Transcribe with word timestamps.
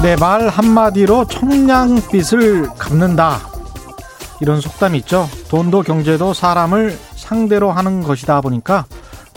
네, 0.00 0.14
말 0.14 0.48
한마디로 0.48 1.26
청량빛을 1.26 2.68
갚는다. 2.78 3.40
이런 4.40 4.60
속담이 4.60 4.98
있죠. 4.98 5.28
돈도 5.48 5.82
경제도 5.82 6.32
사람을 6.32 6.96
상대로 7.16 7.72
하는 7.72 8.04
것이다 8.04 8.40
보니까 8.40 8.86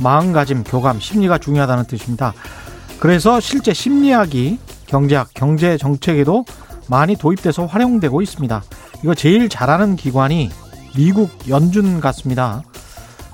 마음가짐, 0.03 0.63
교감, 0.63 0.99
심리가 0.99 1.39
중요하다는 1.39 1.85
뜻입니다. 1.85 2.33
그래서 2.99 3.39
실제 3.39 3.73
심리학이 3.73 4.59
경제학, 4.85 5.29
경제 5.33 5.77
정책에도 5.77 6.45
많이 6.87 7.15
도입돼서 7.15 7.65
활용되고 7.65 8.21
있습니다. 8.21 8.61
이거 9.03 9.15
제일 9.15 9.49
잘하는 9.49 9.95
기관이 9.95 10.51
미국 10.95 11.31
연준 11.49 11.99
같습니다. 11.99 12.61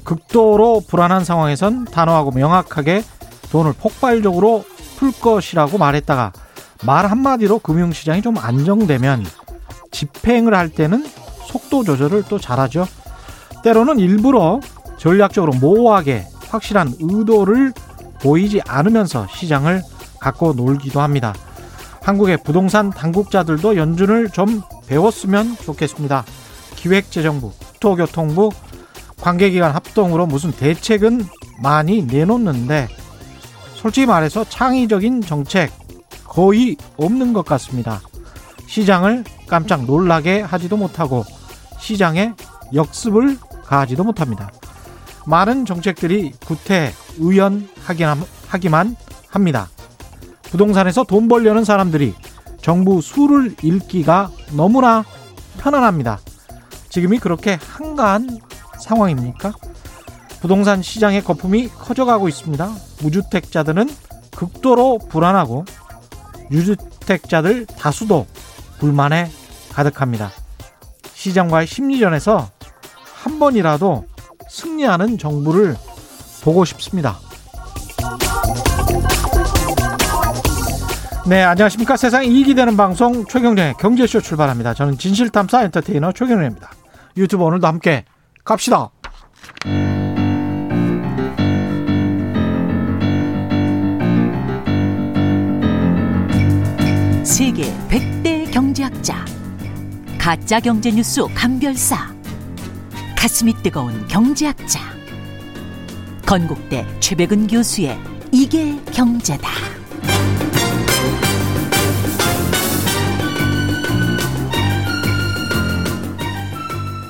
극도로 0.05 0.81
불안한 0.87 1.25
상황에선 1.25 1.85
단호하고 1.85 2.31
명확하게 2.31 3.03
돈을 3.51 3.73
폭발적으로 3.73 4.63
풀 4.95 5.11
것이라고 5.11 5.77
말했다가 5.77 6.31
말 6.85 7.09
한마디로 7.09 7.59
금융시장이 7.59 8.21
좀 8.21 8.37
안정되면 8.37 9.25
집행을 9.91 10.53
할 10.53 10.69
때는 10.69 11.05
속도 11.47 11.83
조절을 11.83 12.23
또 12.29 12.39
잘하죠. 12.39 12.85
때로는 13.63 13.99
일부러 13.99 14.59
전략적으로 14.97 15.53
모호하게 15.53 16.25
확실한 16.49 16.93
의도를 16.99 17.73
보이지 18.21 18.61
않으면서 18.67 19.27
시장을 19.27 19.81
갖고 20.19 20.53
놀기도 20.53 21.01
합니다. 21.01 21.33
한국의 22.01 22.37
부동산 22.43 22.89
당국자들도 22.89 23.75
연준을 23.75 24.29
좀 24.29 24.61
배웠으면 24.87 25.55
좋겠습니다. 25.57 26.23
기획재정부, 26.75 27.51
국토교통부, 27.51 28.51
관계기관 29.19 29.73
합동으로 29.73 30.25
무슨 30.25 30.51
대책은 30.51 31.25
많이 31.61 32.03
내놓는데 32.03 32.87
솔직히 33.75 34.05
말해서 34.05 34.43
창의적인 34.45 35.21
정책 35.21 35.71
거의 36.27 36.77
없는 36.97 37.33
것 37.33 37.45
같습니다. 37.45 38.01
시장을 38.67 39.23
깜짝 39.47 39.85
놀라게 39.85 40.41
하지도 40.41 40.77
못하고 40.77 41.23
시장에 41.79 42.33
역습을 42.73 43.37
가하지도 43.63 44.03
못합니다. 44.03 44.51
많은 45.25 45.65
정책들이 45.65 46.33
구태 46.45 46.93
의연하기만 47.17 48.95
합니다. 49.29 49.69
부동산에서 50.43 51.03
돈 51.03 51.27
벌려는 51.27 51.63
사람들이 51.65 52.15
정부 52.61 53.01
수를 53.01 53.55
읽기가 53.61 54.31
너무나 54.55 55.03
편안합니다. 55.59 56.19
지금이 56.89 57.19
그렇게 57.19 57.57
한가한 57.61 58.39
상황입니까? 58.79 59.53
부동산 60.41 60.81
시장의 60.81 61.23
거품이 61.23 61.69
커져가고 61.69 62.27
있습니다. 62.29 62.69
무주택자들은 63.01 63.89
극도로 64.35 64.99
불안하고 65.09 65.65
유주택자들 66.51 67.65
다수도 67.65 68.25
불만에 68.79 69.29
가득합니다. 69.73 70.31
시장과의 71.13 71.67
심리전에서 71.67 72.49
한 73.23 73.39
번이라도 73.39 74.05
승리하는 74.49 75.17
정부를 75.17 75.75
보고 76.43 76.63
싶습니다. 76.65 77.17
네, 81.27 81.43
안녕하십니까. 81.43 81.97
세상에 81.97 82.25
이익이 82.25 82.55
되는 82.55 82.77
방송 82.77 83.25
최경련의 83.25 83.73
경제쇼 83.79 84.21
출발합니다. 84.21 84.73
저는 84.73 84.97
진실탐사 84.97 85.63
엔터테이너 85.63 86.13
최경련입니다. 86.13 86.71
유튜브 87.17 87.43
오늘도 87.43 87.67
함께 87.67 88.05
갑시다. 88.45 88.91
세계 97.27 97.63
100대 97.89 98.49
경제학자 98.53 99.25
가짜 100.17 100.61
경제 100.61 100.89
뉴스 100.89 101.21
감별사 101.35 102.15
가슴이 103.17 103.53
뜨거운 103.61 104.07
경제학자 104.07 104.79
건국대 106.25 106.85
최백은 107.01 107.47
교수의 107.47 107.99
이게 108.31 108.79
경제다. 108.93 109.49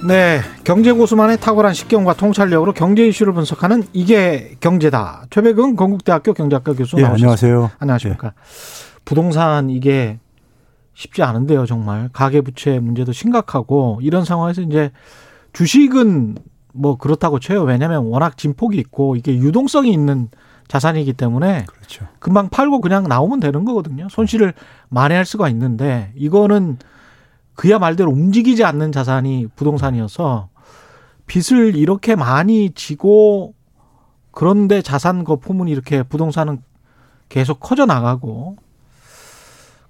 네, 0.07 0.41
경제 0.63 0.91
고수만의 0.91 1.37
탁월한 1.39 1.75
식견과 1.75 2.15
통찰력으로 2.15 2.73
경제 2.73 3.05
이슈를 3.05 3.33
분석하는 3.33 3.83
이게 3.93 4.55
경제다. 4.61 5.25
최백은 5.29 5.75
건국대학교 5.75 6.33
경제학과 6.33 6.73
교수 6.73 6.97
예, 6.97 7.01
나오셨습니다. 7.03 7.25
안녕하세요. 7.25 7.71
안녕하십니까. 7.77 8.33
부동산 9.07 9.69
이게 9.69 10.19
쉽지 10.93 11.23
않은데요, 11.23 11.65
정말. 11.65 12.09
가계 12.11 12.41
부채 12.41 12.77
문제도 12.79 13.13
심각하고 13.13 13.99
이런 14.01 14.25
상황에서 14.25 14.61
이제 14.61 14.91
주식은 15.53 16.35
뭐 16.73 16.97
그렇다고 16.97 17.39
쳐요. 17.39 17.63
왜냐하면 17.63 18.03
워낙 18.03 18.37
진폭이 18.37 18.77
있고 18.79 19.15
이게 19.15 19.33
유동성이 19.33 19.93
있는 19.93 20.27
자산이기 20.67 21.13
때문에 21.13 21.63
그렇죠. 21.67 22.05
금방 22.19 22.49
팔고 22.49 22.81
그냥 22.81 23.05
나오면 23.05 23.39
되는 23.39 23.63
거거든요. 23.63 24.09
손실을 24.09 24.53
만회할 24.89 25.23
수가 25.23 25.47
있는데 25.47 26.11
이거는 26.17 26.77
그야 27.55 27.79
말대로 27.79 28.11
움직이지 28.11 28.65
않는 28.65 28.91
자산이 28.91 29.47
부동산이어서 29.55 30.49
빚을 31.27 31.77
이렇게 31.77 32.17
많이 32.17 32.71
지고 32.71 33.53
그런데 34.31 34.81
자산 34.81 35.23
거품은 35.23 35.69
이렇게 35.69 36.03
부동산은 36.03 36.61
계속 37.29 37.61
커져 37.61 37.85
나가고 37.85 38.57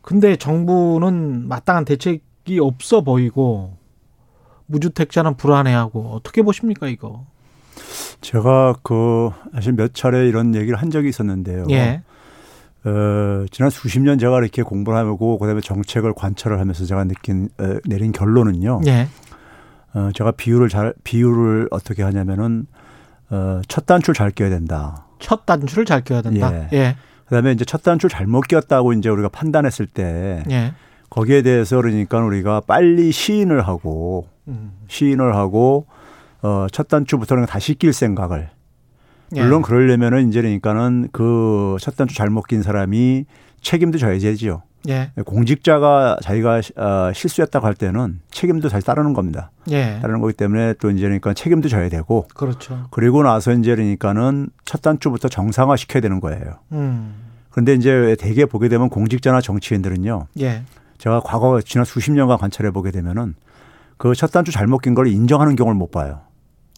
근데 0.07 0.37
정부는 0.37 1.49
마땅한 1.49 1.83
대책이 1.83 2.59
없어 2.61 3.01
보이고 3.01 3.75
무주택자는 4.67 5.35
불안해하고 5.35 6.11
어떻게 6.13 6.43
보십니까 6.43 6.87
이거? 6.87 7.25
제가 8.21 8.75
그 8.83 9.31
사실 9.53 9.73
몇 9.73 9.93
차례 9.93 10.29
이런 10.29 10.55
얘기를 10.55 10.77
한 10.77 10.91
적이 10.91 11.09
있었는데요. 11.09 11.65
예. 11.71 12.03
어, 12.85 13.45
지난 13.51 13.69
수십 13.69 13.99
년 13.99 14.17
제가 14.17 14.39
이렇게 14.39 14.63
공부를 14.63 14.97
하고 14.97 15.37
그다음에 15.39 15.59
정책을 15.59 16.13
관찰을 16.13 16.57
하면서 16.57 16.85
제가 16.85 17.03
느낀 17.03 17.49
어, 17.57 17.75
내린 17.83 18.13
결론은요. 18.13 18.83
예. 18.87 19.09
어, 19.93 20.11
제가 20.15 20.31
비율을 20.31 20.69
잘 20.69 20.93
비율을 21.03 21.67
어떻게 21.69 22.03
하냐면은 22.03 22.65
어, 23.29 23.59
첫 23.67 23.85
단추를 23.85 24.15
잘 24.15 24.31
껴야 24.31 24.51
된다. 24.51 25.05
첫 25.19 25.45
단추를 25.45 25.83
잘 25.83 26.01
껴야 26.05 26.21
된다. 26.21 26.53
예. 26.53 26.69
예. 26.71 26.95
그다음에 27.27 27.51
이제 27.51 27.63
첫 27.65 27.83
단추를 27.83 28.09
잘못 28.09 28.47
꼈다고 28.47 28.93
이제 28.93 29.09
우리가 29.09 29.29
판단했을 29.29 29.85
때 29.87 30.43
예. 30.49 30.73
거기에 31.09 31.41
대해서 31.41 31.77
그러니까 31.77 32.19
우리가 32.19 32.61
빨리 32.61 33.11
시인을 33.11 33.67
하고 33.67 34.27
음. 34.47 34.71
시인을 34.87 35.35
하고 35.35 35.85
어, 36.41 36.67
첫 36.71 36.87
단추부터는 36.87 37.45
다시 37.45 37.75
낄 37.75 37.93
생각을 37.93 38.49
예. 39.35 39.41
물론 39.41 39.61
그러려면은 39.61 40.29
이제 40.29 40.41
그러니까는 40.41 41.09
그 41.11 41.77
첫 41.79 41.95
단추 41.95 42.15
잘못 42.15 42.47
낀 42.47 42.61
사람이 42.61 43.25
책임도 43.61 43.97
져야 43.97 44.17
되지요. 44.19 44.61
예. 44.87 45.11
공직자가 45.25 46.17
자기가 46.21 46.61
어, 46.77 47.11
실수했다고 47.13 47.65
할 47.65 47.73
때는 47.73 48.19
책임도 48.31 48.69
잘 48.69 48.81
따르는 48.81 49.13
겁니다. 49.13 49.51
예. 49.69 49.99
따르는 50.01 50.21
거기 50.21 50.33
때문에 50.33 50.73
또 50.79 50.89
이제 50.91 51.01
그러니까 51.01 51.33
책임도 51.33 51.67
져야 51.69 51.89
되고 51.89 52.27
그렇죠. 52.35 52.87
그리고 52.91 53.23
나서 53.23 53.51
이제 53.53 53.75
그러니까는 53.75 54.49
첫 54.65 54.81
단추부터 54.81 55.27
정상화 55.29 55.75
시켜야 55.75 56.01
되는 56.01 56.19
거예요. 56.19 56.59
음. 56.71 57.15
그런데 57.49 57.73
이제 57.73 58.15
대개 58.19 58.45
보게 58.45 58.69
되면 58.69 58.89
공직자나 58.89 59.41
정치인들은요. 59.41 60.27
예. 60.39 60.63
제가 60.99 61.19
과거 61.21 61.61
지난 61.61 61.85
수십 61.85 62.11
년간 62.11 62.37
관찰해 62.37 62.71
보게 62.71 62.91
되면은 62.91 63.35
그 63.97 64.13
첫 64.13 64.31
단추 64.31 64.51
잘못 64.51 64.79
낀 64.83 64.93
걸 64.93 65.07
인정하는 65.07 65.55
경우를 65.55 65.75
못 65.77 65.91
봐요. 65.91 66.21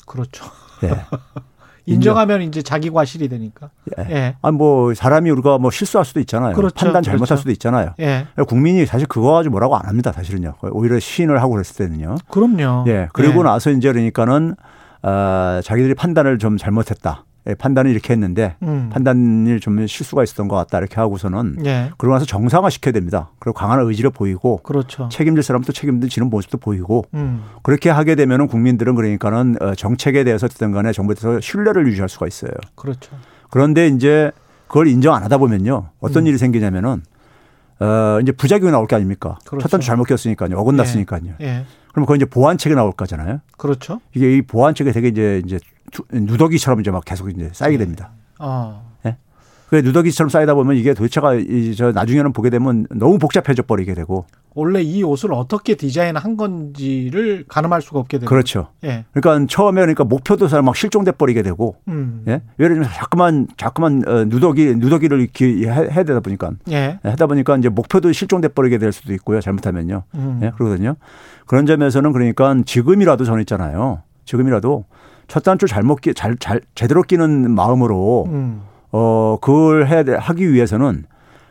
그렇죠. 0.08 0.46
예. 0.84 0.90
인정하면 1.94 2.42
이제 2.42 2.62
자기 2.62 2.90
과실이 2.90 3.28
되니까. 3.30 3.70
예. 4.00 4.12
예. 4.12 4.36
아니 4.42 4.58
뭐 4.58 4.94
사람이 4.94 5.30
우리가 5.32 5.58
뭐 5.58 5.72
실수할 5.72 6.06
수도 6.06 6.20
있잖아요. 6.20 6.56
그렇죠. 6.56 6.76
판단 6.76 7.04
잘못할 7.04 7.28
그렇죠. 7.28 7.42
수도 7.42 7.52
있잖아요. 7.52 7.94
예. 8.00 8.26
국민이 8.48 8.86
사실 8.86 9.08
그거 9.08 9.34
가지고 9.34 9.54
뭐라고 9.54 9.76
안 9.76 9.86
합니다. 9.86 10.12
사실은요. 10.12 10.56
오히려 10.72 11.00
시인을 11.00 11.42
하고 11.42 11.54
그랬을 11.54 11.76
때는요. 11.76 12.16
그럼요. 12.30 12.86
예. 12.88 13.08
그리고 13.14 13.40
예. 13.40 13.44
나서 13.44 13.72
이제 13.72 13.92
그러니까는 13.92 14.56
아, 15.02 15.62
자기들이 15.64 15.96
판단을 15.96 16.38
좀 16.40 16.58
잘못했다. 16.58 17.24
예, 17.50 17.56
판단을 17.56 17.90
이렇게 17.92 18.14
했는데 18.14 18.56
음. 18.62 18.90
판단이 18.94 19.60
좀 19.60 19.86
실수가 19.88 20.24
있었던 20.24 20.48
것 20.48 20.56
같다 20.56 20.78
이렇게 20.78 20.96
하고서는 20.96 21.66
예. 21.66 21.90
그러고 21.98 22.14
나서 22.16 22.26
정상화 22.26 22.70
시켜야 22.70 22.92
됩니다. 22.92 23.32
그리고 23.40 23.54
강한 23.54 23.80
의지를 23.82 24.12
보이고 24.12 24.58
그렇죠. 24.58 25.10
책임질 25.12 25.44
사람도 25.44 25.72
책임지는 25.74 26.30
모습도 26.30 26.60
보이고 26.60 27.06
음. 27.16 27.44
그렇게 27.64 27.90
하게 27.90 28.16
되면은 28.16 28.48
국민들은 28.48 28.96
그러니까는 28.96 29.56
어, 29.62 29.74
정책에 29.76 30.24
대해서 30.24 30.46
어쨌든 30.46 30.72
간에 30.72 30.92
정부에 30.92 31.16
대해서 31.16 31.42
신뢰를 31.42 31.88
유지할 31.88 32.08
수가 32.08 32.28
있어요. 32.28 32.52
그렇죠. 32.76 33.12
그런데 33.50 33.88
이제 33.88 34.32
그걸 34.68 34.88
인정 34.88 35.16
안 35.16 35.24
하다 35.24 35.40
보면요. 35.40 35.90
어떤 36.00 36.24
음. 36.24 36.28
일이 36.28 36.38
생기냐면은 36.38 37.02
어 37.80 38.20
이제 38.22 38.32
부작용이 38.34 38.72
나올 38.72 38.88
게 38.88 38.96
아닙니까? 38.96 39.40
그렇죠. 39.46 39.64
첫 39.64 39.70
단추 39.70 39.88
잘못 39.88 40.04
꼈으니까요. 40.04 40.58
어긋났으니까요. 40.58 41.34
예. 41.42 41.64
그럼 41.94 42.06
그건 42.06 42.18
이제 42.18 42.26
보완책이 42.26 42.76
나올 42.76 42.92
거잖아요. 42.92 43.40
그렇죠. 43.58 44.02
이게 44.14 44.36
이 44.36 44.42
보완책이 44.42 44.92
되게 44.92 45.08
이제 45.08 45.42
이제 45.46 45.58
두- 45.58 45.64
누더기처럼 46.12 46.80
이제 46.82 46.92
막 46.92 47.04
계속 47.06 47.30
이제 47.30 47.50
쌓이게 47.54 47.78
네. 47.78 47.84
됩니다. 47.86 48.12
어. 48.40 48.90
예? 49.06 49.18
그 49.70 49.76
누더기처럼 49.76 50.30
쌓이다 50.30 50.54
보면 50.56 50.76
이게 50.78 50.94
도대체가 50.94 51.36
이저 51.36 51.92
나중에는 51.92 52.34
보게 52.34 52.50
되면 52.50 52.88
너무 52.90 53.18
복잡해져 53.20 53.64
버리게 53.64 53.94
되고 53.94 54.26
원래 54.56 54.82
이 54.82 55.04
옷을 55.04 55.32
어떻게 55.32 55.76
디자인한 55.76 56.36
건지를 56.36 57.46
가늠할 57.48 57.82
수가 57.84 58.00
없게 58.00 58.18
되고 58.18 58.28
그렇죠. 58.28 58.70
예. 58.84 59.06
그러니까 59.14 59.46
처음에 59.48 59.80
그러니까 59.82 60.04
목표도 60.06 60.48
잘막 60.48 60.76
실종돼 60.76 61.12
버리게 61.12 61.44
되고 61.44 61.76
음. 61.88 62.24
예? 62.28 62.42
예를 62.60 62.76
들면 62.76 62.90
자꾸만 62.92 63.48
자꾸만 63.58 64.02
어, 64.08 64.26
누더기 64.26 64.76
누더기를 64.78 65.20
이렇게 65.22 65.46
해- 65.70 65.90
해야 65.92 66.04
되다 66.04 66.20
보니까 66.20 66.52
예. 66.72 67.00
하다 67.04 67.28
보니까 67.28 67.58
이제 67.58 67.70
목표도 67.70 68.12
실종돼 68.12 68.50
버리게 68.50 68.80
될 68.80 68.92
수도 68.92 69.14
있고요. 69.14 69.40
잘못하면요. 69.40 70.04
음. 70.16 70.40
예, 70.44 70.50
그러거든요. 70.58 70.96
그런 71.46 71.66
점에서는 71.68 72.12
그러니까 72.12 72.56
지금이라도 72.66 73.26
저는 73.26 73.42
있잖아요. 73.42 74.02
지금이라도 74.26 74.86
첫 75.30 75.44
단추 75.44 75.68
잘못 75.68 76.02
끼, 76.02 76.14
잘, 76.14 76.36
잘, 76.38 76.60
제대로 76.76 77.04
끼는 77.04 77.52
마음으로, 77.52 78.26
음. 78.28 78.64
어, 78.92 79.38
그걸 79.40 79.88
해야 79.88 80.04
돼, 80.04 80.16
하기 80.16 80.52
위해서는, 80.52 81.06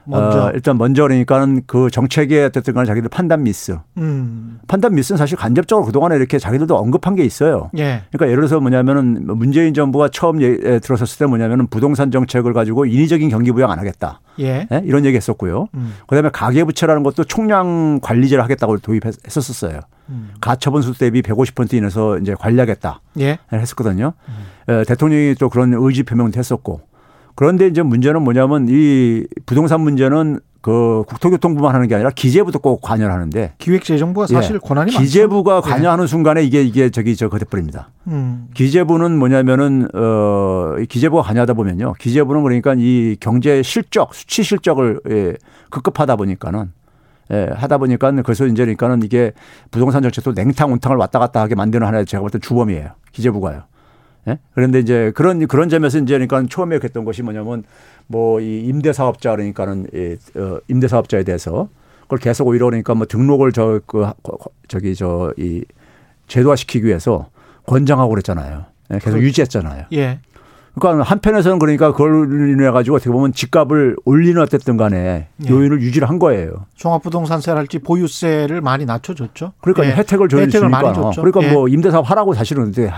먼저 0.09 0.47
어, 0.47 0.51
일단 0.55 0.79
먼저 0.79 1.03
그러니까는 1.03 1.63
그 1.67 1.91
정책에 1.91 2.45
어쨌든 2.45 2.73
간에 2.73 2.87
자기들 2.87 3.11
판단 3.11 3.43
미스. 3.43 3.77
음. 3.99 4.59
판단 4.67 4.95
미스는 4.95 5.19
사실 5.19 5.37
간접적으로 5.37 5.85
그동안에 5.85 6.17
이렇게 6.17 6.39
자기들도 6.39 6.75
언급한 6.75 7.15
게 7.15 7.25
있어요. 7.25 7.71
예. 7.77 8.03
그러니까 8.11 8.27
예를 8.27 8.37
들어서 8.37 8.59
뭐냐면은 8.59 9.27
문재인 9.27 9.75
정부가 9.75 10.09
처음 10.09 10.41
예, 10.41 10.47
에, 10.63 10.79
들어섰을 10.79 11.19
때 11.19 11.27
뭐냐면은 11.27 11.67
부동산 11.67 12.11
정책을 12.11 12.55
가지고 12.55 12.87
인위적인 12.87 13.29
경기 13.29 13.53
부양 13.53 13.71
안 13.71 13.79
하겠다. 13.79 14.21
예. 14.41 14.67
예? 14.73 14.83
이런 14.85 15.05
얘기 15.05 15.17
했었고요. 15.17 15.69
음. 15.75 15.95
그다음에 16.07 16.31
가계부채라는 16.33 17.03
것도 17.03 17.25
총량 17.25 18.01
관리제를 18.01 18.43
하겠다고 18.43 18.79
도입했었어요. 18.79 19.81
음. 20.09 20.31
가처분수 20.41 20.99
대비 20.99 21.21
150% 21.21 21.75
인해서 21.75 22.17
이제 22.19 22.35
관리하겠다 22.35 23.01
예. 23.21 23.39
했었거든요. 23.53 24.15
에, 24.69 24.85
대통령이 24.85 25.35
또 25.35 25.51
그런 25.51 25.75
의지 25.75 26.03
표명도 26.03 26.39
했었고. 26.39 26.81
그런데 27.39 27.69
이제 27.69 27.83
문제는 27.83 28.23
뭐냐면 28.23 28.67
이 28.69 29.25
부동산 29.47 29.81
문제는 29.83 30.41
그 30.61 31.05
국토교통부만 31.07 31.73
하는 31.73 31.87
게 31.87 31.95
아니라 31.95 32.11
기재부도 32.11 32.59
꼭 32.59 32.81
관여를 32.81 33.15
하는데 33.15 33.53
기획재정부가 33.59 34.27
사실 34.27 34.57
예. 34.57 34.59
권한이 34.59 34.91
많죠. 34.91 35.05
기재부가 35.05 35.63
예. 35.65 35.71
관여하는 35.71 36.09
순간에 36.09 36.43
이게 36.43 36.65
이게 36.65 36.91
저기 36.91 37.15
저 37.15 37.29
거대버립니다. 37.29 37.91
음. 38.09 38.49
기재부는 38.55 39.17
뭐냐면은 39.21 39.87
어이 39.95 40.87
기재부가 40.87 41.23
관여하다 41.23 41.55
보면요. 41.55 41.93
기재부는 42.01 42.43
그러니까 42.43 42.75
이 42.77 43.17
경제 43.21 43.63
실적, 43.63 44.15
수치 44.15 44.43
실적을 44.43 44.99
예, 45.09 45.37
급급하다 45.71 46.17
보니까는 46.17 46.73
예, 47.31 47.51
하다 47.55 47.79
보니까 47.79 48.11
그래서 48.23 48.47
이제 48.47 48.65
그러니까는 48.65 49.05
이게 49.05 49.31
부동산 49.71 50.03
정책도 50.03 50.33
냉탕 50.33 50.73
온탕을 50.73 50.97
왔다 50.97 51.21
갔다 51.21 51.41
하게 51.41 51.55
만드는 51.55 51.87
하나의 51.87 52.05
제가 52.05 52.21
볼 52.21 52.31
때 52.31 52.41
주범이에요. 52.41 52.89
기재부가요. 53.13 53.63
예? 54.29 54.39
그런데 54.55 54.79
이제 54.81 55.11
그런 55.15 55.47
그런 55.47 55.69
점에서 55.69 55.99
이제 55.99 56.15
그러니까 56.19 56.45
처음에 56.49 56.77
했던 56.83 57.05
것이 57.05 57.23
뭐냐면 57.23 57.65
뭐 58.07 58.41
이 58.41 58.61
임대 58.67 58.93
사업자 58.93 59.31
그러니까는 59.33 59.87
이 59.95 60.17
어, 60.39 60.59
임대 60.69 60.87
사업자에 60.89 61.25
대해서 61.25 61.69
그걸 62.03 62.19
계속 62.19 62.47
오히려 62.47 62.67
그러니까 62.67 62.95
뭐 62.95 63.07
등록을 63.07 63.53
저 63.53 63.81
그 63.87 64.07
저기 64.69 64.95
저 64.95 65.33
이 65.39 65.65
제도화시키기 66.27 66.87
위해서 66.87 67.31
권장하고 67.67 68.11
그랬잖아요. 68.11 68.65
예, 68.91 68.95
계속 68.95 69.11
그렇죠. 69.13 69.27
유지했잖아요. 69.27 69.85
예. 69.93 70.21
그러니까 70.79 71.05
한편에서는 71.05 71.59
그러니까 71.59 71.93
그걸 71.93 72.51
인해 72.51 72.71
가지고 72.71 72.97
어떻게 72.97 73.11
보면 73.11 73.33
집값을 73.33 73.97
올리는 74.05 74.41
어쨌든 74.41 74.77
간에 74.77 75.29
예. 75.45 75.49
요인을 75.49 75.81
유지를 75.81 76.09
한 76.09 76.19
거예요. 76.19 76.67
종합부동산세랄지 76.75 77.81
보유세를 77.81 78.61
많이 78.61 78.85
낮춰줬죠. 78.85 79.53
그러니까 79.61 79.87
예. 79.87 79.91
혜택을 79.91 80.27
혜택을 80.27 80.29
줘주니까 80.29 80.69
많이 80.69 80.95
줬죠. 80.95 81.23
그러니까 81.23 81.43
예. 81.45 81.53
뭐 81.53 81.69
임대사업 81.69 82.11
하라고 82.11 82.35
사실은 82.35 82.71
이제 82.71 82.91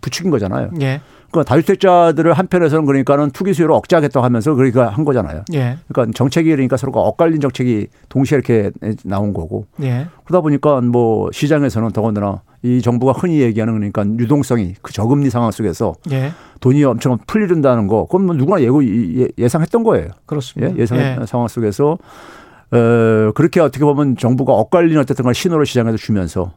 부추긴 0.00 0.30
거잖아요. 0.30 0.70
예. 0.80 1.00
그러니까 1.36 1.54
다주택자들을 1.54 2.32
한편에서는 2.32 2.86
그러니까는 2.86 3.30
투기 3.30 3.52
수요를 3.54 3.74
억제하겠다고 3.74 4.24
하면서 4.24 4.54
그러니까 4.54 4.88
한 4.88 5.04
거잖아요. 5.04 5.42
예. 5.54 5.76
그러니까 5.88 6.12
정책이 6.16 6.50
그러니까 6.50 6.76
서로가 6.76 7.00
엇갈린 7.00 7.40
정책이 7.40 7.88
동시에 8.08 8.36
이렇게 8.38 8.70
나온 9.04 9.32
거고 9.34 9.66
예. 9.82 10.06
그러다 10.24 10.40
보니까 10.40 10.80
뭐 10.80 11.30
시장에서는 11.32 11.90
더군다나 11.90 12.42
이 12.62 12.80
정부가 12.82 13.12
흔히 13.12 13.40
얘기하는 13.40 13.74
그러니까 13.74 14.04
유동성이 14.04 14.74
그 14.82 14.92
저금리 14.92 15.30
상황 15.30 15.50
속에서 15.50 15.94
예. 16.10 16.32
돈이 16.60 16.82
엄청 16.84 17.18
풀리른다는 17.26 17.86
거 17.86 18.06
그건 18.06 18.26
뭐 18.26 18.34
누구나 18.34 18.60
예고 18.60 18.84
예- 18.84 19.28
예상했던 19.38 19.82
거예요. 19.84 20.08
그렇습니다. 20.26 20.74
예, 20.74 20.80
예상 20.80 21.26
상황 21.26 21.48
속에서 21.48 21.98
어, 22.72 23.32
그렇게 23.34 23.60
어떻게 23.60 23.84
보면 23.84 24.16
정부가 24.16 24.52
엇갈린 24.54 24.98
어쨌든 24.98 25.24
간 25.24 25.32
신호를 25.34 25.66
시장에서 25.66 25.96
주면서 25.96 26.52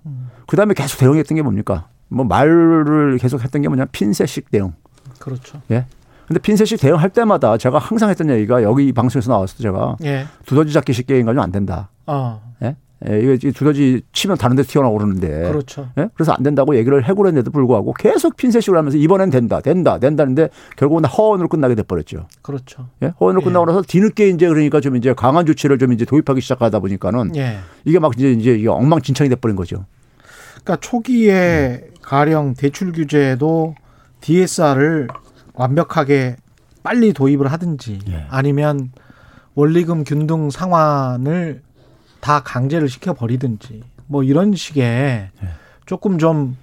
그 0.48 0.58
다음에 0.58 0.74
계속 0.74 0.98
대응했던 0.98 1.36
게 1.36 1.42
뭡니까? 1.44 1.88
뭐 2.10 2.26
말을 2.26 3.18
계속 3.20 3.44
했던 3.44 3.62
게 3.62 3.68
뭐냐 3.68 3.86
핀셋식 3.86 4.52
대응. 4.52 4.74
그렇죠. 5.20 5.62
예. 5.72 5.86
근데 6.28 6.40
핀셋식 6.40 6.80
대응할 6.80 7.10
때마다 7.10 7.58
제가 7.58 7.80
항상 7.80 8.10
했던 8.10 8.30
얘기가 8.30 8.62
여기 8.62 8.88
이 8.88 8.94
방송에서 8.94 9.32
나왔을 9.32 9.58
때 9.58 9.64
제가 9.64 9.98
예. 10.04 10.26
두더지 10.46 10.74
잡기식 10.74 11.08
게임 11.08 11.26
가지고 11.26 11.42
안 11.42 11.52
된다. 11.52 11.90
어. 12.06 12.54
예. 12.62 12.76
예, 13.08 13.20
이거 13.22 13.52
두더지 13.52 14.02
치면 14.12 14.38
다른 14.38 14.56
데 14.56 14.64
튀어나오고 14.64 14.98
그러는데. 14.98 15.50
그렇죠. 15.50 15.90
예? 15.98 16.10
그래서 16.14 16.34
안 16.34 16.44
된다고 16.44 16.76
얘기를 16.76 17.04
해고했는데도 17.04 17.50
불구하고 17.50 17.94
계속 17.94 18.36
핀셋식을 18.36 18.78
하면서 18.78 18.98
이번엔 18.98 19.30
된다, 19.30 19.62
된다, 19.62 19.98
된다는데 20.00 20.50
결국은 20.76 21.06
허언으로 21.06 21.48
끝나게 21.48 21.76
돼버렸죠. 21.76 22.28
그렇죠. 22.42 22.90
예? 23.02 23.14
허언으로 23.20 23.42
예. 23.42 23.46
끝나고 23.46 23.66
나서 23.66 23.82
뒤늦게 23.82 24.30
이제 24.30 24.48
그러니까 24.48 24.82
좀 24.82 24.98
이제 24.98 25.14
강한 25.14 25.46
조치를 25.46 25.80
좀 25.80 25.94
이제 25.94 26.04
도입하기 26.06 26.42
시작하다 26.42 26.80
보니까는 26.80 27.36
예. 27.38 27.60
이게 27.86 28.00
막 28.00 28.14
이제 28.18 28.32
이제 28.34 28.68
엉망진창이 28.68 29.30
돼버린 29.30 29.56
거죠. 29.56 29.86
그러니까 30.64 30.76
초기에 30.82 31.88
가령 32.10 32.56
대출 32.56 32.92
규제도 32.92 33.76
DSR을 34.22 35.10
완벽하게 35.54 36.38
빨리 36.82 37.14
도입을 37.14 37.52
하든지 37.52 38.00
예. 38.08 38.26
아니면 38.30 38.92
원리금 39.54 40.06
균등 40.06 40.50
상환을 40.50 41.62
다 42.20 42.40
강제를 42.40 42.90
시켜 42.90 43.14
버리든지 43.14 43.84
뭐 44.08 44.24
이런 44.24 44.56
식의 44.56 44.84
예. 44.84 45.48
조금 45.86 46.18
좀 46.18 46.58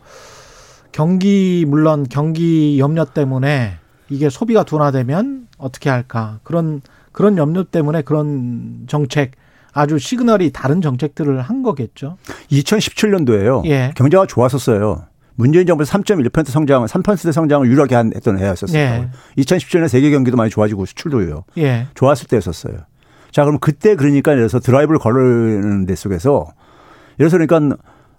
경기 0.90 1.64
물론 1.64 2.06
경기 2.10 2.81
염려 2.81 3.04
때문에 3.04 3.76
이게 4.08 4.28
소비가 4.28 4.64
둔화되면 4.64 5.46
어떻게 5.58 5.90
할까 5.90 6.40
그런 6.43 6.82
그런 7.12 7.38
염려 7.38 7.62
때문에 7.62 8.02
그런 8.02 8.87
정책 8.88 9.31
아주 9.72 10.00
시그널이 10.00 10.50
다른 10.50 10.81
정책들을 10.81 11.41
한 11.41 11.62
거겠죠. 11.62 12.17
2017년도에요. 12.50 13.65
예. 13.67 13.93
경제가 13.94 14.26
좋았었어요. 14.26 15.06
문재인 15.36 15.66
정부에서 15.66 15.98
3.1% 15.98 16.46
성장, 16.46 16.84
3% 16.84 17.32
성장을 17.32 17.66
유일하게 17.69 17.94
한 17.94 18.12
했던 18.14 18.38
해였었어요. 18.38 18.78
예. 18.78 19.08
2017년에 19.38 19.88
세계 19.88 20.10
경기도 20.10 20.36
많이 20.36 20.50
좋아지고 20.50 20.86
수출도요. 20.86 21.44
예. 21.58 21.86
좋았을 21.94 22.26
때였었어요. 22.26 22.74
자, 23.31 23.44
그럼 23.44 23.58
그때 23.60 23.94
그러니까 23.94 24.34
그래서 24.34 24.58
드라이브를 24.58 24.98
걸는 24.98 25.86
데 25.86 25.94
속에서 25.94 26.46
예를 27.20 27.31
들어서 27.31 27.46
그러니까 27.46 27.76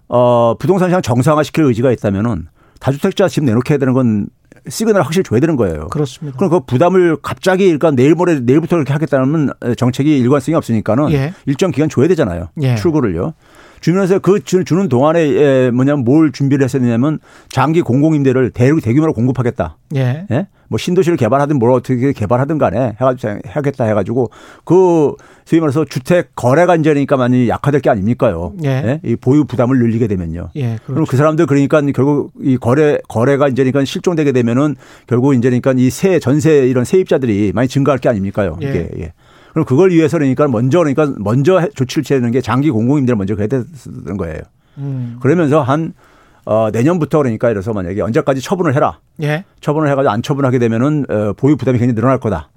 어, 0.08 0.54
부동산 0.58 0.88
시장 0.88 1.02
정상화 1.02 1.42
시킬 1.42 1.64
의지가 1.64 1.90
있다면은 1.92 2.46
다주택자 2.80 3.28
집 3.28 3.44
내놓게 3.44 3.74
해야 3.74 3.78
되는 3.78 3.92
건 3.92 4.28
시그널 4.68 5.02
확실히 5.02 5.24
줘야 5.24 5.40
되는 5.40 5.56
거예요. 5.56 5.88
그렇습니다. 5.88 6.36
그럼 6.36 6.50
그 6.50 6.60
부담을 6.60 7.16
갑자기 7.20 7.64
그러니까 7.64 7.90
내일 7.90 8.14
모레 8.14 8.40
내일부터 8.40 8.76
그렇게 8.76 8.92
하겠다는 8.92 9.50
정책이 9.76 10.18
일관성이 10.18 10.54
없으니까는 10.56 11.12
예. 11.12 11.32
일정 11.46 11.70
기간 11.70 11.88
줘야 11.88 12.08
되잖아요. 12.08 12.48
예. 12.62 12.76
출구를요. 12.76 13.34
주면서 13.80 14.18
그 14.18 14.40
주- 14.42 14.64
주는 14.64 14.88
동안에 14.88 15.20
에, 15.22 15.70
뭐냐면 15.70 16.04
뭘 16.04 16.32
준비를 16.32 16.64
했었냐면 16.64 17.18
장기 17.48 17.82
공공임대를 17.82 18.50
대, 18.50 18.70
대규모로 18.82 19.12
공급하겠다. 19.12 19.76
예. 19.96 20.26
예? 20.30 20.46
뭐 20.70 20.76
신도시를 20.76 21.16
개발하든 21.16 21.58
뭘 21.58 21.70
어떻게 21.72 22.12
개발하든 22.12 22.58
간에 22.58 22.92
해가지고 23.00 23.38
하겠다 23.46 23.84
해가지고 23.84 24.30
그 24.66 25.14
소위 25.46 25.60
말해서 25.60 25.86
주택 25.86 26.36
거래 26.36 26.66
간제니까 26.66 27.16
많이 27.16 27.48
약화될 27.48 27.80
게 27.80 27.88
아닙니까요? 27.88 28.52
예. 28.64 29.00
이 29.02 29.16
보유 29.16 29.44
부담을 29.46 29.78
늘리게 29.78 30.06
되면요. 30.08 30.50
예. 30.56 30.78
그럼 30.84 30.96
그렇죠. 30.96 31.10
그 31.10 31.16
사람들 31.16 31.46
그러니까 31.46 31.80
결국 31.94 32.32
이 32.42 32.58
거래 32.58 32.98
거래가 33.08 33.48
이제니까 33.48 33.82
실종되게 33.84 34.32
되면은 34.32 34.76
결국 35.06 35.34
이제니까 35.34 35.72
이 35.78 35.88
세 35.90 36.18
전세 36.18 36.68
이런 36.68 36.84
세입자들이 36.84 37.52
많이 37.54 37.66
증가할 37.68 37.98
게 37.98 38.10
아닙니까요? 38.10 38.58
예. 38.62 38.68
이게 38.68 38.88
예. 38.98 39.12
그럼 39.52 39.64
그걸 39.64 39.90
위해서 39.90 40.18
그러니까 40.18 40.46
먼저 40.48 40.78
그러니까 40.78 41.12
먼저 41.18 41.58
해- 41.58 41.68
조치를 41.74 42.04
취하는 42.04 42.30
게 42.30 42.40
장기 42.40 42.70
공공임대를 42.70 43.16
먼저 43.16 43.34
해야 43.36 43.46
되는 43.46 44.16
거예요. 44.16 44.40
음. 44.78 45.18
그러면서 45.20 45.62
한 45.62 45.92
어, 46.44 46.70
내년부터 46.70 47.18
그러니까 47.18 47.50
이래서 47.50 47.72
만약에 47.72 48.00
언제까지 48.00 48.40
처분을 48.40 48.74
해라. 48.74 49.00
예. 49.22 49.44
처분을 49.60 49.90
해가지고 49.90 50.10
안 50.10 50.22
처분하게 50.22 50.58
되면은 50.58 51.04
어, 51.10 51.32
보유 51.36 51.56
부담이 51.56 51.78
굉장히 51.78 51.94
늘어날 51.94 52.18
거다. 52.20 52.48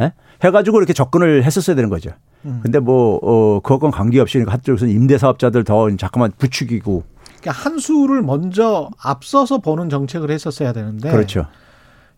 예? 0.00 0.12
해가지고 0.44 0.78
이렇게 0.78 0.92
접근을 0.92 1.44
했었어야 1.44 1.74
되는 1.76 1.88
거죠. 1.88 2.10
음. 2.44 2.60
근데 2.62 2.78
뭐, 2.78 3.18
어, 3.22 3.60
그것과 3.60 3.90
관계없이 3.90 4.34
그러니까 4.34 4.52
한쪽에서는 4.54 4.92
임대사업자들 4.92 5.64
더 5.64 5.88
자꾸만 5.96 6.32
부추기고. 6.38 7.04
그러니까 7.40 7.50
한 7.52 7.78
수를 7.78 8.22
먼저 8.22 8.90
앞서서 9.02 9.58
보는 9.58 9.88
정책을 9.88 10.30
했었어야 10.30 10.72
되는데 10.74 11.10
그렇죠. 11.10 11.46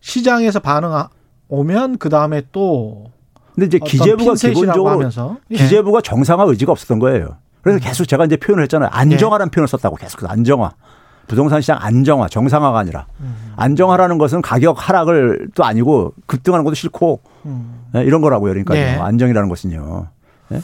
시장에서 0.01 0.59
반응 0.59 0.91
오면 1.47 1.97
그 1.97 2.09
다음에 2.09 2.41
또 2.51 3.05
근데 3.55 3.67
이제 3.67 3.79
기재부가 3.79 4.33
기본적으로 4.33 4.89
하면서 4.89 5.37
예. 5.51 5.57
기재부가 5.57 6.01
정상화 6.01 6.43
의지가 6.45 6.71
없었던 6.71 6.99
거예요. 6.99 7.37
그래서 7.61 7.79
계속 7.79 8.05
제가 8.05 8.25
이제 8.25 8.35
표현을 8.35 8.63
했잖아요. 8.63 8.89
안정화라는 8.91 9.51
표현을 9.51 9.67
썼다고 9.67 9.95
계속 9.95 10.29
안정화. 10.29 10.71
부동산 11.27 11.61
시장 11.61 11.77
안정화, 11.79 12.27
정상화가 12.27 12.77
아니라 12.77 13.05
음. 13.21 13.53
안정화라는 13.55 14.17
것은 14.17 14.41
가격 14.41 14.75
하락을 14.77 15.47
또 15.55 15.63
아니고 15.63 16.13
급등하는 16.25 16.65
것도 16.65 16.75
싫고 16.75 17.21
음. 17.45 17.85
네, 17.93 18.03
이런 18.03 18.21
거라고요. 18.21 18.51
그러니까 18.51 18.73
네. 18.73 18.97
안정이라는 18.97 19.47
것은요. 19.47 20.07
네? 20.49 20.59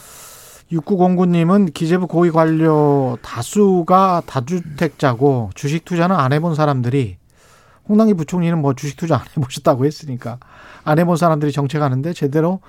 6909님은 0.71 1.73
기재부 1.73 2.07
고위 2.07 2.29
관료 2.29 3.17
다수가 3.21 4.23
다주택자고 4.25 5.49
주식 5.55 5.85
투자는 5.85 6.15
안 6.15 6.33
해본 6.33 6.55
사람들이 6.55 7.17
홍남기 7.87 8.13
부총리는 8.13 8.59
뭐 8.59 8.73
주식 8.75 8.97
투자 8.97 9.15
안 9.15 9.21
해보셨다고 9.37 9.85
했으니까 9.85 10.37
안 10.83 10.99
해본 10.99 11.17
사람들이 11.17 11.51
정책하는데 11.51 12.13
제대로 12.13 12.59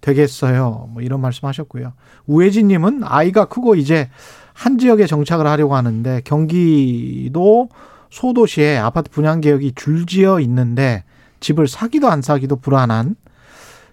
되겠어요. 0.00 0.88
뭐 0.90 1.02
이런 1.02 1.20
말씀하셨고요. 1.20 1.92
우혜진님은 2.26 3.02
아이가 3.04 3.46
크고 3.46 3.74
이제 3.74 4.08
한 4.52 4.78
지역에 4.78 5.06
정착을 5.06 5.46
하려고 5.46 5.74
하는데 5.74 6.20
경기도 6.24 7.68
소도시에 8.10 8.76
아파트 8.78 9.10
분양 9.10 9.40
계획이 9.40 9.72
줄지어 9.74 10.40
있는데 10.40 11.04
집을 11.40 11.68
사기도 11.68 12.08
안 12.08 12.22
사기도 12.22 12.56
불안한 12.56 13.16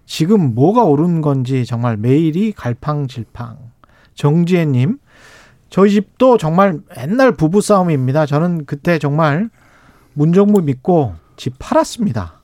지금 0.06 0.56
뭐가 0.56 0.84
옳은 0.84 1.22
건지 1.22 1.66
정말 1.66 1.98
매일이 1.98 2.54
갈팡질팡. 2.54 3.58
정지혜님, 4.16 4.98
저희 5.70 5.92
집도 5.92 6.38
정말 6.38 6.80
옛날 6.98 7.34
부부 7.34 7.62
싸움입니다. 7.62 8.26
저는 8.26 8.66
그때 8.66 9.00
정말 9.00 9.50
문정부 10.14 10.62
믿고 10.62 11.14
집 11.36 11.54
팔았습니다. 11.60 12.42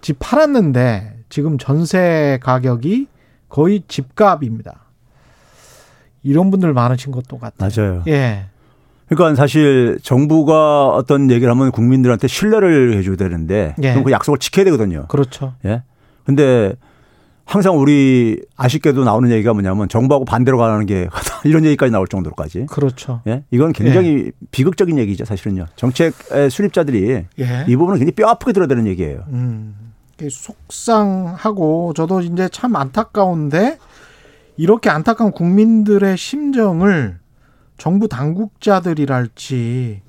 집 0.00 0.16
팔았는데 0.18 1.15
지금 1.28 1.58
전세 1.58 2.38
가격이 2.42 3.06
거의 3.48 3.82
집값입니다. 3.88 4.86
이런 6.22 6.50
분들 6.50 6.72
많으신 6.72 7.12
것도 7.12 7.38
같아요. 7.38 7.70
맞아요. 7.76 8.02
예. 8.08 8.46
그러니까 9.08 9.36
사실 9.36 9.98
정부가 10.02 10.88
어떤 10.88 11.30
얘기를 11.30 11.48
하면 11.50 11.70
국민들한테 11.70 12.26
신뢰를 12.26 12.94
해줘야 12.94 13.16
되는데 13.16 13.74
예. 13.82 13.90
그럼 13.90 14.04
그 14.04 14.10
약속을 14.10 14.38
지켜야 14.38 14.64
되거든요. 14.64 15.06
그렇죠. 15.06 15.54
예. 15.64 15.82
근데 16.24 16.74
항상 17.44 17.78
우리 17.78 18.42
아쉽게도 18.56 19.04
나오는 19.04 19.30
얘기가 19.30 19.52
뭐냐면 19.52 19.88
정부하고 19.88 20.24
반대로 20.24 20.58
가는 20.58 20.84
게 20.84 21.08
이런 21.44 21.64
얘기까지 21.64 21.92
나올 21.92 22.08
정도로까지. 22.08 22.66
그렇죠. 22.66 23.20
예? 23.28 23.44
이건 23.52 23.72
굉장히 23.72 24.24
예. 24.26 24.30
비극적인 24.50 24.98
얘기죠, 24.98 25.24
사실은요. 25.24 25.66
정책의 25.76 26.50
수립자들이 26.50 27.24
예. 27.38 27.64
이 27.68 27.76
부분은 27.76 28.00
굉장히 28.00 28.16
뼈 28.16 28.28
아프게 28.28 28.52
들어야 28.52 28.66
되는 28.66 28.88
얘기예요. 28.88 29.22
음. 29.28 29.85
속상하고 30.30 31.92
저도 31.94 32.22
이제 32.22 32.48
참 32.50 32.76
안타까운데 32.76 33.78
이렇게 34.56 34.88
안타까운 34.90 35.32
국민들의 35.32 36.16
심정을 36.16 37.18
정부 37.78 38.08
당국자들이랄지 38.08 40.00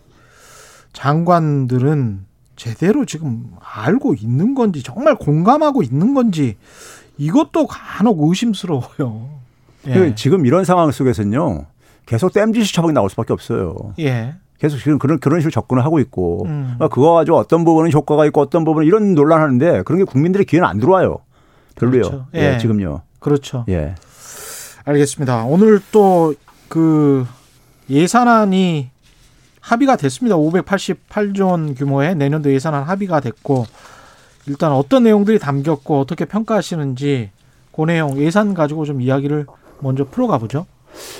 장관들은 0.93 2.25
제대로 2.55 3.05
지금 3.05 3.51
알고 3.59 4.15
있는 4.15 4.55
건지 4.55 4.81
정말 4.81 5.15
공감하고 5.15 5.83
있는 5.83 6.13
건지 6.13 6.57
이것도 7.17 7.67
간혹 7.67 8.21
의심스러워요. 8.21 9.29
예. 9.87 9.93
그 9.93 10.15
지금 10.15 10.45
이런 10.45 10.65
상황 10.65 10.91
속에서는요. 10.91 11.65
계속 12.05 12.33
땜짓이 12.33 12.73
처방이 12.73 12.93
나올 12.93 13.09
수밖에 13.09 13.33
없어요. 13.33 13.93
예. 13.99 14.35
계속 14.59 14.77
지금 14.77 14.97
그런 14.97 15.19
그런 15.19 15.39
식으로 15.39 15.51
접근을 15.51 15.85
하고 15.85 15.99
있고 15.99 16.45
음. 16.45 16.75
그러니까 16.77 16.87
그거 16.87 17.13
가지고 17.13 17.37
어떤 17.37 17.63
부분은 17.63 17.91
효과가 17.91 18.25
있고 18.27 18.41
어떤 18.41 18.63
부분은 18.63 18.87
이런 18.87 19.13
논란하는데 19.13 19.83
그런 19.83 19.99
게 19.99 20.03
국민들의 20.03 20.45
귀에는 20.45 20.67
안 20.67 20.79
들어와요. 20.79 21.19
별로요. 21.75 22.01
그렇죠. 22.01 22.25
예. 22.35 22.53
예. 22.53 22.57
지금요. 22.57 23.01
그렇죠. 23.19 23.65
예. 23.69 23.95
알겠습니다. 24.85 25.45
오늘 25.45 25.79
또 25.91 26.33
그 26.67 27.25
예산안이 27.89 28.89
합의가 29.61 29.95
됐습니다. 29.97 30.35
588조 30.37 31.47
원 31.47 31.75
규모의 31.75 32.15
내년도 32.15 32.51
예산안 32.51 32.83
합의가 32.83 33.19
됐고 33.19 33.65
일단 34.45 34.71
어떤 34.71 35.03
내용들이 35.03 35.39
담겼고 35.39 35.99
어떻게 35.99 36.25
평가하시는지 36.25 37.31
그 37.75 37.81
내용 37.83 38.17
예산 38.17 38.53
가지고 38.53 38.85
좀 38.85 39.01
이야기를 39.01 39.45
먼저 39.79 40.05
풀어가 40.05 40.37
보죠. 40.37 40.65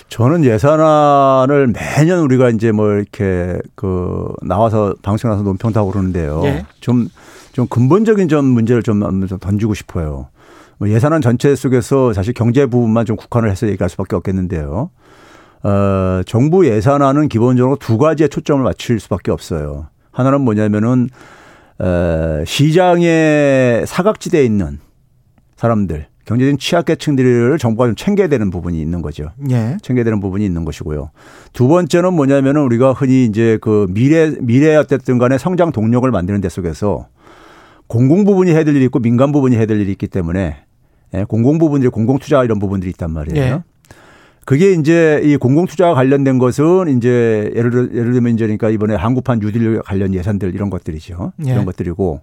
저는 0.10 0.44
예산안을 0.44 1.68
매년 1.68 2.20
우리가 2.20 2.50
이제 2.50 2.72
뭐 2.72 2.92
이렇게 2.92 3.58
그 3.76 4.32
나와서 4.42 4.96
방송 5.02 5.30
나서 5.30 5.44
논평하고 5.44 5.92
그러는데요. 5.92 6.42
예. 6.46 6.66
좀, 6.80 7.08
좀 7.52 7.68
근본적인 7.68 8.28
점 8.30 8.46
문제를 8.46 8.84
좀 8.84 9.02
던지고 9.40 9.74
싶어요. 9.74 10.30
뭐 10.78 10.90
예산안 10.90 11.22
전체 11.22 11.56
속에서 11.56 12.14
사실 12.14 12.34
경제 12.34 12.66
부분만 12.66 13.06
좀 13.06 13.16
국한을 13.16 13.50
해서 13.50 13.68
얘기할 13.68 13.90
수밖에 13.90 14.16
없겠는데요. 14.16 14.92
어, 15.64 16.22
정부 16.26 16.68
예산안은 16.68 17.30
기본적으로 17.30 17.78
두 17.78 17.98
가지에 17.98 18.28
초점을 18.28 18.64
맞출 18.64 19.00
수밖에 19.00 19.32
없어요. 19.32 19.88
하나는 20.12 20.42
뭐냐면은 20.42 21.10
어, 21.80 22.44
시장에 22.46 23.84
사각지대에 23.86 24.44
있는 24.44 24.80
사람들, 25.56 26.08
경제적인 26.28 26.58
취약계층들을 26.58 27.58
정부가 27.58 27.88
좀 27.88 27.96
챙겨야 27.96 28.28
되는 28.28 28.50
부분이 28.50 28.80
있는 28.82 29.02
거죠. 29.02 29.32
예. 29.50 29.78
챙겨야 29.82 30.04
되는 30.04 30.20
부분이 30.20 30.46
있는 30.46 30.66
것이고요. 30.66 31.12
두 31.54 31.70
번째는 31.70 32.14
뭐냐면은 32.14 32.64
우리가 32.64 32.92
흔히 32.92 33.24
이제 33.24 33.58
그 33.62 33.88
미래 33.90 34.34
미래 34.42 34.76
어쨌든 34.76 35.20
간에 35.20 35.38
성장 35.38 35.72
동력을 35.72 36.10
만드는 36.12 36.42
데 36.42 36.50
속에서 36.50 37.08
공공 37.88 38.26
부분이 38.26 38.52
해야 38.52 38.66
될 38.66 38.76
일이 38.76 38.84
있고 38.86 39.00
민간 39.00 39.32
부분이 39.32 39.56
해야 39.56 39.66
될 39.66 39.80
일이 39.80 39.90
있기 39.94 40.08
때문에 40.08 40.58
예, 41.14 41.24
공공 41.24 41.60
부분들이 41.60 41.90
공공 41.90 42.20
투자 42.20 42.44
이런 42.44 42.60
부분들이 42.60 42.90
있단 42.90 43.10
말이에요. 43.10 43.42
예. 43.42 43.64
그게 44.44 44.74
이제 44.74 45.22
이 45.24 45.38
공공투자와 45.38 45.94
관련된 45.94 46.40
것은 46.40 46.98
이제 46.98 47.52
예를 47.56 47.92
예를 47.94 48.12
들면 48.12 48.34
이제 48.34 48.46
그러니까 48.46 48.70
이번에 48.70 48.96
한국판 48.96 49.40
뉴딜 49.40 49.82
관련 49.82 50.14
예산들 50.14 50.54
이런 50.54 50.70
것들이죠. 50.70 51.32
예. 51.46 51.52
이런 51.52 51.64
것들이고 51.64 52.20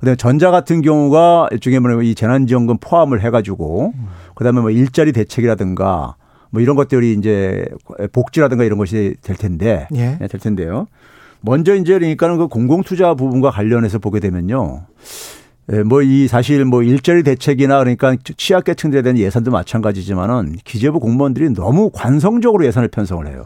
그다음에 0.00 0.16
전자 0.16 0.50
같은 0.50 0.82
경우가 0.82 1.48
일종의 1.52 1.80
뭐이 1.80 2.14
재난지원금 2.14 2.78
포함을 2.80 3.22
해가지고 3.22 3.92
음. 3.94 4.08
그다음에 4.34 4.60
뭐 4.60 4.70
일자리 4.70 5.12
대책이라든가 5.12 6.16
뭐 6.50 6.62
이런 6.62 6.76
것들이 6.76 7.14
이제 7.14 7.64
복지라든가 8.12 8.64
이런 8.64 8.78
것이 8.78 9.14
될 9.22 9.36
텐데 9.36 9.88
예. 9.94 10.18
예될 10.20 10.40
텐데요. 10.40 10.86
먼저 11.40 11.74
이제 11.74 11.92
그러니까는 11.92 12.38
그 12.38 12.48
공공투자 12.48 13.14
부분과 13.14 13.50
관련해서 13.50 13.98
보게 13.98 14.20
되면요. 14.20 14.82
예, 15.70 15.82
뭐이 15.82 16.28
사실 16.28 16.64
뭐 16.64 16.82
일자리 16.82 17.22
대책이나 17.22 17.78
그러니까 17.80 18.16
취약계층들에 18.36 19.02
대한 19.02 19.18
예산도 19.18 19.50
마찬가지지만은 19.50 20.56
기재부 20.64 20.98
공무원들이 20.98 21.50
너무 21.50 21.90
관성적으로 21.92 22.64
예산을 22.64 22.88
편성을 22.88 23.26
해요. 23.26 23.44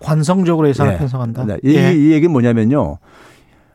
관성적으로 0.00 0.68
예산을 0.68 0.92
네. 0.92 0.98
편성한다. 0.98 1.46
네. 1.46 1.58
이, 1.62 1.74
예. 1.76 1.94
이 1.94 2.12
얘기는 2.12 2.30
뭐냐면요. 2.30 2.98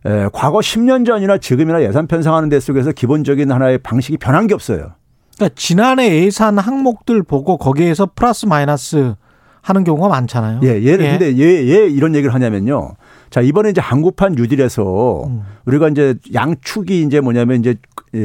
에, 0.08 0.24
예, 0.24 0.30
과거 0.32 0.60
10년 0.60 1.06
전이나 1.06 1.38
지금이나 1.38 1.84
예산 1.84 2.08
편성하는 2.08 2.50
데 2.50 2.60
속에서 2.60 2.92
기본적인 2.92 3.52
하나의 3.52 3.80
방식이 3.80 4.18
변한 4.18 4.48
게 4.48 4.54
없어요. 4.54 4.94
그러니까 5.36 5.56
지난해 5.56 6.24
예산 6.24 6.58
항목들 6.58 7.24
보고 7.24 7.58
거기에서 7.58 8.10
플러스 8.16 8.46
마이너스 8.46 9.16
하는 9.62 9.84
경우가 9.84 10.08
많잖아요. 10.08 10.62
예, 10.64 10.82
예를 10.82 11.06
예. 11.06 11.10
근데 11.12 11.38
예, 11.38 11.44
예 11.44 11.88
이런 11.88 12.16
얘기를 12.16 12.34
하냐면요. 12.34 12.96
자, 13.30 13.42
이번에 13.42 13.72
이제 13.72 13.82
한국판 13.82 14.34
뉴딜에서 14.34 15.24
음. 15.28 15.42
우리가 15.66 15.90
이제 15.90 16.16
양축이 16.34 17.02
이제 17.02 17.20
뭐냐면 17.20 17.60
이제 17.60 17.76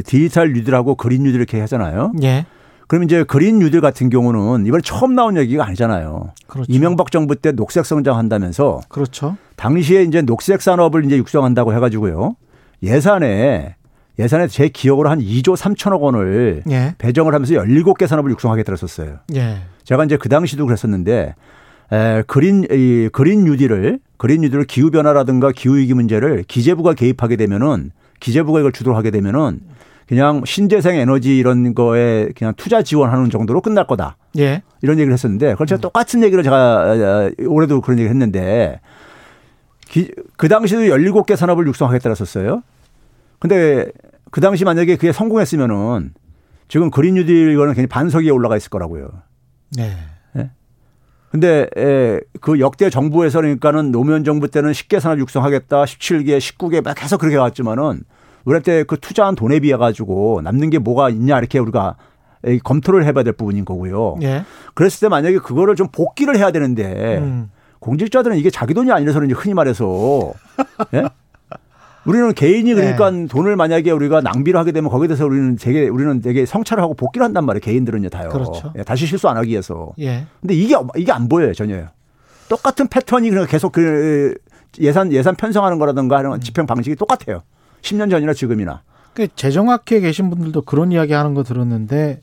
디지털 0.05 0.53
뉴딜하고 0.53 0.95
그린 0.95 1.25
뉴딜 1.25 1.41
이렇게 1.41 1.61
하잖아요. 1.61 2.13
예. 2.23 2.47
그럼 2.87 3.05
이제 3.05 3.25
그린 3.25 3.59
뉴딜 3.59 3.81
같은 3.81 4.11
경우는 4.11 4.67
이번에 4.67 4.83
처음 4.85 5.15
나온 5.15 5.37
얘기가 5.37 5.67
아니잖아요. 5.67 6.31
그렇죠. 6.47 6.71
이명박 6.71 7.11
정부 7.11 7.35
때 7.35 7.51
녹색 7.51 7.87
성장한다면서 7.87 8.83
그렇죠. 8.89 9.37
당시에 9.63 10.03
이제 10.03 10.23
녹색 10.23 10.61
산업을 10.61 11.05
이제 11.05 11.17
육성한다고 11.17 11.73
해 11.73 11.79
가지고요. 11.79 12.35
예산에 12.83 13.77
예산에 14.19 14.49
제 14.49 14.69
기억으로 14.69 15.09
한 15.09 15.21
2조 15.21 15.57
3천억 15.57 16.01
원을 16.01 16.65
예. 16.69 16.97
배정을 16.99 17.33
하면서 17.33 17.55
17개 17.55 18.09
산업을 18.09 18.33
육성하게 18.33 18.65
들었었어요. 18.65 19.19
예. 19.37 19.59
제가 19.85 20.05
이제 20.05 20.17
그 20.17 20.29
당시도 20.29 20.67
그랬었는데 20.67 21.37
에, 21.93 22.23
그린 22.27 22.65
이 22.73 23.09
그린 23.13 23.45
뉴딜을 23.45 24.01
그린 24.17 24.41
뉴딜을 24.41 24.65
기후 24.65 24.91
변화라든가 24.91 25.53
기후 25.53 25.77
위기 25.77 25.95
문제를 25.95 26.43
기재부가 26.49 26.95
개입하게 26.95 27.37
되면은 27.37 27.93
기재부가 28.19 28.59
이걸 28.59 28.73
주도하게 28.73 29.13
되면은 29.13 29.61
그냥 30.09 30.43
신재생 30.45 30.97
에너지 30.97 31.39
이런 31.39 31.73
거에 31.75 32.31
그냥 32.37 32.53
투자 32.57 32.83
지원하는 32.83 33.31
정도로 33.31 33.61
끝날 33.61 33.87
거다. 33.87 34.17
예. 34.39 34.63
이런 34.83 34.99
얘기를 34.99 35.13
했었는데 35.13 35.53
그걸 35.53 35.69
제가 35.69 35.79
음. 35.79 35.81
똑같은 35.83 36.25
얘기를 36.25 36.43
제가 36.43 37.31
올해도 37.47 37.81
그런 37.81 38.01
얘기를 38.01 38.11
했는데 38.11 38.81
기, 39.93 40.11
그 40.39 40.49
당시에도 40.49 40.85
17개 40.97 41.37
산업을 41.37 41.67
육성하겠다고 41.67 42.11
했었어요. 42.11 42.63
근데 43.39 43.87
그 44.31 44.41
당시 44.41 44.65
만약에 44.65 44.97
그게 44.97 45.13
성공했으면은 45.13 46.15
지금 46.67 46.91
그린 46.91 47.15
뉴딜 47.15 47.53
이거는 47.53 47.75
굉장히 47.75 47.89
반석에 47.89 48.31
올라가 48.31 48.57
있을 48.57 48.71
거라고요. 48.71 49.11
네. 49.77 50.51
근데 51.31 51.67
에, 51.77 52.21
그 52.41 52.61
역대 52.61 52.91
정부에서 52.91 53.41
그러니까는 53.41 53.91
노무현 53.91 54.23
정부 54.23 54.49
때는 54.49 54.73
10개 54.73 55.01
산업 55.01 55.19
육성하겠다, 55.19 55.85
17개, 55.85 56.39
19개 56.39 56.85
막 56.85 56.95
계속 56.95 57.19
그렇게 57.19 57.37
왔지만은 57.37 58.05
우리 58.45 58.61
때 58.61 58.85
그 58.85 58.99
투자한 58.99 59.35
돈에 59.35 59.61
비해 59.61 59.77
가지고 59.77 60.41
남는 60.43 60.71
게 60.71 60.79
뭐가 60.79 61.09
있냐 61.11 61.39
이렇게 61.39 61.59
우리가 61.59 61.97
검토를 62.65 63.05
해봐야 63.07 63.25
될 63.25 63.33
부분인 63.33 63.65
거고요. 63.65 64.17
예. 64.23 64.45
그랬을 64.75 65.01
때 65.01 65.09
만약에 65.09 65.39
그거를 65.39 65.75
좀 65.75 65.89
복귀를 65.89 66.37
해야 66.37 66.51
되는데 66.51 67.19
음. 67.19 67.51
공직자들은 67.83 68.37
이게 68.37 68.49
자기 68.49 68.75
돈이 68.75 68.91
아니라서는 68.93 69.27
이제 69.29 69.35
흔히 69.37 69.55
말해서 69.55 70.33
예? 70.95 71.03
우리는 72.05 72.33
개인이 72.33 72.73
그러니까 72.75 73.11
네. 73.11 73.27
돈을 73.27 73.57
만약에 73.57 73.91
우리가 73.91 74.21
낭비를 74.21 74.59
하게 74.59 74.73
되면 74.73 74.91
거기에 74.91 75.09
대해서 75.09 75.27
우리는 75.27 75.57
되게 75.57 75.89
우리는 75.89 76.21
되게 76.21 76.47
성찰을 76.47 76.83
하고 76.83 76.95
복귀를 76.95 77.25
한단 77.25 77.45
말이에요. 77.45 77.61
개인들은요 77.61 78.09
다요. 78.09 78.29
그렇죠. 78.29 78.73
예, 78.77 78.83
다시 78.83 79.07
실수 79.07 79.29
안 79.29 79.37
하기 79.37 79.51
위해서. 79.51 79.93
예. 80.01 80.27
근데 80.41 80.55
이게 80.55 80.75
이게 80.97 81.13
안 81.13 81.29
보여요 81.29 81.53
전혀. 81.53 81.87
똑같은 82.49 82.89
패턴이 82.89 83.31
그냥 83.31 83.47
계속 83.49 83.73
그 83.73 84.35
예산 84.81 85.13
예산 85.13 85.35
편성하는 85.37 85.79
거라든가 85.79 86.19
하는 86.19 86.33
음. 86.33 86.41
집행 86.41 86.67
방식이 86.67 86.97
똑같아요. 86.97 87.43
10년 87.83 88.11
전이나 88.11 88.33
지금이나. 88.33 88.83
그 89.15 89.29
재정학회에 89.35 90.01
계신 90.01 90.31
분들도 90.31 90.63
그런 90.63 90.91
이야기 90.93 91.13
하는 91.13 91.35
거 91.35 91.43
들었는데 91.43 92.21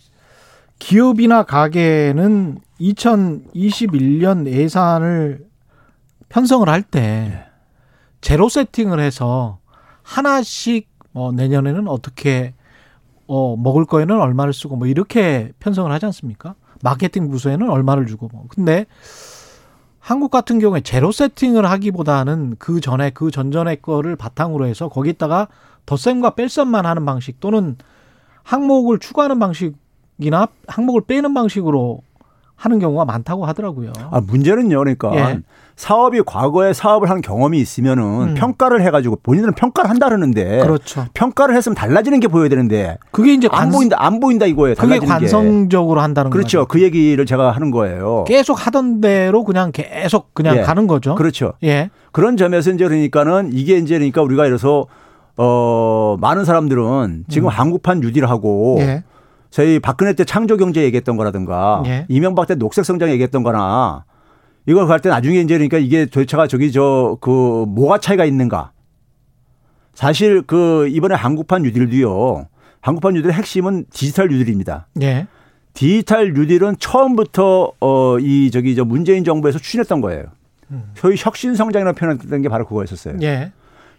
기업이나 0.79 1.43
가게는 1.43 2.57
2021년 2.81 4.47
예산을 4.47 5.49
편성을 6.29 6.67
할때 6.69 7.00
네. 7.00 7.45
제로 8.21 8.50
세팅을 8.50 9.00
해서 9.00 9.59
하나씩 10.03 10.89
어, 11.13 11.31
내년에는 11.31 11.88
어떻게 11.88 12.53
어, 13.27 13.55
먹을 13.55 13.86
거에는 13.86 14.19
얼마를 14.19 14.53
쓰고 14.53 14.75
뭐 14.75 14.88
이렇게 14.88 15.51
편성을 15.59 15.91
하지 15.91 16.05
않습니까? 16.07 16.55
마케팅 16.81 17.29
부서에는 17.29 17.69
얼마를 17.69 18.07
주고 18.07 18.29
뭐. 18.31 18.45
근데 18.50 18.86
한국 20.00 20.31
같은 20.31 20.59
경우에 20.59 20.81
제로 20.81 21.12
세팅을 21.12 21.69
하기보다는 21.69 22.55
그 22.57 22.79
전에 22.81 23.12
그 23.12 23.31
전전의 23.31 23.81
거를 23.81 24.15
바탕으로 24.15 24.65
해서 24.65 24.89
거기다가 24.89 25.48
덧셈과 25.86 26.31
뺄셈만 26.31 26.86
하는 26.86 27.05
방식 27.05 27.39
또는 27.39 27.77
항목을 28.43 29.00
추가하는 29.00 29.39
방식이나 29.39 30.48
항목을 30.67 31.01
빼는 31.01 31.33
방식으로 31.33 32.01
하는 32.59 32.79
경우가 32.79 33.05
많다고 33.05 33.45
하더라고요. 33.45 33.93
아, 34.11 34.19
문제는요. 34.19 34.77
그러니까 34.77 35.15
예. 35.15 35.39
사업이 35.77 36.23
과거에 36.25 36.73
사업을 36.73 37.09
한 37.09 37.21
경험이 37.21 37.57
있으면은 37.59 38.03
음. 38.03 38.33
평가를 38.33 38.81
해 38.81 38.91
가지고 38.91 39.17
본인들은 39.23 39.53
평가를 39.55 39.89
한다 39.89 40.07
그러는데 40.07 40.59
그렇죠. 40.59 41.05
평가를 41.13 41.55
했으면 41.55 41.73
달라지는 41.73 42.19
게 42.19 42.27
보여야 42.27 42.49
되는데 42.49 42.97
그게 43.11 43.33
이제 43.33 43.47
안 43.49 43.69
관... 43.69 43.71
보인다 43.71 43.95
안 43.97 44.19
보인다 44.19 44.45
이거예요. 44.45 44.75
그게 44.75 44.99
관성적으로 44.99 45.99
게. 45.99 46.01
한다는 46.01 46.31
그렇죠. 46.31 46.59
거죠. 46.59 46.67
그 46.67 46.81
얘기를 46.83 47.25
제가 47.25 47.51
하는 47.51 47.71
거예요. 47.71 48.25
계속 48.27 48.67
하던 48.67 48.99
대로 48.99 49.45
그냥 49.45 49.71
계속 49.71 50.33
그냥 50.33 50.57
예. 50.57 50.61
가는 50.61 50.85
거죠. 50.85 51.15
그렇죠. 51.15 51.53
예. 51.63 51.89
그런 52.11 52.35
점에서 52.35 52.71
이제 52.71 52.85
그러니까는 52.85 53.51
이게 53.53 53.77
이제 53.77 53.95
그러니까 53.95 54.21
우리가 54.21 54.47
이래서 54.47 54.85
어 55.37 56.17
많은 56.19 56.43
사람들은 56.43 57.23
지금 57.29 57.47
음. 57.47 57.51
한국판 57.51 58.01
뉴딜하고 58.01 58.79
예. 58.81 59.03
저희 59.50 59.79
박근혜 59.79 60.13
때 60.13 60.24
창조 60.25 60.58
경제 60.58 60.84
얘기했던 60.84 61.18
거라든가 61.18 61.82
예. 61.86 62.06
이명박 62.08 62.48
때 62.48 62.56
녹색 62.56 62.86
성장 62.86 63.10
얘기했던 63.10 63.41
거나 63.44 64.06
이걸 64.68 64.86
갈 64.88 65.00
때 65.00 65.10
나중에 65.10 65.39
이제 65.39 65.56
그러니까 65.56 65.77
이게 65.79 66.06
도대체가 66.06 66.48
저기 66.48 66.72
저 66.72 67.18
그 67.22 67.65
뭐가 67.68 67.98
차이가 68.00 68.25
있는가. 68.25 68.72
사실 69.94 70.41
그 70.44 70.88
이번에 70.89 71.15
한국판 71.15 71.63
뉴딜도요. 71.63 72.48
한국판 72.82 73.13
뉴딜의 73.15 73.34
핵심은 73.34 73.86
디지털 73.91 74.29
뉴딜입니다. 74.29 74.88
예. 75.01 75.27
디지털 75.74 76.34
뉴딜은 76.34 76.77
처음부터 76.79 77.74
어 77.79 78.18
이 78.20 78.51
저기 78.51 78.75
저 78.75 78.86
문재인 78.86 79.24
정부에서 79.24 79.60
추진했던 79.60 80.01
거예요. 80.01 80.25
음. 80.72 80.91
소위 80.96 81.15
혁신 81.18 81.56
성장이라고 81.56 81.98
표현했던 81.98 82.41
게 82.41 82.50
바로 82.50 82.65
그거였었어요. 82.68 83.15
예. 83.22 83.51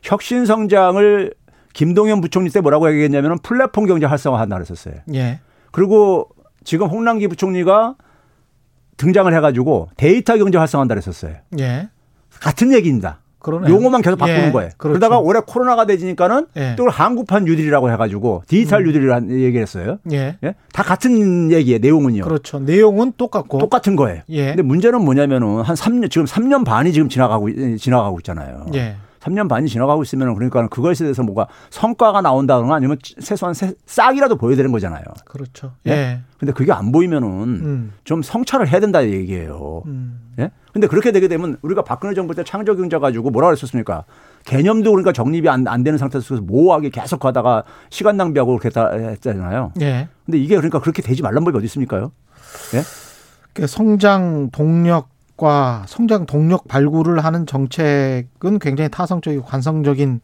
혁신 0.02 0.46
성장을 0.46 1.34
김동연 1.72 2.20
부총리 2.20 2.50
때 2.50 2.60
뭐라고 2.60 2.90
얘기했냐면 2.90 3.38
플랫폼 3.42 3.86
경제 3.86 4.06
활성화한다 4.06 4.56
그랬었어요. 4.56 4.94
예. 5.14 5.40
그리고 5.70 6.28
지금 6.64 6.88
홍남기 6.88 7.28
부총리가 7.28 7.96
등장을 8.96 9.32
해가지고 9.34 9.88
데이터 9.96 10.36
경제 10.36 10.58
활성화한다 10.58 10.94
그랬었어요. 10.94 11.36
예. 11.58 11.88
같은 12.40 12.72
얘기입니다. 12.72 13.20
그러네요. 13.40 13.74
용어만 13.74 14.02
계속 14.02 14.18
바꾸는 14.18 14.48
예, 14.48 14.52
거예요. 14.52 14.70
그렇죠. 14.76 14.98
그러다가 14.98 15.18
올해 15.18 15.40
코로나가 15.46 15.86
터지니까는 15.86 16.48
예. 16.56 16.74
또 16.76 16.88
한국판 16.90 17.44
뉴딜이라고 17.44 17.90
해가지고 17.90 18.42
디지털 18.46 18.82
음. 18.82 18.86
뉴딜이라는 18.86 19.30
얘기를 19.40 19.62
했어요. 19.62 19.98
예. 20.12 20.36
예. 20.44 20.54
다 20.72 20.82
같은 20.82 21.50
얘기예요. 21.50 21.78
내용은요. 21.78 22.22
그렇죠. 22.24 22.58
내용은 22.58 23.12
똑같고 23.16 23.58
똑같은 23.58 23.96
거예요. 23.96 24.20
예. 24.28 24.48
근데 24.48 24.62
문제는 24.62 25.02
뭐냐면은 25.02 25.62
한 25.62 25.74
3년 25.74 26.10
지금 26.10 26.26
3년 26.26 26.66
반이 26.66 26.92
지금 26.92 27.08
지나가고 27.08 27.76
지나가고 27.78 28.18
있잖아요. 28.20 28.66
예. 28.74 28.96
3년 29.20 29.48
반이 29.48 29.68
지나가고 29.68 30.02
있으면 30.02 30.34
그러니까 30.34 30.66
그것에 30.68 31.04
대해서 31.04 31.22
뭐가 31.22 31.46
성과가 31.70 32.20
나온다거나 32.22 32.74
아니면 32.74 32.96
최소한 33.02 33.54
싹이라도 33.86 34.36
보여야 34.36 34.56
되는 34.56 34.72
거잖아요. 34.72 35.04
그렇죠. 35.24 35.72
예. 35.86 35.90
예. 35.90 36.20
근데 36.38 36.52
그게 36.52 36.72
안 36.72 36.90
보이면은 36.90 37.28
음. 37.28 37.92
좀 38.04 38.22
성찰을 38.22 38.68
해야 38.68 38.80
된다 38.80 39.04
얘기예요. 39.04 39.82
음. 39.86 40.32
예? 40.38 40.50
근데 40.72 40.86
그렇게 40.86 41.12
되게 41.12 41.28
되면 41.28 41.58
우리가 41.60 41.82
박근혜 41.82 42.14
정부 42.14 42.34
때 42.34 42.44
창조 42.44 42.74
경제 42.76 42.98
가지고 42.98 43.30
뭐라 43.30 43.48
그랬었습니까? 43.48 44.04
개념도 44.46 44.90
그러니까 44.90 45.12
정립이 45.12 45.48
안, 45.48 45.68
안 45.68 45.82
되는 45.82 45.98
상태에서 45.98 46.40
모호하게 46.40 46.88
계속 46.88 47.20
가다가 47.20 47.64
시간 47.90 48.16
낭비하고 48.16 48.56
그렇게 48.56 48.80
했잖아요. 48.80 49.72
예. 49.82 50.08
근데 50.24 50.38
이게 50.38 50.56
그러니까 50.56 50.80
그렇게 50.80 51.02
되지 51.02 51.22
말란 51.22 51.44
법이 51.44 51.58
어디 51.58 51.66
있습니까요? 51.66 52.12
예? 52.74 52.82
그 53.52 53.66
성장 53.66 54.48
동력 54.50 55.09
과 55.40 55.84
성장 55.86 56.26
동력 56.26 56.68
발굴을 56.68 57.24
하는 57.24 57.46
정책은 57.46 58.58
굉장히 58.60 58.90
타성적이고 58.90 59.42
관성적인 59.44 60.20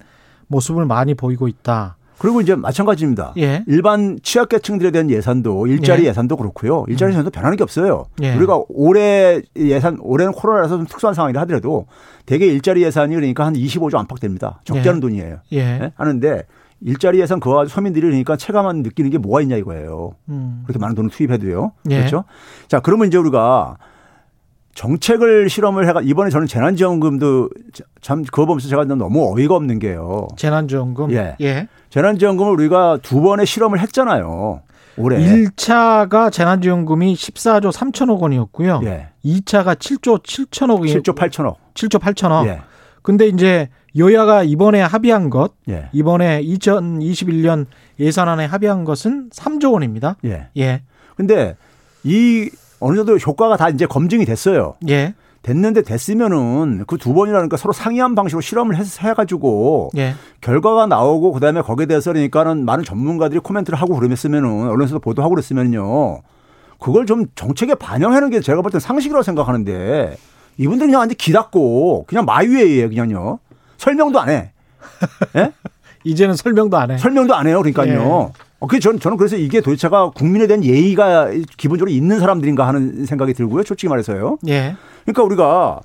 모습을 0.49 0.85
많이 0.85 1.15
보이고 1.15 1.49
있다. 1.49 1.97
그리고 2.19 2.43
이제 2.43 2.55
마찬가지입니다. 2.55 3.33
예. 3.39 3.65
일반 3.67 4.19
취약계층들에 4.23 4.91
대한 4.91 5.11
예산도 5.11 5.69
일자리 5.69 6.05
예. 6.07 6.13
산도 6.13 6.37
그렇고요. 6.37 6.85
일자리 6.89 7.11
음. 7.11 7.13
예산도 7.13 7.31
변하는 7.31 7.57
게 7.57 7.63
없어요. 7.63 8.05
예. 8.21 8.35
우리가 8.35 8.63
올해 8.69 9.41
예산 9.57 9.97
올해는 10.01 10.35
코로나라서 10.35 10.77
좀 10.77 10.87
특수한 10.87 11.15
상황이라 11.15 11.41
하더라도 11.43 11.87
대개 12.27 12.47
일자리 12.47 12.83
예산이 12.83 13.15
그러니까 13.15 13.47
한 13.47 13.55
25조 13.55 13.97
안팎 13.97 14.21
됩니다. 14.21 14.61
적지 14.65 14.87
않은 14.87 14.99
예. 14.99 15.01
돈이에요. 15.01 15.39
예. 15.53 15.79
네? 15.79 15.93
하는데 15.97 16.43
일자리 16.83 17.21
예산 17.21 17.41
가지고 17.41 17.67
서민들이 17.69 18.07
그러니까 18.07 18.37
체감한 18.37 18.83
느끼는 18.83 19.11
게 19.11 19.19
뭐가 19.19 19.41
있냐 19.41 19.57
이거예요. 19.57 20.13
음. 20.29 20.63
그렇게 20.67 20.79
많은 20.79 20.95
돈을 20.95 21.11
투입해도요. 21.11 21.73
예. 21.91 21.99
그렇죠? 21.99 22.25
자, 22.69 22.81
그러면 22.81 23.09
이제 23.09 23.17
우리가 23.17 23.79
정책을 24.77 25.49
실험을 25.49 25.89
해가 25.89 26.03
이번에 26.03 26.29
저는 26.31 26.47
재난지원금도 26.47 27.49
참 28.03 28.23
그거 28.23 28.45
보면서 28.45 28.69
제가 28.69 28.85
너무 28.85 29.35
어이가 29.35 29.57
없는 29.57 29.79
게요. 29.79 30.29
재난지원금. 30.37 31.13
예. 31.13 31.35
예. 31.41 31.67
재난지원금을 31.89 32.53
우리가 32.53 32.99
두 33.03 33.23
번의 33.23 33.47
실험을 33.47 33.81
했잖아요. 33.81 34.61
올해. 34.99 35.19
1차가 35.19 36.31
재난지원금이 36.31 37.15
14조 37.15 37.73
3천억 37.73 38.21
원이었고요. 38.21 38.83
예. 38.85 39.09
2차가 39.25 39.77
7조 39.77 40.23
7천억이 40.23 41.03
7조 41.03 41.17
8천억. 41.17 41.57
7조 41.73 41.99
8천억. 41.99 42.47
예. 42.47 42.61
근데 43.01 43.29
이제 43.29 43.71
여야가 43.97 44.43
이번에 44.43 44.83
합의한 44.83 45.31
것, 45.31 45.55
예. 45.71 45.89
이번에 45.93 46.43
2021년 46.43 47.65
예산안에 47.99 48.45
합의한 48.45 48.85
것은 48.85 49.31
3조 49.31 49.73
원입니다. 49.73 50.17
예. 50.27 50.49
예. 50.59 50.83
근데 51.17 51.57
이 52.05 52.51
어느 52.81 52.97
정도 52.97 53.17
효과가 53.17 53.57
다 53.57 53.69
이제 53.69 53.87
검증이 53.87 54.25
됐어요. 54.25 54.75
예. 54.89 55.15
됐는데 55.43 55.83
됐으면은 55.83 56.85
그 56.89 56.97
두 56.99 57.15
번이라니까 57.15 57.57
서로 57.57 57.73
상이한 57.73 58.15
방식으로 58.17 58.41
실험을 58.41 58.77
해서 58.77 59.07
해가지고 59.09 59.91
예. 59.97 60.15
결과가 60.41 60.87
나오고 60.87 61.33
그다음에 61.33 61.63
거기에 61.63 61.87
대해서 61.87 62.13
그러니까는 62.13 62.65
많은 62.65 62.83
전문가들이 62.85 63.39
코멘트를 63.41 63.81
하고 63.81 63.95
그러면으면은 63.95 64.69
언론에서도 64.69 64.99
보도하고 65.01 65.35
그랬으면요 65.37 66.21
그걸 66.81 67.07
좀 67.07 67.27
정책에 67.37 67.75
반영하는 67.77 68.31
게 68.31 68.41
제가 68.41 68.61
볼 68.63 68.73
땐 68.73 68.81
상식이라고 68.81 69.23
생각하는데 69.23 70.17
이분들 70.59 70.89
그냥 70.89 71.01
완전 71.01 71.17
기닫고 71.17 72.05
그냥 72.09 72.25
마유예요 72.25 72.89
그냥요 72.89 73.39
설명도 73.79 74.19
안 74.21 74.29
해. 74.31 74.51
예? 75.37 75.53
이제는 76.03 76.35
설명도 76.35 76.77
안 76.77 76.91
해. 76.91 76.99
설명도 76.99 77.35
안 77.37 77.47
해요 77.47 77.59
그러니까요. 77.63 78.33
예. 78.37 78.46
어, 78.59 78.67
그 78.67 78.81
저는 78.81 79.01
저는 79.01 79.17
그래서 79.17 79.37
이게 79.37 79.61
도대체가 79.61 80.11
국민에 80.11 80.47
대한 80.47 80.65
예의가 80.65 81.31
기본적으로 81.57 81.91
있는 81.91 82.19
사람들인가 82.21 82.67
하는 82.67 83.05
생각이 83.05 83.35
들고요. 83.35 83.63
솔직히 83.65 83.89
말해서요. 83.89 84.39
예. 84.49 84.77
그러니까 85.05 85.23
우리가 85.23 85.81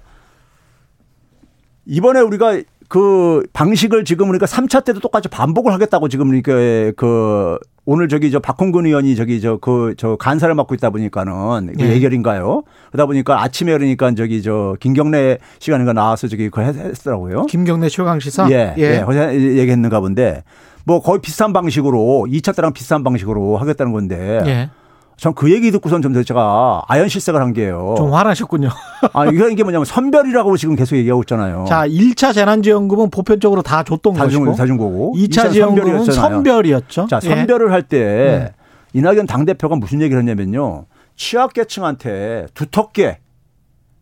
이번에 1.85 2.21
우리가 2.21 2.61
그 2.87 3.43
방식을 3.53 4.03
지금 4.03 4.29
우리가 4.29 4.45
3차 4.45 4.83
때도 4.83 4.99
똑같이 4.99 5.29
반복을 5.29 5.71
하겠다고 5.73 6.09
지금 6.09 6.27
그러니까 6.27 6.93
그 6.97 7.57
오늘 7.85 8.07
저기 8.07 8.29
저 8.31 8.39
박홍근 8.39 8.85
의원이 8.85 9.15
저기 9.15 9.41
저 9.41 9.57
그저 9.57 10.09
그 10.09 10.17
간사를 10.17 10.53
맡고 10.53 10.75
있다 10.75 10.89
보니까는 10.91 11.73
그 11.77 11.85
예. 11.85 11.93
예결인가요? 11.93 12.63
그러다 12.91 13.05
보니까 13.05 13.41
아침에 13.41 13.71
그러니까 13.71 14.13
저기 14.13 14.41
저 14.41 14.75
김경래 14.79 15.37
시간인가 15.59 15.93
나와서 15.93 16.27
저기 16.27 16.49
그 16.49 16.61
했더라고요. 16.61 17.45
김경래 17.47 17.89
최강 17.89 18.19
시사. 18.19 18.49
예. 18.51 18.75
예. 18.77 19.03
예. 19.09 19.33
얘기했는가 19.33 19.99
본데 19.99 20.43
뭐 20.85 21.01
거의 21.01 21.19
비슷한 21.21 21.53
방식으로 21.53 22.27
2차 22.29 22.55
때랑 22.55 22.73
비슷한 22.73 23.03
방식으로 23.03 23.57
하겠다는 23.57 23.91
건데. 23.91 24.41
예. 24.45 24.69
전그 25.17 25.51
얘기 25.51 25.69
듣고선 25.69 26.01
좀 26.01 26.19
제가 26.23 26.81
아연 26.87 27.07
실색을 27.07 27.39
한 27.39 27.53
게요. 27.53 27.93
좀 27.95 28.11
화나셨군요. 28.11 28.69
아, 29.13 29.25
이게 29.27 29.51
이게 29.51 29.61
뭐냐면 29.61 29.85
선별이라고 29.85 30.57
지금 30.57 30.75
계속 30.75 30.95
얘기하고 30.95 31.21
있잖아요. 31.21 31.65
자, 31.67 31.87
1차 31.87 32.33
재난지원금은 32.33 33.11
보편적으로 33.11 33.61
다 33.61 33.83
줬던 33.83 34.13
다 34.15 34.23
것이고. 34.23 34.55
다 34.55 34.65
준 34.65 34.77
거고. 34.77 35.13
2차, 35.15 35.45
2차 35.49 35.51
지원금은 35.51 36.05
선별이었죠. 36.05 37.05
자, 37.07 37.19
선별을 37.19 37.67
예. 37.67 37.71
할때 37.71 38.53
음. 38.55 38.97
이낙연 38.97 39.27
당대표가 39.27 39.75
무슨 39.75 40.01
얘기를 40.01 40.19
했냐면요. 40.19 40.85
취약계층한테 41.15 42.47
두텁게 42.55 43.19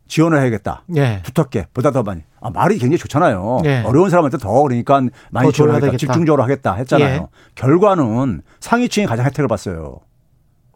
지원을 0.09 0.41
해야겠다. 0.41 0.83
예. 0.97 1.21
두텁게 1.23 1.67
보다 1.73 1.91
더 1.91 2.03
많이. 2.03 2.23
아, 2.41 2.49
말이 2.49 2.77
굉장히 2.77 2.97
좋잖아요. 2.97 3.59
예. 3.65 3.83
어려운 3.85 4.09
사람한테 4.09 4.37
더 4.39 4.61
그러니까 4.63 5.01
많이 5.29 5.53
지원하겠다. 5.53 5.95
집중적으로 5.97 6.43
하겠다 6.43 6.73
했잖아요. 6.73 7.15
예. 7.21 7.27
결과는 7.55 8.41
상위층이 8.59 9.05
가장 9.07 9.25
혜택을 9.25 9.47
봤어요. 9.47 9.99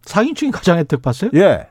상위층이 0.03 0.51
가장 0.51 0.77
혜택 0.77 1.01
봤어요? 1.01 1.31
예. 1.33 1.67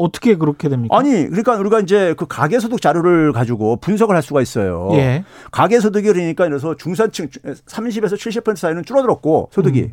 어 0.00 0.12
떻게 0.12 0.36
그렇게 0.36 0.68
됩니까? 0.68 0.96
아니, 0.96 1.26
그러니까 1.26 1.56
우리가 1.56 1.80
이제 1.80 2.14
그 2.16 2.26
가계소득 2.26 2.80
자료를 2.80 3.32
가지고 3.32 3.76
분석을 3.76 4.14
할 4.14 4.22
수가 4.22 4.40
있어요. 4.42 4.90
예. 4.92 5.24
가계소득이 5.50 6.06
그러니까 6.06 6.46
그래서 6.46 6.76
중산층 6.76 7.28
30에서 7.28 8.14
70% 8.14 8.56
사이는 8.56 8.84
줄어들었고 8.84 9.50
소득이 9.52 9.90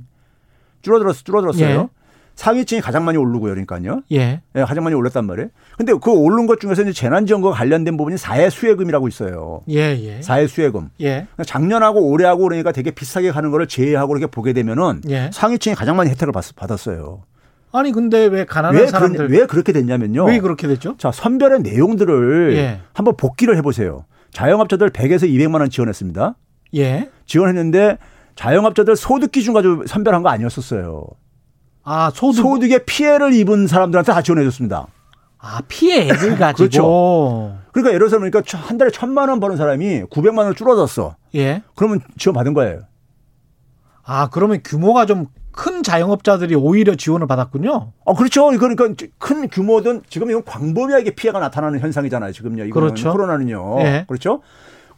줄어들었 0.81 1.15
줄어들었어요. 1.23 1.89
상위층이 2.35 2.81
가장 2.81 3.05
많이 3.05 3.17
오르고요, 3.17 3.51
그러니까요. 3.51 4.01
예. 4.11 4.41
예, 4.55 4.63
가장 4.63 4.83
많이 4.83 4.95
올랐단 4.95 5.25
말이에요. 5.25 5.49
근데 5.77 5.93
그 6.01 6.11
오른 6.11 6.47
것 6.47 6.59
중에서 6.59 6.83
이제 6.83 6.91
재난지원과 6.91 7.51
관련된 7.51 7.97
부분이 7.97 8.17
사회 8.17 8.49
수혜금이라고 8.49 9.07
있어요. 9.07 9.61
예, 9.69 9.97
예. 9.99 10.21
사회 10.21 10.45
수혜금. 10.45 10.89
예. 11.01 11.09
그러니까 11.13 11.43
작년하고 11.45 12.01
올해하고 12.01 12.43
그러니까 12.43 12.71
되게 12.71 12.91
비슷하게 12.91 13.31
가는 13.31 13.51
거를 13.51 13.67
제외하고 13.67 14.17
이렇게 14.17 14.29
보게 14.29 14.53
되면은 14.53 15.01
예. 15.09 15.29
상위층이 15.33 15.75
가장 15.75 15.95
많이 15.95 16.09
혜택을 16.09 16.33
받, 16.33 16.43
받았어요. 16.55 17.23
아니 17.71 17.91
근데 17.91 18.25
왜 18.25 18.45
가난한 18.45 18.79
왜, 18.79 18.87
사람들 18.87 19.27
그런, 19.27 19.31
왜 19.31 19.45
그렇게 19.47 19.73
됐냐면요. 19.73 20.25
왜 20.25 20.39
그렇게 20.39 20.67
됐죠? 20.67 20.95
자, 20.97 21.11
선별의 21.11 21.61
내용들을 21.61 22.55
예. 22.55 22.81
한번 22.93 23.15
복기를 23.17 23.57
해 23.57 23.61
보세요. 23.61 24.05
자영업자들 24.31 24.91
100에서 24.91 25.23
200만 25.23 25.59
원 25.61 25.69
지원했습니다. 25.69 26.35
예. 26.75 27.09
지원했는데 27.25 27.97
자영업자들 28.35 28.95
소득 28.95 29.31
기준 29.31 29.53
가지고 29.53 29.85
선별한 29.87 30.23
거 30.23 30.29
아니었었어요. 30.29 31.05
아, 31.85 32.11
소득 32.13 32.41
소득에 32.41 32.79
피해를 32.79 33.33
입은 33.33 33.67
사람들한테 33.67 34.11
다 34.11 34.21
지원해줬습니다. 34.21 34.87
아, 35.39 35.61
피해 35.67 36.09
액을 36.09 36.35
가지고 36.37 36.57
그렇죠. 36.57 37.57
그러니까 37.71 37.93
예를 37.93 38.09
들어서 38.09 38.17
그러니까 38.19 38.41
한 38.57 38.77
달에 38.77 38.91
천만 38.91 39.29
원 39.29 39.39
버는 39.39 39.55
사람이 39.55 40.03
900만 40.09 40.39
원 40.39 40.55
줄어들었어. 40.55 41.15
예. 41.35 41.61
그러면 41.75 42.01
지원 42.17 42.33
받은 42.33 42.53
거예요. 42.53 42.81
아, 44.03 44.29
그러면 44.29 44.59
규모가 44.63 45.05
좀 45.05 45.27
큰 45.55 45.83
자영업자들이 45.83 46.53
오히려 46.53 46.95
지원을 46.95 47.27
받았군요. 47.27 47.93
어, 48.03 48.13
그렇죠. 48.13 48.47
그러니까 48.49 48.89
큰 49.17 49.47
규모든 49.47 50.03
지금 50.09 50.29
이건 50.29 50.43
광범위하게 50.43 51.11
피해가 51.11 51.39
나타나는 51.39 51.79
현상이잖아요. 51.79 52.33
지금요. 52.33 52.65
이거는 52.65 52.89
그렇죠. 52.89 53.11
코로나는요. 53.11 53.77
예. 53.79 54.05
그렇죠. 54.07 54.41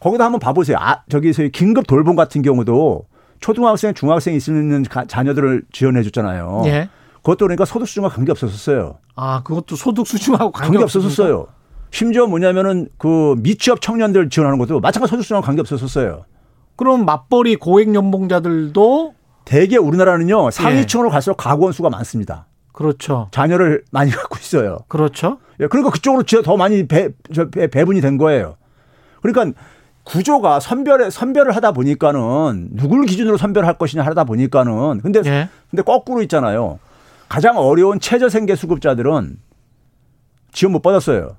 거기다 0.00 0.24
한번 0.24 0.40
봐보세요. 0.40 0.76
아, 0.80 1.02
저기 1.08 1.32
서 1.32 1.44
긴급 1.52 1.86
돌봄 1.86 2.16
같은 2.16 2.42
경우도 2.42 3.06
초등학생, 3.40 3.94
중학생 3.94 4.34
있는 4.34 4.82
가- 4.84 5.04
자녀들을 5.04 5.64
지원해 5.72 6.02
줬잖아요. 6.02 6.62
예. 6.66 6.88
그것도 7.16 7.38
그러니까 7.46 7.64
소득 7.64 7.86
수준과 7.88 8.08
관계 8.10 8.30
없었어요. 8.32 8.98
아, 9.16 9.42
그것도 9.42 9.76
소득 9.76 10.06
수준하고 10.06 10.50
관계 10.52 10.72
관계 10.78 10.84
없었어요. 10.84 11.06
없었어요. 11.08 11.46
심지어 11.90 12.26
뭐냐면은 12.26 12.88
그 12.98 13.34
미취업 13.38 13.80
청년들 13.80 14.30
지원하는 14.30 14.58
것도 14.58 14.80
마찬가지 14.80 15.10
소득 15.10 15.22
수준과 15.22 15.40
관계 15.46 15.60
없었어요. 15.60 16.24
그럼 16.76 17.04
맞벌이 17.04 17.56
고액 17.56 17.94
연봉자들도 17.94 19.14
대개 19.44 19.76
우리나라는요 19.76 20.46
예. 20.46 20.50
상위층으로 20.50 21.10
갈수록 21.10 21.36
가구원 21.36 21.72
수가 21.72 21.90
많습니다. 21.90 22.46
그렇죠. 22.72 23.28
자녀를 23.32 23.84
많이 23.90 24.10
갖고 24.12 24.36
있어요. 24.38 24.78
그렇죠. 24.88 25.38
예, 25.60 25.66
그러니까 25.66 25.90
그쪽으로 25.90 26.22
지- 26.22 26.42
더 26.42 26.56
많이 26.56 26.86
배, 26.86 27.08
저, 27.34 27.48
배, 27.50 27.66
배분이 27.66 28.00
된 28.00 28.16
거예요. 28.18 28.56
그러니까 29.20 29.58
구조가 30.12 30.60
선별에 30.60 31.10
선별을 31.10 31.54
하다 31.54 31.72
보니까는 31.72 32.70
누굴 32.72 33.04
기준으로 33.04 33.36
선별할 33.36 33.76
것이냐 33.76 34.02
하다 34.04 34.24
보니까는 34.24 35.00
근데 35.02 35.20
예. 35.26 35.48
근데 35.70 35.82
거꾸로 35.82 36.22
있잖아요. 36.22 36.78
가장 37.28 37.58
어려운 37.58 38.00
최저생계 38.00 38.54
수급자들은 38.56 39.36
지원 40.52 40.72
못 40.72 40.80
받았어요. 40.80 41.36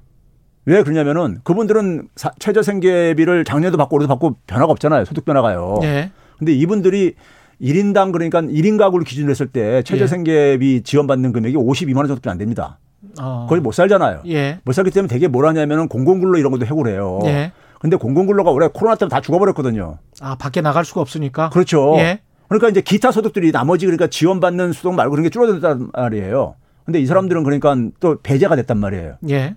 왜 0.66 0.84
그러냐면은 0.84 1.40
그분들은 1.44 2.10
사- 2.16 2.32
최저생계비를 2.38 3.44
작년에도 3.44 3.78
받고 3.78 3.96
올해도 3.96 4.08
받고 4.08 4.36
변화가 4.46 4.72
없잖아요. 4.72 5.06
소득 5.06 5.26
변화가요. 5.26 5.80
예. 5.82 6.12
근데 6.38 6.54
이분들이 6.54 7.16
1인당 7.60 8.12
그러니까 8.12 8.42
1인 8.44 8.78
가구를 8.78 9.04
기준으로 9.04 9.32
했을 9.32 9.48
때 9.48 9.82
최저생계비 9.82 10.84
지원받는 10.84 11.32
금액이 11.34 11.56
52만 11.58 11.98
원 11.98 12.08
정도밖에 12.08 12.30
안 12.30 12.38
됩니다. 12.38 12.78
어. 13.20 13.48
거의 13.50 13.62
못 13.62 13.72
살잖아요. 13.74 14.22
예. 14.28 14.60
못 14.64 14.74
살기 14.74 14.92
때문에 14.92 15.08
되게 15.12 15.28
뭘 15.28 15.48
하냐면은 15.48 15.88
공공근로 15.88 16.38
이런 16.38 16.52
것도 16.52 16.68
해고를 16.68 16.92
해요. 16.94 17.20
예. 17.26 17.52
근데 17.80 17.96
공공근로가 17.96 18.52
올해 18.52 18.68
코로나 18.72 18.96
때문에 18.96 19.10
다 19.10 19.22
죽어버렸거든요. 19.22 19.98
아, 20.22 20.36
밖에 20.36 20.62
나갈 20.62 20.86
수가 20.86 21.02
없으니까. 21.02 21.50
그렇죠. 21.50 21.96
예. 21.98 22.22
그러니까 22.50 22.70
이제 22.70 22.82
기타 22.82 23.12
소득들이 23.12 23.52
나머지 23.52 23.86
그러니까 23.86 24.08
지원받는 24.08 24.74
수당 24.74 24.96
말고 24.96 25.12
그런 25.12 25.24
게 25.24 25.30
줄어든단 25.30 25.92
말이에요. 25.94 26.56
근데 26.86 27.00
이 27.00 27.06
사람들은 27.06 27.44
그러니까 27.44 27.76
또 28.00 28.18
배제가 28.22 28.56
됐단 28.58 28.78
말이에요. 28.78 29.18
예. 29.30 29.56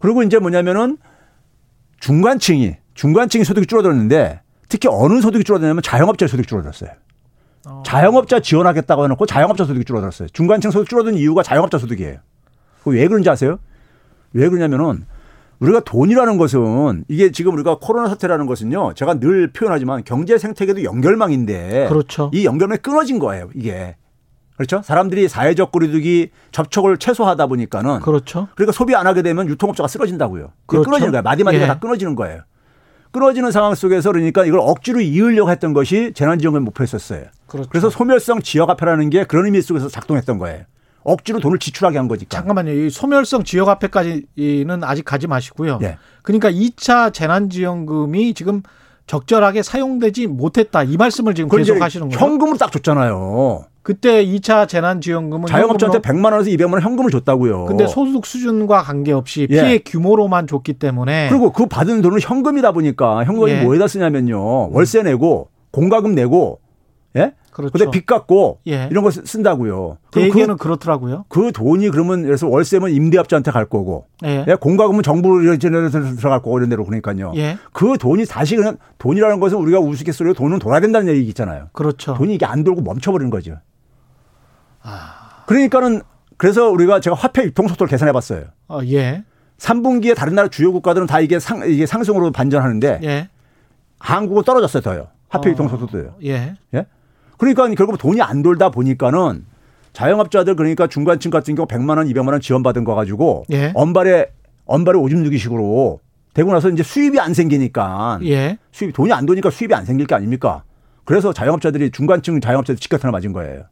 그리고 0.00 0.22
이제 0.22 0.38
뭐냐면은 0.38 0.96
중간층이 2.00 2.76
중간층이 2.94 3.44
소득이 3.44 3.66
줄어들었는데 3.66 4.40
특히 4.68 4.88
어느 4.90 5.20
소득이 5.20 5.44
줄어드냐면 5.44 5.82
자영업자 5.82 6.26
소득이 6.26 6.48
줄어들었어요. 6.48 6.90
어. 7.66 7.82
자영업자 7.86 8.40
지원하겠다고 8.40 9.04
해놓고 9.04 9.26
자영업자 9.26 9.64
소득이 9.64 9.84
줄어들었어요. 9.84 10.28
중간층 10.30 10.70
소득 10.72 10.88
줄어든 10.88 11.14
이유가 11.14 11.42
자영업자 11.42 11.78
소득이에요. 11.78 12.16
왜 12.86 13.06
그런지 13.06 13.30
아세요? 13.30 13.58
왜 14.32 14.48
그러냐면은 14.48 15.06
우리가 15.62 15.80
돈이라는 15.80 16.38
것은 16.38 17.04
이게 17.08 17.30
지금 17.30 17.54
우리가 17.54 17.78
코로나 17.80 18.08
사태라는 18.08 18.46
것은요. 18.46 18.94
제가 18.94 19.20
늘 19.20 19.52
표현하지만 19.52 20.02
경제 20.04 20.36
생태계도 20.36 20.82
연결망인데 20.82 21.86
그렇죠. 21.88 22.30
이 22.34 22.44
연결망이 22.44 22.78
끊어진 22.78 23.20
거예요. 23.20 23.48
이게 23.54 23.96
그렇죠? 24.56 24.82
사람들이 24.82 25.28
사회적 25.28 25.70
거리두기 25.70 26.30
접촉을 26.50 26.98
최소화하다 26.98 27.46
보니까는 27.46 28.00
그렇죠. 28.00 28.48
그러니까 28.54 28.72
소비 28.72 28.94
안 28.96 29.06
하게 29.06 29.22
되면 29.22 29.48
유통업자가 29.48 29.86
쓰러진다고요. 29.86 30.50
그게 30.66 30.78
그렇죠. 30.78 30.84
끊어지는 30.84 31.12
거예요. 31.12 31.22
마디마디가 31.22 31.62
예. 31.62 31.66
다 31.68 31.78
끊어지는 31.78 32.16
거예요. 32.16 32.40
끊어지는 33.12 33.52
상황 33.52 33.74
속에서 33.74 34.10
그러니까 34.10 34.44
이걸 34.44 34.60
억지로 34.60 35.00
이으려고 35.00 35.50
했던 35.50 35.72
것이 35.72 36.12
재난지원금 36.14 36.64
목표였었어요. 36.64 37.26
그렇죠. 37.46 37.68
그래서 37.70 37.88
소멸성 37.88 38.40
지역 38.42 38.68
화폐라는 38.70 39.10
게 39.10 39.24
그런 39.24 39.44
의미 39.44 39.60
속에서 39.60 39.88
작동했던 39.88 40.38
거예요. 40.38 40.64
억지로 41.04 41.40
돈을 41.40 41.58
지출하게 41.58 41.98
한 41.98 42.08
거니까. 42.08 42.28
잠깐만요. 42.30 42.72
이 42.72 42.90
소멸성 42.90 43.44
지역 43.44 43.68
화폐까지는 43.68 44.84
아직 44.84 45.04
가지 45.04 45.26
마시고요. 45.26 45.78
예. 45.82 45.98
그러니까 46.22 46.50
2차 46.50 47.12
재난지원금이 47.12 48.34
지금 48.34 48.62
적절하게 49.06 49.62
사용되지 49.62 50.28
못했다. 50.28 50.82
이 50.84 50.96
말씀을 50.96 51.34
지금 51.34 51.48
계속 51.50 51.80
하시는 51.80 52.08
거예요. 52.08 52.24
현금으로 52.24 52.56
딱 52.56 52.70
줬잖아요. 52.70 53.66
그때 53.82 54.24
2차 54.24 54.68
재난지원금은 54.68 55.46
자영업자한테 55.46 55.96
현금으로 56.08 56.30
100만 56.30 56.32
원에서 56.32 56.50
200만 56.50 56.72
원 56.74 56.82
현금을 56.82 57.10
줬다고요. 57.10 57.64
근데 57.64 57.88
소득 57.88 58.24
수준과 58.24 58.82
관계없이 58.82 59.48
예. 59.50 59.60
피해 59.62 59.78
규모로만 59.78 60.46
줬기 60.46 60.74
때문에 60.74 61.28
그리고 61.28 61.50
그 61.50 61.66
받은 61.66 62.00
돈은 62.00 62.20
현금이다 62.20 62.70
보니까 62.72 63.24
현금이 63.24 63.50
예. 63.50 63.62
뭐에다 63.64 63.88
쓰냐면요. 63.88 64.70
월세 64.70 65.02
내고 65.02 65.48
공과금 65.72 66.14
내고 66.14 66.60
예? 67.16 67.32
그렇죠. 67.52 67.72
근데 67.72 67.90
빚 67.90 68.06
갚고 68.06 68.60
예. 68.66 68.88
이런 68.90 69.04
거 69.04 69.10
쓰- 69.10 69.22
쓴다고요. 69.24 69.76
그럼 69.76 69.98
그, 70.10 70.20
대개는 70.20 70.56
그렇더라고요. 70.56 71.26
그 71.28 71.52
돈이 71.52 71.90
그러면 71.90 72.22
그래서 72.22 72.48
월세면 72.48 72.90
임대업자한테 72.90 73.50
갈 73.50 73.66
거고 73.66 74.06
예. 74.24 74.44
예? 74.48 74.54
공과금은 74.54 75.02
정부 75.02 75.42
이런 75.42 75.58
데로 75.58 75.88
들어갈 75.90 76.40
거고 76.40 76.58
이런 76.58 76.68
데로 76.70 76.84
그러니까요. 76.84 77.32
예. 77.36 77.58
그 77.72 77.98
돈이 77.98 78.24
다시 78.26 78.56
그냥 78.56 78.78
돈이라는 78.98 79.38
것은 79.38 79.58
우리가 79.58 79.78
우스갯소리로 79.80 80.34
돈은 80.34 80.58
돌아야 80.58 80.80
된다는 80.80 81.12
얘기 81.14 81.28
있잖아요. 81.28 81.68
그렇죠. 81.72 82.14
돈이 82.14 82.34
이게 82.34 82.46
안 82.46 82.64
돌고 82.64 82.80
멈춰버리는 82.82 83.30
거죠. 83.30 83.58
아. 84.82 85.44
그러니까는 85.46 86.02
그래서 86.36 86.68
우리가 86.70 87.00
제가 87.00 87.14
화폐 87.14 87.42
유통 87.44 87.68
속도를 87.68 87.88
계산해 87.90 88.12
봤어요. 88.12 88.46
어, 88.68 88.80
예. 88.86 89.24
3분기에 89.58 90.16
다른 90.16 90.34
나라 90.34 90.48
주요 90.48 90.72
국가들은 90.72 91.06
다 91.06 91.20
이게 91.20 91.38
상 91.38 91.62
이게 91.68 91.86
상승으로 91.86 92.32
반전하는데 92.32 93.00
예. 93.04 93.28
한국은 94.00 94.42
떨어졌어요, 94.42 94.82
더요. 94.82 95.08
화폐 95.28 95.50
어. 95.50 95.52
유통 95.52 95.68
속도도요. 95.68 96.14
예. 96.24 96.54
예? 96.74 96.86
그러니까 97.42 97.66
결국 97.74 97.98
돈이 97.98 98.22
안 98.22 98.40
돌다 98.40 98.70
보니까는 98.70 99.44
자영업자들 99.92 100.54
그러니까 100.54 100.86
중간층 100.86 101.32
같은 101.32 101.56
경우 101.56 101.66
100만 101.66 101.96
원, 101.98 102.06
200만 102.06 102.28
원 102.28 102.40
지원받은 102.40 102.84
거 102.84 102.94
가지고 102.94 103.44
예. 103.50 103.72
언발에 103.74 104.30
언발에 104.64 104.96
오줌 104.96 105.24
누기식으로 105.24 105.98
되고 106.34 106.52
나서 106.52 106.70
이제 106.70 106.84
수입이 106.84 107.18
안 107.18 107.34
생기니까 107.34 108.20
예. 108.26 108.58
수입 108.70 108.92
돈이 108.94 109.12
안 109.12 109.26
도니까 109.26 109.50
수입이 109.50 109.74
안 109.74 109.84
생길 109.84 110.06
게 110.06 110.14
아닙니까? 110.14 110.62
그래서 111.04 111.32
자영업자들이 111.32 111.90
중간층 111.90 112.40
자영업자들 112.40 112.78
직격탄을 112.78 113.10
맞은 113.10 113.32
거예요. 113.32 113.64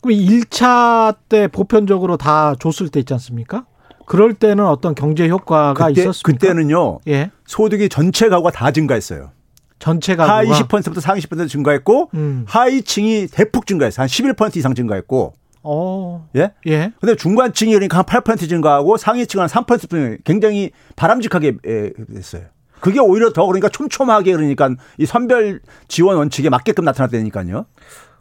그럼 0.00 0.16
1차 0.16 1.16
때 1.28 1.48
보편적으로 1.48 2.16
다 2.16 2.54
줬을 2.54 2.88
때 2.88 3.00
있지 3.00 3.12
않습니까? 3.14 3.66
그럴 4.06 4.32
때는 4.32 4.64
어떤 4.64 4.94
경제 4.94 5.28
효과가 5.28 5.88
그때, 5.88 6.02
있었습니까? 6.02 6.38
그때는요 6.38 7.00
예. 7.08 7.32
소득이 7.46 7.88
전체 7.88 8.28
가구가 8.28 8.52
다 8.52 8.70
증가했어요. 8.70 9.32
전체가 9.78 10.28
하위 10.28 10.50
10%부터 10.50 11.00
상위 11.00 11.20
10% 11.20 11.48
증가했고 11.48 12.10
음. 12.14 12.44
하위층이 12.46 13.28
대폭 13.28 13.66
증가했어요. 13.66 14.02
한 14.02 14.08
11% 14.08 14.56
이상 14.56 14.74
증가했고 14.74 15.34
어. 15.62 16.28
예? 16.36 16.52
예. 16.66 16.92
근데 17.00 17.14
중간층이 17.14 17.72
그러니까 17.72 17.98
한 17.98 18.04
8% 18.04 18.48
증가하고 18.48 18.96
상위층은 18.96 19.46
한3% 19.46 20.18
굉장히 20.24 20.70
바람직하게 20.96 21.56
에, 21.66 21.92
됐어요. 22.14 22.44
그게 22.80 23.00
오히려 23.00 23.32
더 23.32 23.44
그러니까 23.46 23.68
촘촘하게 23.68 24.32
그러니까 24.32 24.70
이 24.98 25.06
선별 25.06 25.60
지원 25.88 26.16
원칙에 26.16 26.48
맞게끔 26.48 26.84
나타났다니까요. 26.84 27.66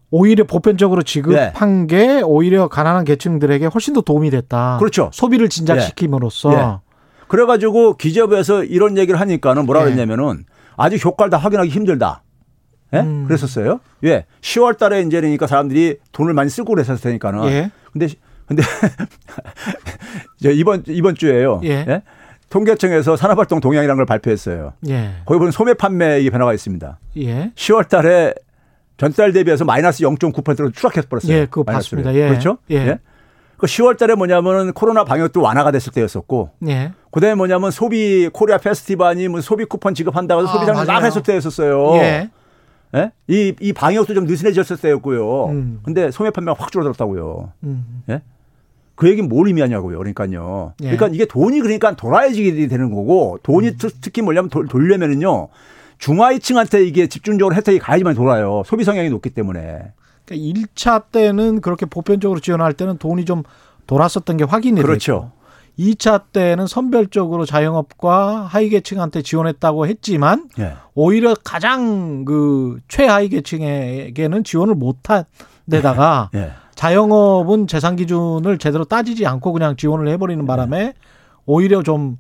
오히려 0.10 0.46
보편적으로 0.46 1.04
지급한 1.04 1.86
게 1.88 2.22
오히려 2.24 2.68
가난한 2.68 3.06
계층들에게 3.06 3.66
훨씬 3.68 3.94
더 3.94 4.02
도움이 4.02 4.30
됐다. 4.30 4.78
그렇죠. 4.80 5.10
소비를 5.14 5.50
진작시킴으로써 5.50 6.54
예. 6.54 6.88
그래가지고 7.28 7.98
기재부에서 7.98 8.64
이런 8.64 8.98
얘기를 8.98 9.20
하니까는 9.20 9.66
뭐라 9.66 9.82
예. 9.82 9.86
그랬냐면은 9.86 10.46
아직 10.78 11.04
효과를 11.04 11.30
다 11.30 11.38
확인하기 11.38 11.70
힘들다. 11.70 12.24
예? 12.94 13.00
음. 13.00 13.26
그랬었어요. 13.28 13.82
예. 14.06 14.26
10월 14.42 14.78
달에 14.78 15.02
이제 15.02 15.20
그러니까 15.20 15.46
사람들이 15.48 15.98
돈을 16.14 16.34
많이 16.34 16.50
쓰고 16.50 16.74
그랬었을 16.74 17.02
테니까는. 17.02 17.46
예. 17.50 17.72
근데 17.92 18.08
근데 18.48 18.64
이제 20.40 20.52
이번 20.54 20.84
이번 20.88 21.16
주에요. 21.16 21.60
예. 21.66 22.02
통계청에서 22.50 23.18
산업활동 23.18 23.60
동향이라는 23.60 23.98
걸 23.98 24.06
발표했어요. 24.06 24.74
예. 24.88 25.16
거기 25.26 25.38
보면 25.38 25.52
소매 25.52 25.74
판매의 25.74 26.30
변화가 26.30 26.54
있습니다. 26.54 27.00
예. 27.18 27.52
10월 27.56 27.90
달에 27.90 28.34
전달 28.96 29.34
대비해서 29.34 29.66
마이너스 29.66 30.04
0.9%로 30.04 30.72
추락해서 30.72 31.08
버렸어요. 31.10 31.34
예, 31.34 31.46
그거 31.46 31.64
마이너스를. 31.66 32.04
봤습니다. 32.04 32.14
예. 32.16 32.30
그렇죠? 32.30 32.58
예. 32.72 33.00
그 33.58 33.66
10월 33.66 33.98
달에 33.98 34.16
뭐냐면은 34.16 34.72
코로나 34.74 35.04
방역도 35.04 35.42
완화가 35.42 35.72
됐을 35.72 35.92
때였었고 35.92 36.52
예. 36.68 36.92
그다음에 37.12 37.36
뭐냐면 37.36 37.72
소비 37.72 38.30
코리아 38.32 38.58
페스티벌이 38.58 39.28
뭐 39.28 39.42
소비 39.42 39.66
쿠폰 39.66 39.94
지급한다고 39.96 40.42
해서 40.42 40.50
아, 40.50 40.54
소비자를 40.54 40.78
막 40.80 40.86
맞아요. 40.88 41.06
했을 41.06 41.24
때였었어요. 41.24 41.96
예. 41.96 42.30
예? 42.96 43.12
이, 43.28 43.54
이 43.60 43.74
방역도 43.74 44.14
좀 44.14 44.26
느슨해졌을 44.26 44.78
때였고요. 44.78 45.48
음. 45.48 45.80
근데 45.84 46.12
소매 46.12 46.30
판매가 46.30 46.56
확 46.58 46.72
줄어들었다고요. 46.72 47.52
음. 47.64 48.04
예? 48.10 48.22
그 48.96 49.10
얘기는 49.10 49.28
뭘 49.28 49.48
의미하냐고요. 49.48 49.98
그러니까요. 49.98 50.74
예. 50.82 50.92
그러니까 50.96 51.08
이게 51.08 51.26
돈이 51.26 51.60
그러니까 51.62 51.96
돌아야지 51.96 52.68
되는 52.68 52.90
거고 52.94 53.40
돈이 53.44 53.78
특- 53.78 54.00
특히 54.02 54.22
뭐냐면 54.22 54.50
돌, 54.50 54.68
돌려면은요. 54.68 55.50
중하위층한테 55.98 56.84
이게 56.86 57.08
집중적으로 57.08 57.56
혜택이 57.56 57.80
가야지만 57.80 58.14
돌아요. 58.16 58.62
소비 58.66 58.84
성향이 58.84 59.10
높기 59.10 59.32
때문에. 59.32 59.92
그러니까 60.28 60.60
1차 60.60 61.06
때는 61.12 61.62
그렇게 61.62 61.86
보편적으로 61.86 62.40
지원할 62.40 62.74
때는 62.74 62.98
돈이 62.98 63.26
좀 63.26 63.44
돌았었던 63.88 64.38
게 64.38 64.44
확인이 64.44 64.82
그렇죠. 64.82 65.32
됐고 65.32 65.38
2차 65.80 66.24
때는 66.34 66.68
선별적으로 66.68 67.46
자영업과 67.46 68.42
하위 68.42 68.70
계층한테 68.70 69.22
지원했다고 69.22 69.88
했지만 69.88 70.50
예. 70.60 70.74
오히려 70.96 71.36
가장 71.44 72.26
그 72.26 72.80
최하위 72.88 73.30
계층에게는 73.30 74.44
지원을 74.44 74.76
못한 74.76 75.24
데다가 75.70 76.30
예. 76.36 76.52
자영업은 76.76 77.68
재산 77.68 77.96
기준을 77.96 78.58
제대로 78.58 78.86
따지지 78.86 79.26
않고 79.26 79.54
그냥 79.54 79.76
지원을 79.76 80.08
해버리는 80.10 80.46
바람에 80.46 80.94
오히려 81.46 81.84
좀 81.84 82.18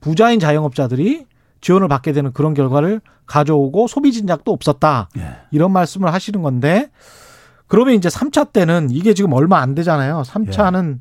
부자인 0.00 0.38
자영업자들이 0.38 1.26
지원을 1.60 1.88
받게 1.88 2.12
되는 2.12 2.32
그런 2.32 2.54
결과를 2.54 3.00
가져오고 3.26 3.88
소비 3.88 4.12
진작도 4.12 4.52
없었다. 4.52 5.08
예. 5.18 5.38
이런 5.50 5.72
말씀을 5.72 6.12
하시는 6.12 6.42
건데 6.42 6.90
그러면 7.68 7.94
이제 7.94 8.08
3차 8.08 8.52
때는 8.52 8.88
이게 8.90 9.14
지금 9.14 9.32
얼마 9.32 9.60
안 9.60 9.74
되잖아요. 9.74 10.22
3차는 10.26 10.98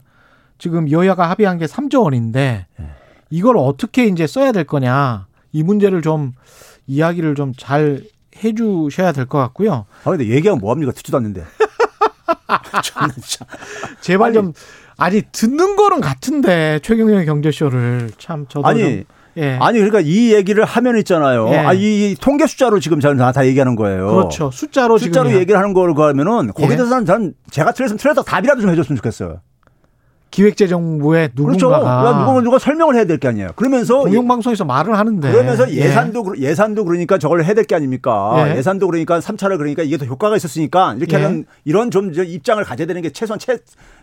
지금 0.57 0.89
여야가 0.91 1.29
합의한 1.29 1.57
게 1.57 1.65
3조 1.65 2.03
원인데 2.03 2.67
예. 2.79 2.85
이걸 3.29 3.57
어떻게 3.57 4.05
이제 4.05 4.27
써야 4.27 4.51
될 4.51 4.63
거냐. 4.65 5.27
이 5.53 5.63
문제를 5.63 6.01
좀 6.01 6.33
이야기를 6.87 7.35
좀 7.35 7.53
잘 7.57 8.01
해주셔야 8.43 9.11
될 9.13 9.25
것 9.25 9.39
같고요. 9.39 9.85
아 10.03 10.09
근데 10.11 10.27
얘기하면 10.29 10.59
뭐합니까? 10.59 10.91
듣지도 10.91 11.17
않는데. 11.17 11.43
제발 14.01 14.27
아니. 14.27 14.33
좀 14.35 14.53
아니 14.97 15.21
듣는 15.31 15.75
거는 15.75 16.01
같은데 16.01 16.79
최경영의 16.83 17.25
경제쇼를 17.25 18.11
참 18.17 18.45
저도 18.47 18.67
아니 18.67 18.81
좀, 18.81 19.03
예 19.37 19.57
아니 19.61 19.77
그러니까 19.77 19.99
이 20.01 20.33
얘기를 20.33 20.65
하면 20.65 20.97
있잖아요. 20.97 21.47
예. 21.51 21.57
아, 21.57 21.73
이 21.73 22.15
통계 22.19 22.47
숫자로 22.47 22.79
지금 22.79 22.99
저는 22.99 23.17
다, 23.17 23.31
다 23.31 23.45
얘기하는 23.45 23.75
거예요. 23.75 24.07
그렇죠 24.07 24.49
숫자로 24.51 24.97
숫자로 24.97 25.29
지금 25.29 25.39
얘기를 25.41 25.57
하는 25.59 25.73
거를 25.73 25.93
그러면은 25.93 26.47
거기에 26.53 26.71
예. 26.71 26.75
대해서는 26.75 27.05
저는 27.05 27.33
제가 27.51 27.71
틀렸으면 27.73 27.97
틀렸다 27.99 28.23
답이라도 28.23 28.61
좀 28.61 28.69
해줬으면 28.71 28.97
좋겠어요. 28.97 29.41
기획재정부의 30.29 31.29
그렇죠. 31.35 31.67
누군가가 31.67 32.25
누가 32.25 32.41
누가 32.41 32.59
설명을 32.59 32.95
해야 32.95 33.05
될 33.05 33.17
게 33.17 33.27
아니에요. 33.29 33.49
그러면서 33.55 33.99
공영방송에서 33.99 34.65
말을 34.65 34.97
하는데 34.97 35.31
그러면서 35.31 35.69
예. 35.71 35.77
예산도 35.85 36.23
그러- 36.23 36.37
예산도 36.37 36.85
그러니까 36.85 37.17
저걸 37.17 37.43
해야 37.43 37.53
될 37.53 37.63
게 37.65 37.75
아닙니까? 37.75 38.33
예. 38.51 38.57
예. 38.57 38.61
산도 38.61 38.87
그러니까 38.87 39.19
3차를 39.19 39.57
그러니까 39.57 39.83
이게 39.83 39.97
더 39.97 40.05
효과가 40.05 40.35
있었으니까 40.35 40.95
이렇게 40.97 41.17
예. 41.17 41.23
하는 41.23 41.45
이런 41.65 41.89
좀 41.91 42.11
입장을 42.13 42.61
가져야 42.63 42.85
되는 42.87 43.01
게 43.01 43.09
최소한 43.09 43.39
채, 43.39 43.57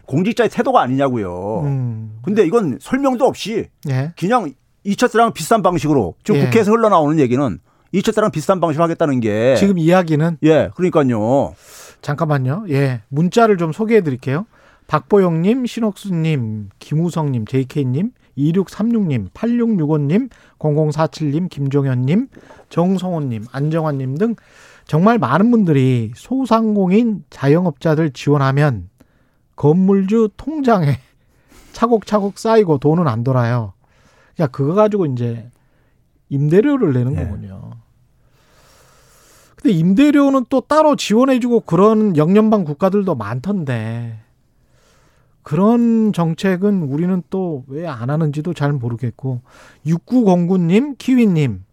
공직자의 0.06 0.48
태도가 0.50 0.80
아니냐고요. 0.82 1.60
음, 1.64 2.12
근데 2.22 2.44
이건 2.44 2.78
설명도 2.80 3.26
없이 3.26 3.66
예. 3.88 4.12
그냥 4.18 4.52
2차 4.86 5.10
때랑 5.12 5.32
비슷한 5.32 5.62
방식으로 5.62 6.14
지금 6.24 6.40
예. 6.40 6.44
국회에서 6.44 6.72
흘러나오는 6.72 7.18
얘기는 7.18 7.58
2차 7.92 8.14
때랑 8.14 8.30
비슷한 8.30 8.60
방식으로 8.60 8.84
하겠다는 8.84 9.20
게 9.20 9.54
지금 9.56 9.78
이야기는 9.78 10.38
예, 10.42 10.70
그러니까요. 10.74 11.54
잠깐만요. 12.02 12.66
예. 12.70 13.02
문자를 13.08 13.56
좀 13.56 13.72
소개해 13.72 14.02
드릴게요. 14.02 14.46
박보영 14.86 15.42
님, 15.42 15.64
신옥수 15.64 16.14
님, 16.14 16.68
김우성 16.78 17.32
님, 17.32 17.46
JK님, 17.46 18.10
2636님, 18.36 19.30
8665님, 19.30 20.28
0047님, 20.58 21.48
김종현님, 21.48 22.28
정성호님, 22.68 23.44
안정환님 23.50 24.18
등 24.18 24.34
정말 24.86 25.18
많은 25.18 25.50
분들이 25.50 26.12
소상공인 26.14 27.24
자영업자들 27.30 28.10
지원하면 28.10 28.90
건물주 29.56 30.30
통장에 30.36 30.98
차곡차곡 31.72 32.38
쌓이고 32.38 32.78
돈은 32.78 33.08
안 33.08 33.24
돌아요. 33.24 33.73
야, 34.40 34.46
그거 34.46 34.74
가지고 34.74 35.06
이제 35.06 35.48
임대료를 36.28 36.92
내는 36.92 37.12
예. 37.16 37.24
거군요. 37.24 37.70
근데 39.56 39.76
임대료는 39.76 40.46
또 40.48 40.60
따로 40.60 40.96
지원해주고 40.96 41.60
그런 41.60 42.16
영연방 42.16 42.64
국가들도 42.64 43.14
많던데 43.14 44.18
그런 45.42 46.12
정책은 46.12 46.82
우리는 46.82 47.22
또 47.30 47.64
왜 47.68 47.86
안 47.86 48.10
하는지도 48.10 48.54
잘 48.54 48.72
모르겠고 48.72 49.40
6909님, 49.86 50.96
키위님 50.98 51.64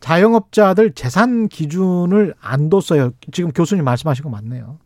자영업자들 0.00 0.92
재산 0.92 1.48
기준을 1.48 2.34
안 2.40 2.70
뒀어요. 2.70 3.10
지금 3.32 3.52
교수님 3.52 3.84
말씀하신 3.84 4.22
거 4.24 4.30
맞네요. 4.30 4.78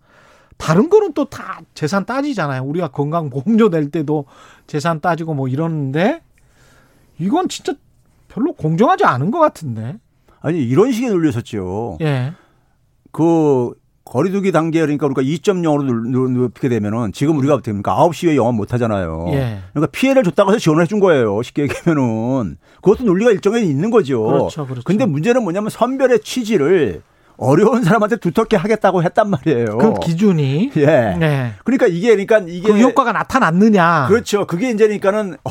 다른 0.56 0.88
거는 0.88 1.12
또 1.12 1.24
다 1.26 1.60
재산 1.74 2.04
따지잖아요. 2.06 2.62
우리가 2.64 2.88
건강보험료 2.88 3.68
낼 3.68 3.90
때도 3.90 4.24
재산 4.66 5.00
따지고 5.00 5.34
뭐 5.34 5.46
이러는데 5.48 6.22
이건 7.18 7.48
진짜 7.48 7.74
별로 8.28 8.52
공정하지 8.52 9.04
않은 9.04 9.30
것 9.30 9.38
같은데. 9.38 9.96
아니 10.40 10.62
이런 10.62 10.92
식의 10.92 11.10
논리였었죠. 11.10 11.98
예. 12.02 12.32
그 13.12 13.72
거리두기 14.04 14.52
단계 14.52 14.80
그러니까 14.80 15.06
우리가 15.06 15.22
2.0으로 15.22 16.30
높게 16.30 16.68
되면은 16.68 17.12
지금 17.12 17.38
우리가 17.38 17.54
어떻게 17.54 17.70
됩니까? 17.70 17.96
9시 17.96 18.28
에 18.28 18.36
영업 18.36 18.54
못 18.54 18.72
하잖아요. 18.72 19.28
예. 19.30 19.60
그러니까 19.72 19.90
피해를 19.92 20.22
줬다고 20.24 20.50
해서 20.50 20.58
지원을 20.58 20.82
해준 20.82 21.00
거예요. 21.00 21.40
쉽게 21.42 21.62
얘기하면은 21.62 22.58
그것도 22.82 23.04
논리가 23.04 23.30
일정에 23.30 23.60
있는 23.60 23.90
거죠. 23.90 24.22
그렇죠, 24.22 24.66
그렇죠. 24.66 24.82
근데 24.84 25.06
문제는 25.06 25.42
뭐냐면 25.42 25.70
선별의 25.70 26.20
취지를 26.20 27.02
어려운 27.36 27.82
사람한테 27.82 28.16
두텁게 28.16 28.56
하겠다고 28.56 29.02
했단 29.02 29.30
말이에요. 29.30 29.78
그 29.78 29.94
기준이 30.00 30.70
예. 30.76 30.86
네. 31.18 31.52
그러니까 31.64 31.86
이게 31.86 32.10
그러니까 32.10 32.38
이게 32.46 32.72
그 32.72 32.78
효과가 32.78 33.12
나타났느냐. 33.12 34.06
그렇죠. 34.08 34.46
그게 34.46 34.70
이제 34.70 34.84
그러니까는 34.86 35.36
어, 35.44 35.50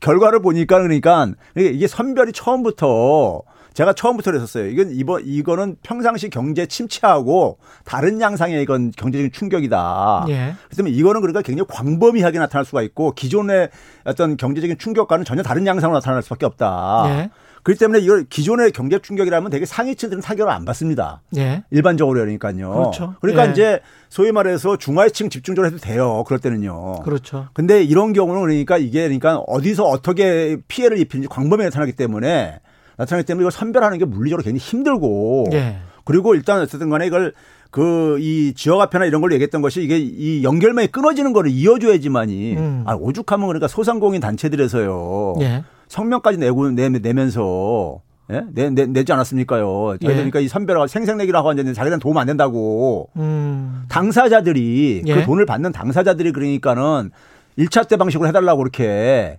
결과를 0.00 0.40
보니까 0.40 0.78
그러니까 0.80 1.28
이게 1.56 1.86
선별이 1.86 2.32
처음부터 2.32 3.42
제가 3.76 3.92
처음부터 3.92 4.30
그랬었어요. 4.30 4.68
이건 4.68 4.90
이번 4.90 5.22
이거는 5.26 5.76
평상시 5.82 6.30
경제 6.30 6.64
침체하고 6.64 7.58
다른 7.84 8.22
양상의 8.22 8.62
이건 8.62 8.90
경제적인 8.90 9.32
충격이다. 9.32 10.24
예. 10.30 10.54
그렇다면 10.68 10.94
이거는 10.94 11.20
그러니까 11.20 11.42
굉장히 11.42 11.68
광범위하게 11.68 12.38
나타날 12.38 12.64
수가 12.64 12.80
있고 12.80 13.12
기존의 13.12 13.68
어떤 14.04 14.38
경제적인 14.38 14.78
충격과는 14.78 15.26
전혀 15.26 15.42
다른 15.42 15.66
양상으로 15.66 15.98
나타날 15.98 16.22
수밖에 16.22 16.46
없다. 16.46 17.04
예. 17.08 17.30
그렇기 17.64 17.78
때문에 17.78 17.98
이걸 18.00 18.24
기존의 18.24 18.72
경제 18.72 18.98
충격이라면 18.98 19.50
되게 19.50 19.66
상위층들은 19.66 20.22
타격을 20.22 20.50
안 20.50 20.64
받습니다. 20.64 21.20
예. 21.36 21.62
일반적으로 21.70 22.20
그러니까요. 22.20 22.72
그렇죠. 22.72 23.16
그러니까 23.20 23.48
예. 23.48 23.50
이제 23.50 23.80
소위 24.08 24.32
말해서 24.32 24.78
중하위층 24.78 25.28
집중적으로 25.28 25.66
해도 25.66 25.76
돼요. 25.76 26.24
그럴 26.26 26.38
때는요. 26.38 27.02
그렇죠. 27.02 27.48
근데 27.52 27.82
이런 27.82 28.14
경우는 28.14 28.40
그러니까 28.40 28.78
이게 28.78 29.02
그러니까 29.02 29.36
어디서 29.36 29.84
어떻게 29.84 30.56
피해를 30.66 30.96
입히는지 30.98 31.28
광범위하게 31.28 31.64
나타나기 31.64 31.92
때문에 31.92 32.60
나타나기 32.96 33.26
때문에 33.26 33.42
이걸 33.42 33.52
선별하는 33.52 33.98
게 33.98 34.04
물리적으로 34.04 34.42
굉장히 34.42 34.58
힘들고 34.58 35.46
예. 35.52 35.78
그리고 36.04 36.34
일단 36.34 36.60
어쨌든 36.60 36.88
간에 36.90 37.06
이걸 37.06 37.32
그 37.70 38.16
이 38.18 38.54
지역 38.54 38.80
화폐나 38.80 39.04
이런 39.04 39.20
걸로 39.20 39.34
얘기했던 39.34 39.60
것이 39.62 39.82
이게 39.82 39.98
이 39.98 40.42
연결망이 40.42 40.88
끊어지는 40.88 41.32
거를 41.32 41.50
이어줘야지만이 41.50 42.56
음. 42.56 42.82
아 42.86 42.94
오죽하면 42.94 43.46
그러니까 43.48 43.68
소상공인 43.68 44.20
단체들에서요 44.20 45.34
예. 45.40 45.64
성명까지 45.88 46.38
내고 46.38 46.70
내, 46.70 46.88
내면서 46.88 48.00
예? 48.30 48.44
내, 48.52 48.70
내, 48.70 48.86
내지 48.86 49.12
않았습니까요? 49.12 49.96
예. 50.02 50.06
그러니까 50.06 50.40
이 50.40 50.48
선별하고 50.48 50.86
생색내기로 50.86 51.36
하고 51.38 51.50
앉았는데 51.50 51.74
자기들은 51.74 52.00
도움 52.00 52.18
안 52.18 52.26
된다고 52.26 53.10
음. 53.16 53.84
당사자들이 53.88 55.02
예. 55.06 55.14
그 55.14 55.22
돈을 55.24 55.46
받는 55.46 55.72
당사자들이 55.72 56.32
그러니까는 56.32 57.10
1차 57.58 57.88
때 57.88 57.96
방식으로 57.96 58.28
해달라고 58.28 58.58
그렇게 58.58 59.38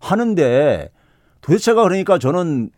하는데 0.00 0.90
도대체가 1.40 1.82
그러니까 1.84 2.18
저는 2.18 2.70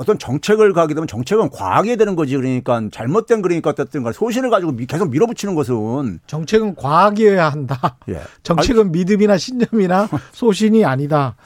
어떤 0.00 0.18
정책을 0.18 0.72
가게 0.72 0.94
되면 0.94 1.06
정책은 1.06 1.50
과하게 1.50 1.96
되는 1.96 2.16
거지 2.16 2.34
그러니까 2.34 2.80
잘못된 2.90 3.42
그러니까 3.42 3.68
어쨌든 3.68 4.02
간 4.02 4.14
소신을 4.14 4.48
가지고 4.48 4.72
미- 4.72 4.86
계속 4.86 5.10
밀어붙이는 5.10 5.54
것은 5.54 6.20
정책은 6.26 6.74
과학이어야 6.76 7.50
한다. 7.50 7.98
예. 8.08 8.22
정책은 8.42 8.92
믿음이나 8.92 9.36
신념이나 9.36 10.08
소신이 10.32 10.86
아니다. 10.86 11.36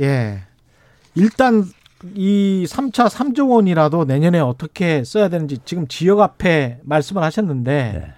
예. 0.00 0.42
일단 1.16 1.64
이 2.14 2.64
3차 2.68 3.08
3조 3.08 3.50
원이라도 3.50 4.04
내년에 4.04 4.38
어떻게 4.38 5.02
써야 5.02 5.28
되는지 5.28 5.58
지금 5.64 5.88
지역 5.88 6.20
화폐 6.20 6.78
말씀을 6.84 7.24
하셨는데 7.24 7.72
네. 7.72 8.12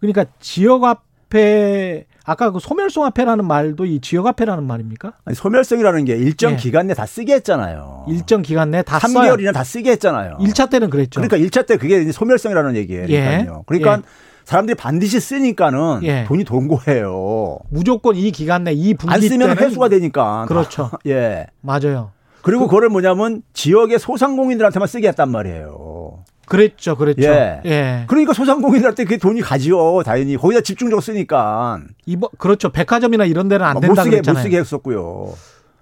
그러니까 0.00 0.26
지역 0.38 0.82
화폐 0.84 2.04
아까 2.30 2.50
그 2.50 2.58
소멸성 2.60 3.04
화폐라는 3.06 3.46
말도 3.46 3.86
이 3.86 4.00
지역 4.00 4.26
화폐라는 4.26 4.64
말입니까? 4.64 5.14
아니, 5.24 5.34
소멸성이라는 5.34 6.04
게 6.04 6.14
일정 6.16 6.52
예. 6.52 6.56
기간 6.56 6.86
내 6.86 6.94
다 6.94 7.06
쓰게 7.06 7.32
했잖아요. 7.34 8.04
일정 8.08 8.42
기간 8.42 8.70
내에 8.70 8.82
다 8.82 8.98
써야 8.98 9.32
3개월이나 9.34 9.54
다 9.54 9.64
쓰게 9.64 9.92
했잖아요. 9.92 10.36
1차 10.40 10.68
때는 10.68 10.90
그랬죠. 10.90 11.20
그러니까 11.22 11.38
1차 11.38 11.66
때 11.66 11.78
그게 11.78 12.12
소멸성이라는 12.12 12.76
얘기예요. 12.76 13.06
예. 13.08 13.46
그러니까 13.66 13.92
예. 13.98 14.02
사람들이 14.44 14.74
반드시 14.76 15.20
쓰니까는 15.20 16.00
예. 16.02 16.24
돈이 16.26 16.44
돈 16.44 16.68
거예요. 16.68 17.58
무조건 17.70 18.14
이 18.16 18.30
기간 18.30 18.64
내 18.64 18.72
이 18.74 18.92
분기 18.94 19.14
안 19.14 19.20
쓰면 19.22 19.48
때는 19.48 19.56
회수가 19.62 19.88
되니까. 19.88 20.44
그렇죠. 20.48 20.90
예. 21.06 21.46
맞아요. 21.62 22.10
그리고 22.42 22.66
그, 22.66 22.72
거를 22.72 22.88
뭐냐면 22.88 23.42
지역의 23.54 23.98
소상공인들한테만 23.98 24.86
쓰게 24.86 25.08
했단 25.08 25.30
말이에요. 25.30 25.97
그랬죠. 26.48 26.96
그랬죠. 26.96 27.22
예. 27.22 27.60
예. 27.64 28.04
그러니까 28.06 28.32
소상공인들한테 28.32 29.04
그게 29.04 29.16
돈이 29.16 29.40
가지요. 29.40 30.02
당연히 30.04 30.36
거기다 30.36 30.60
집중적으로 30.62 31.00
쓰니까 31.00 31.80
이번 32.06 32.30
그렇죠. 32.38 32.70
백화점이나 32.70 33.24
이런 33.24 33.48
데는 33.48 33.66
안못 33.66 33.82
된다 33.82 34.02
쓰게 34.02 34.16
못 34.16 34.22
그랬잖아요. 34.22 34.42
쓰게 34.42 34.58
했었고요. 34.58 35.32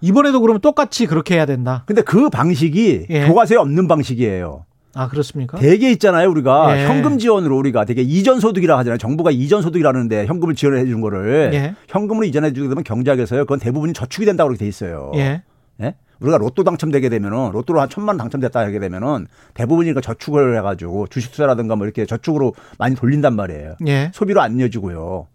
이번에도 0.00 0.40
그러면 0.40 0.60
똑같이 0.60 1.06
그렇게 1.06 1.36
해야 1.36 1.46
된다. 1.46 1.84
근데 1.86 2.02
그 2.02 2.28
방식이 2.28 3.06
예. 3.08 3.26
교과서에 3.26 3.56
없는 3.56 3.88
방식이에요. 3.88 4.64
아 4.94 5.08
그렇습니까? 5.08 5.58
대개 5.58 5.90
있잖아요, 5.90 6.30
우리가 6.30 6.78
예. 6.78 6.86
현금 6.86 7.18
지원으로 7.18 7.56
우리가 7.58 7.84
되게 7.84 8.00
이전 8.00 8.40
소득이라 8.40 8.78
하잖아요. 8.78 8.96
정부가 8.96 9.30
이전 9.30 9.60
소득이라는데 9.60 10.24
현금을 10.26 10.54
지원을 10.54 10.78
해주는 10.78 11.00
거를 11.02 11.50
예. 11.52 11.74
현금으로 11.88 12.24
이전해 12.26 12.52
주게 12.54 12.68
되면 12.68 12.82
경제학에서요. 12.82 13.42
그건 13.42 13.58
대부분이 13.58 13.92
저축이 13.92 14.24
된다고 14.24 14.48
그렇게 14.48 14.64
돼 14.64 14.68
있어요. 14.68 15.12
예. 15.16 15.42
예? 15.82 15.94
우리가 16.20 16.38
로또 16.38 16.64
당첨되게 16.64 17.08
되면은 17.08 17.52
로또로 17.52 17.80
한 17.80 17.88
천만 17.88 18.14
원 18.14 18.18
당첨됐다 18.18 18.60
하게 18.60 18.78
되면은 18.78 19.26
대부분이 19.54 19.92
그 19.92 20.00
저축을 20.00 20.56
해가지고 20.58 21.08
주식 21.08 21.32
투자라든가 21.32 21.76
뭐 21.76 21.86
이렇게 21.86 22.06
저축으로 22.06 22.54
많이 22.78 22.94
돌린단 22.94 23.34
말이에요. 23.36 23.76
예. 23.86 24.10
소비로 24.14 24.40
안 24.40 24.58
이어지고요. 24.58 25.26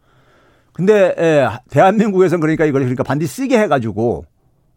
근데 0.73 1.13
예, 1.17 1.47
대한민국에서는 1.69 2.39
그러니까 2.39 2.65
이걸 2.65 2.81
그러니까 2.81 3.03
반드시 3.03 3.41
쓰게 3.41 3.59
해가지고 3.59 4.25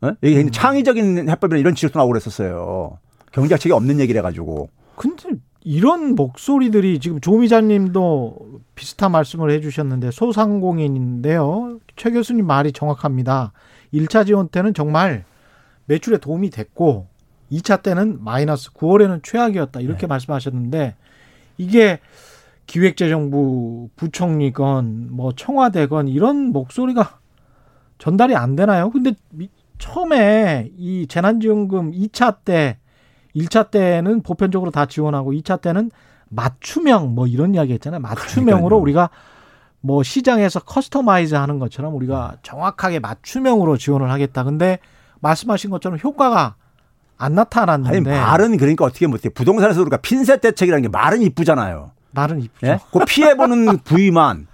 예? 0.05 0.13
이게 0.23 0.43
음. 0.43 0.51
창의적인 0.51 1.29
해법이나 1.29 1.59
이런 1.59 1.75
지적도 1.75 1.99
나오고 1.99 2.13
그랬었어요. 2.13 2.99
경제학책이 3.33 3.73
없는 3.73 4.01
얘기를 4.01 4.19
해가지고. 4.19 4.69
근데 4.97 5.31
이런 5.63 6.15
목소리들이 6.15 7.01
지금 7.01 7.21
조미자님도 7.21 8.37
비슷한 8.75 9.13
말씀을 9.13 9.51
해주셨는데 9.51 10.11
소상공인인데요. 10.11 11.79
최 11.97 12.11
교수님 12.11 12.47
말이 12.47 12.73
정확합니다. 12.73 13.53
1차 13.93 14.27
지원 14.27 14.49
때는 14.49 14.75
정말 14.75 15.25
매출에 15.87 16.19
도움이 16.19 16.51
됐고 16.51 17.07
2차 17.53 17.83
때는 17.83 18.23
마이너스 18.25 18.73
9월에는 18.73 19.23
최악이었다 19.23 19.81
이렇게 19.81 20.03
네. 20.03 20.07
말씀하셨는데 20.07 20.95
이게 21.59 22.01
기획재정부 22.67 23.91
부총리건 23.97 25.09
뭐 25.11 25.33
청와대건 25.35 26.09
이런 26.09 26.53
목소리가 26.53 27.19
전달이 27.99 28.35
안 28.35 28.57
되나요? 28.57 28.91
근데 28.91 29.13
미- 29.31 29.51
처음에 29.79 30.71
이 30.77 31.07
재난지원금 31.09 31.93
2차 31.93 32.39
때 32.45 32.79
1차 33.37 33.71
때는 33.71 34.23
보편적으로 34.23 34.71
다 34.71 34.87
지원하고 34.87 35.33
2차 35.33 35.61
때는 35.61 35.91
맞춤형 36.31 37.15
뭐 37.15 37.27
이런 37.27 37.55
이야기 37.55 37.73
했잖아요. 37.75 38.01
맞춤형으로 38.01 38.81
그러니까요. 38.81 38.81
우리가 38.81 39.11
뭐 39.81 40.03
시장에서 40.03 40.61
customize 40.61 41.35
하는 41.35 41.59
것처럼 41.59 41.95
우리가 41.95 42.37
정확하게 42.43 43.01
맞춤형으로 43.01 43.77
지원을 43.77 44.11
하겠다. 44.11 44.43
근데 44.45 44.79
말씀하신 45.25 45.71
것처럼 45.71 45.99
효과가 46.03 46.55
안 47.17 47.27
아니 47.27 47.35
나타났는데 47.37 48.11
말은 48.11 48.57
그러니까 48.59 48.85
어떻게 48.85 49.07
못해 49.07 49.29
부동산에서 49.29 49.81
우리가 49.81 49.99
핀셋 49.99 50.41
대책이라는 50.41 50.83
게 50.83 50.89
말은 50.89 51.23
이쁘잖아요. 51.23 51.93
말은 52.11 52.43
이쁘죠. 52.43 52.67
예? 52.67 52.79
그 52.93 53.01
피해 53.07 53.35
보는 53.37 53.79
부위만 53.85 54.47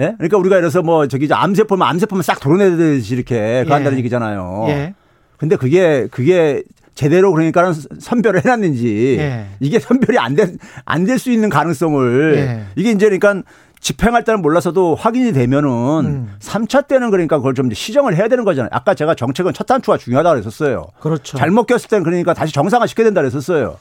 예? 0.00 0.14
그러니까 0.16 0.36
우리가 0.38 0.58
이래서 0.58 0.82
뭐 0.82 1.06
저기 1.08 1.28
암세포면 1.32 1.86
암세포면 1.86 2.22
싹 2.22 2.40
도려내듯이 2.40 3.14
이렇게 3.14 3.64
그 3.64 3.70
예. 3.70 3.72
한다는 3.72 3.98
얘기잖아요. 3.98 4.64
예. 4.68 4.94
근데 5.36 5.56
그게 5.56 6.08
그게 6.10 6.62
제대로 6.94 7.30
그러니까는 7.32 7.74
선별을 8.00 8.44
해놨는지 8.44 9.16
예. 9.18 9.46
이게 9.60 9.78
선별이 9.78 10.18
안된안될 10.18 11.18
수 11.18 11.30
있는 11.30 11.48
가능성을 11.50 12.34
예. 12.36 12.64
이게 12.74 12.90
이제 12.90 13.08
그러니까 13.08 13.42
집행할 13.80 14.24
때는 14.24 14.42
몰라서도 14.42 14.94
확인이 14.94 15.32
되면은 15.32 15.68
음. 16.04 16.34
삼 16.40 16.66
3차 16.66 16.88
때는 16.88 17.10
그러니까 17.10 17.36
그걸 17.38 17.54
좀 17.54 17.70
시정을 17.72 18.16
해야 18.16 18.28
되는 18.28 18.44
거잖아요. 18.44 18.68
아까 18.72 18.94
제가 18.94 19.14
정책은 19.14 19.52
첫 19.52 19.64
단추가 19.64 19.96
중요하다고 19.96 20.34
그랬었어요. 20.40 20.86
그렇죠. 21.00 21.36
잘못 21.36 21.66
꼈을 21.66 21.88
때는 21.88 22.02
그러니까 22.04 22.34
다시 22.34 22.52
정상화 22.52 22.86
시켜야 22.86 23.04
된다 23.04 23.20
그랬었어요. 23.20 23.76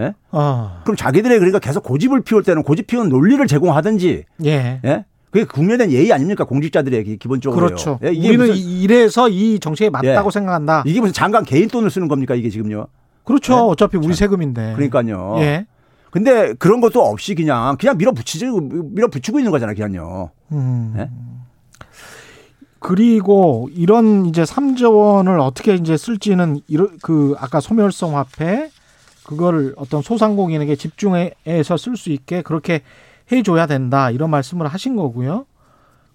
예? 0.00 0.14
어. 0.30 0.80
그럼 0.84 0.96
자기들의 0.96 1.38
그러니까 1.38 1.58
계속 1.58 1.82
고집을 1.84 2.22
피울 2.22 2.42
때는 2.42 2.62
고집 2.62 2.86
피우는 2.86 3.08
논리를 3.08 3.44
제공하든지 3.46 4.24
예. 4.44 4.80
예? 4.84 5.04
그게 5.30 5.44
대한 5.76 5.92
예의 5.92 6.12
아닙니까? 6.12 6.44
공직자들의 6.44 7.04
기- 7.04 7.16
기본적으로. 7.18 7.66
그렇죠. 7.66 7.98
예? 8.02 8.08
우리는 8.08 8.38
무슨, 8.38 8.56
이래서 8.56 9.28
이 9.28 9.58
정책이 9.58 9.90
맞다고 9.90 10.28
예. 10.28 10.30
생각한다. 10.32 10.82
이게 10.86 11.00
무슨 11.00 11.12
장관 11.12 11.44
개인 11.44 11.68
돈을 11.68 11.90
쓰는 11.90 12.08
겁니까? 12.08 12.34
이게 12.34 12.48
지금요. 12.48 12.86
그렇죠. 13.24 13.52
예? 13.54 13.58
어차피 13.58 13.96
우리 13.98 14.14
세금인데. 14.14 14.74
그러니까요. 14.76 15.36
예. 15.40 15.66
근데 16.16 16.54
그런 16.54 16.80
것도 16.80 17.02
없이 17.02 17.34
그냥 17.34 17.76
그냥 17.76 17.98
밀어붙이지 17.98 18.46
밀어붙이고 18.46 19.38
있는 19.38 19.52
거잖아요, 19.52 19.76
그냥요. 19.76 20.30
음. 20.52 20.94
예? 20.96 21.10
그리고 22.78 23.68
이런 23.74 24.24
이제 24.24 24.42
3조 24.42 24.96
원을 24.96 25.38
어떻게 25.38 25.74
이제 25.74 25.98
쓸지는 25.98 26.60
그 27.02 27.34
아까 27.38 27.60
소멸성 27.60 28.16
화폐 28.16 28.70
그거를 29.26 29.74
어떤 29.76 30.00
소상공인에게 30.00 30.76
집중해서 30.76 31.76
쓸 31.76 31.98
수 31.98 32.08
있게 32.08 32.40
그렇게 32.40 32.80
해 33.30 33.42
줘야 33.42 33.66
된다. 33.66 34.10
이런 34.10 34.30
말씀을 34.30 34.68
하신 34.68 34.96
거고요. 34.96 35.44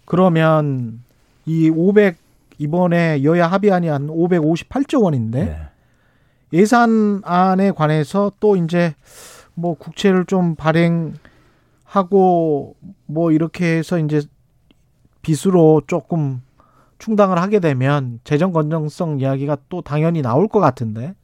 그러면 0.06 1.04
이 1.46 1.70
500 1.70 2.18
이번에 2.58 3.22
여야 3.22 3.46
합의안이 3.46 3.88
한 3.88 4.08
558조 4.08 5.04
원인데 5.04 5.46
네. 5.46 6.60
예산안에 6.60 7.70
관해서 7.70 8.32
또 8.40 8.56
이제 8.56 8.96
뭐 9.54 9.76
국채를 9.76 10.26
좀 10.26 10.56
발행하고 10.56 11.16
뭐 13.06 13.32
이렇게 13.32 13.78
해서 13.78 13.98
이제 14.00 14.22
빚으로 15.22 15.82
조금 15.88 16.42
충당을 16.98 17.40
하게 17.40 17.60
되면 17.60 18.20
재정 18.24 18.52
건전성 18.52 19.20
이야기가 19.20 19.58
또 19.70 19.82
당연히 19.82 20.22
나올 20.22 20.48
것 20.48 20.60
같은데 20.60 21.16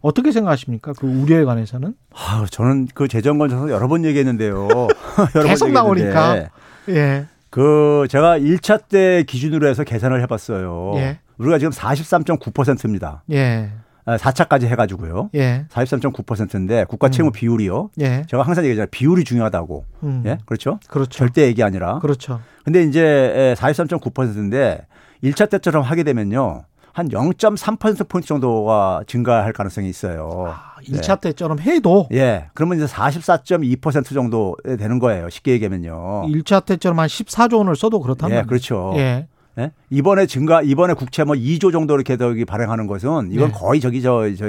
어떻게 0.00 0.32
생각하십니까? 0.32 0.92
그 0.98 1.06
우려에 1.06 1.44
관해서는? 1.44 1.94
아, 2.12 2.44
저는 2.50 2.88
그 2.92 3.06
재정 3.08 3.38
건전성 3.38 3.70
여러 3.70 3.88
번 3.88 4.04
얘기했는데요. 4.04 4.68
여러 5.36 5.48
계속 5.48 5.66
번 5.66 5.74
나오니까. 5.74 6.48
예. 6.88 7.26
그 7.50 8.06
제가 8.08 8.38
1차 8.38 8.88
때 8.88 9.22
기준으로 9.24 9.68
해서 9.68 9.84
계산을 9.84 10.20
해봤어요. 10.22 10.92
예. 10.96 11.18
우리가 11.38 11.58
지금 11.58 11.70
43.9%입니다. 11.70 13.22
예. 13.30 13.70
4차까지 14.06 14.64
해가지고요. 14.64 15.30
예. 15.34 15.66
43.9%인데 15.70 16.84
국가 16.84 17.08
채무 17.08 17.28
음. 17.28 17.32
비율이요. 17.32 17.90
예. 18.00 18.24
제가 18.28 18.42
항상 18.42 18.64
얘기하잖아요. 18.64 18.88
비율이 18.90 19.24
중요하다고. 19.24 19.84
음. 20.02 20.22
예, 20.26 20.38
그렇죠. 20.46 20.78
그렇죠. 20.88 21.10
절대 21.10 21.42
얘기 21.42 21.62
아니라. 21.62 21.98
그렇죠. 22.00 22.40
근데 22.64 22.82
이제 22.82 23.54
43.9%인데 23.56 24.86
1차 25.22 25.48
때처럼 25.50 25.82
하게 25.82 26.02
되면요. 26.02 26.64
한 26.92 27.08
0.3%포인트 27.08 28.28
정도가 28.28 29.04
증가할 29.06 29.54
가능성이 29.54 29.88
있어요. 29.88 30.46
아, 30.48 30.74
2차 30.82 31.20
때처럼 31.20 31.58
해도 31.60 32.06
예. 32.12 32.50
그러면 32.52 32.76
이제 32.76 32.86
44.2% 32.86 34.12
정도 34.12 34.56
되는 34.64 34.98
거예요. 34.98 35.30
쉽게 35.30 35.52
얘기하면요. 35.52 36.26
1차 36.26 36.66
때처럼 36.66 36.98
한 36.98 37.06
14조 37.06 37.58
원을 37.58 37.76
써도 37.76 38.00
그렇다면 38.00 38.38
예, 38.38 38.42
그렇죠. 38.42 38.92
예. 38.96 39.26
예? 39.58 39.70
이번에 39.90 40.26
증가, 40.26 40.62
이번에 40.62 40.94
국채 40.94 41.24
뭐 41.24 41.34
2조 41.34 41.72
정도 41.72 41.94
이렇게 41.94 42.16
저기 42.16 42.44
발행하는 42.44 42.86
것은 42.86 43.30
이건 43.32 43.48
네. 43.48 43.54
거의 43.54 43.80
저기 43.80 44.00
저, 44.00 44.24
저, 44.36 44.46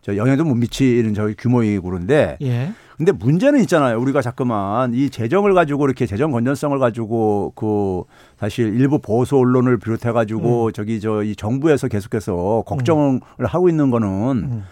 저 0.00 0.16
영향도 0.16 0.44
못 0.44 0.54
미치는 0.54 1.14
저기 1.14 1.34
규모이고 1.34 1.88
그런데 1.88 2.36
예. 2.42 2.72
근데 2.96 3.12
문제는 3.12 3.60
있잖아요. 3.62 3.98
우리가 4.00 4.22
자꾸만 4.22 4.94
이 4.94 5.10
재정을 5.10 5.54
가지고 5.54 5.86
이렇게 5.86 6.06
재정 6.06 6.30
건전성을 6.30 6.78
가지고 6.78 7.52
그 7.56 8.02
사실 8.38 8.66
일부 8.78 8.98
보수 9.00 9.36
언론을 9.36 9.78
비롯해 9.78 10.12
가지고 10.12 10.66
음. 10.66 10.72
저기 10.72 11.00
저 11.00 11.22
이 11.22 11.34
정부에서 11.36 11.88
계속해서 11.88 12.62
걱정을 12.66 13.20
하고 13.40 13.68
있는 13.68 13.90
거는 13.90 14.08
음. 14.08 14.64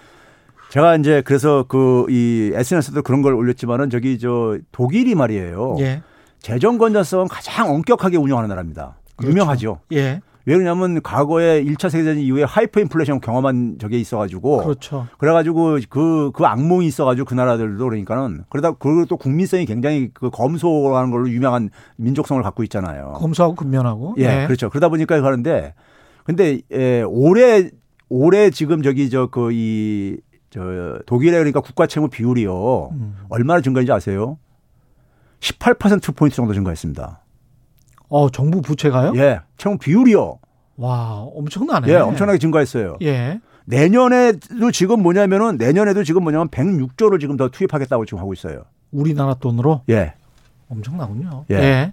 제가 0.70 0.96
이제 0.96 1.22
그래서 1.24 1.64
그 1.66 2.06
이 2.08 2.52
SNS도 2.54 3.02
그런 3.02 3.22
걸 3.22 3.34
올렸지만은 3.34 3.90
저기 3.90 4.18
저 4.18 4.58
독일이 4.72 5.14
말이에요. 5.14 5.76
예. 5.80 6.02
재정 6.40 6.78
건전성은 6.78 7.28
가장 7.28 7.70
엄격하게 7.70 8.16
운영하는 8.16 8.48
나라입니다. 8.48 8.96
그렇죠. 9.20 9.30
유명하죠. 9.32 9.80
예. 9.92 10.20
왜냐하면 10.46 11.00
과거에 11.02 11.62
1차 11.62 11.90
세계대전 11.90 12.18
이후에 12.18 12.42
하이퍼 12.44 12.80
인플레이션 12.80 13.20
경험한 13.20 13.76
적이 13.78 14.00
있어가지고 14.00 14.64
그렇죠. 14.64 15.06
그래가지고 15.18 15.78
그, 15.88 16.30
그 16.34 16.44
악몽이 16.44 16.86
있어가지고 16.86 17.26
그 17.26 17.34
나라들도 17.34 17.84
그러니까는 17.84 18.44
그러다 18.48 18.72
그리고 18.72 19.04
또 19.06 19.16
국민성이 19.16 19.66
굉장히 19.66 20.10
그 20.12 20.30
검소하는 20.30 21.10
걸로 21.10 21.28
유명한 21.28 21.70
민족성을 21.96 22.42
갖고 22.42 22.62
있잖아요. 22.64 23.12
검소하고 23.16 23.54
근면하고. 23.54 24.14
예, 24.18 24.44
그렇죠. 24.46 24.70
그러다 24.70 24.88
보니까 24.88 25.20
그러는데 25.20 25.74
근데 26.24 26.60
예, 26.72 27.02
올해 27.02 27.70
올해 28.08 28.50
지금 28.50 28.82
저기 28.82 29.08
저 29.10 29.26
그 29.28 29.50
이 29.52 30.18
저 30.50 30.98
독일의 31.06 31.38
그러니까 31.38 31.60
국가 31.60 31.86
채무 31.86 32.08
비율이요. 32.08 32.88
음. 32.90 33.16
얼마나 33.28 33.60
증가인지 33.60 33.92
아세요? 33.92 34.36
18% 35.40 36.16
포인트 36.16 36.36
정도 36.36 36.52
증가했습니다. 36.52 37.20
어, 38.10 38.28
정부 38.28 38.60
부채가요? 38.60 39.12
예. 39.16 39.40
채무 39.56 39.78
비율이요. 39.78 40.38
와, 40.76 41.26
엄청나네. 41.34 41.88
예, 41.88 41.96
엄청나게 41.96 42.38
증가했어요. 42.38 42.96
예. 43.02 43.40
내년에도 43.64 44.70
지금 44.72 45.02
뭐냐면은 45.02 45.56
내년에도 45.56 46.02
지금 46.04 46.24
뭐냐면 46.24 46.48
106조를 46.48 47.20
지금 47.20 47.36
더 47.36 47.48
투입하겠다고 47.48 48.04
지금 48.04 48.18
하고 48.18 48.32
있어요. 48.32 48.64
우리나라 48.90 49.34
돈으로 49.34 49.82
예. 49.88 50.14
엄청나군요. 50.68 51.44
예. 51.50 51.54
예. 51.54 51.92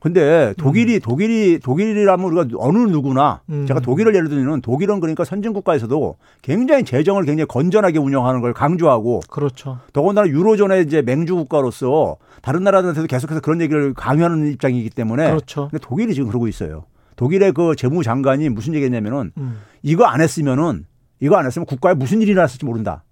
근데 0.00 0.54
독일이 0.56 1.00
독일이 1.00 1.58
독일이라면 1.58 2.26
우리가 2.26 2.56
어느 2.58 2.78
누구나 2.78 3.40
음. 3.48 3.66
제가 3.66 3.80
독일을 3.80 4.14
예를 4.14 4.28
들면 4.28 4.60
독일은 4.60 5.00
그러니까 5.00 5.24
선진 5.24 5.52
국가에서도 5.52 6.16
굉장히 6.42 6.84
재정을 6.84 7.24
굉장히 7.24 7.46
건전하게 7.46 7.98
운영하는 7.98 8.40
걸 8.40 8.52
강조하고 8.52 9.20
그렇죠. 9.28 9.78
더군다나 9.92 10.28
유로존의 10.28 10.84
이제 10.84 11.02
맹주 11.02 11.34
국가로서 11.36 12.16
다른 12.42 12.62
나라들한테도 12.62 13.06
계속해서 13.08 13.40
그런 13.40 13.60
얘기를 13.60 13.92
강요하는 13.94 14.52
입장이기 14.52 14.90
때문에 14.90 15.30
그렇죠. 15.30 15.68
근데 15.70 15.84
독일이 15.84 16.14
지금 16.14 16.28
그러고 16.28 16.46
있어요. 16.46 16.84
독일의 17.16 17.52
그 17.52 17.74
재무장관이 17.74 18.48
무슨 18.48 18.74
얘기했냐면은 18.74 19.32
음. 19.36 19.58
이거 19.82 20.04
안 20.04 20.20
했으면은 20.20 20.86
이거 21.20 21.36
안 21.36 21.46
했으면 21.46 21.66
국가에 21.66 21.94
무슨 21.94 22.22
일이 22.22 22.30
일어났을지 22.30 22.64
모른다. 22.64 23.02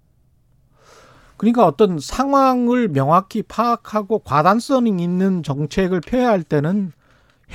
그러니까 1.37 1.65
어떤 1.65 1.99
상황을 1.99 2.89
명확히 2.89 3.43
파악하고 3.43 4.19
과단성 4.19 4.87
있는 4.87 5.43
정책을 5.43 6.01
펴야 6.01 6.29
할 6.29 6.43
때는 6.43 6.91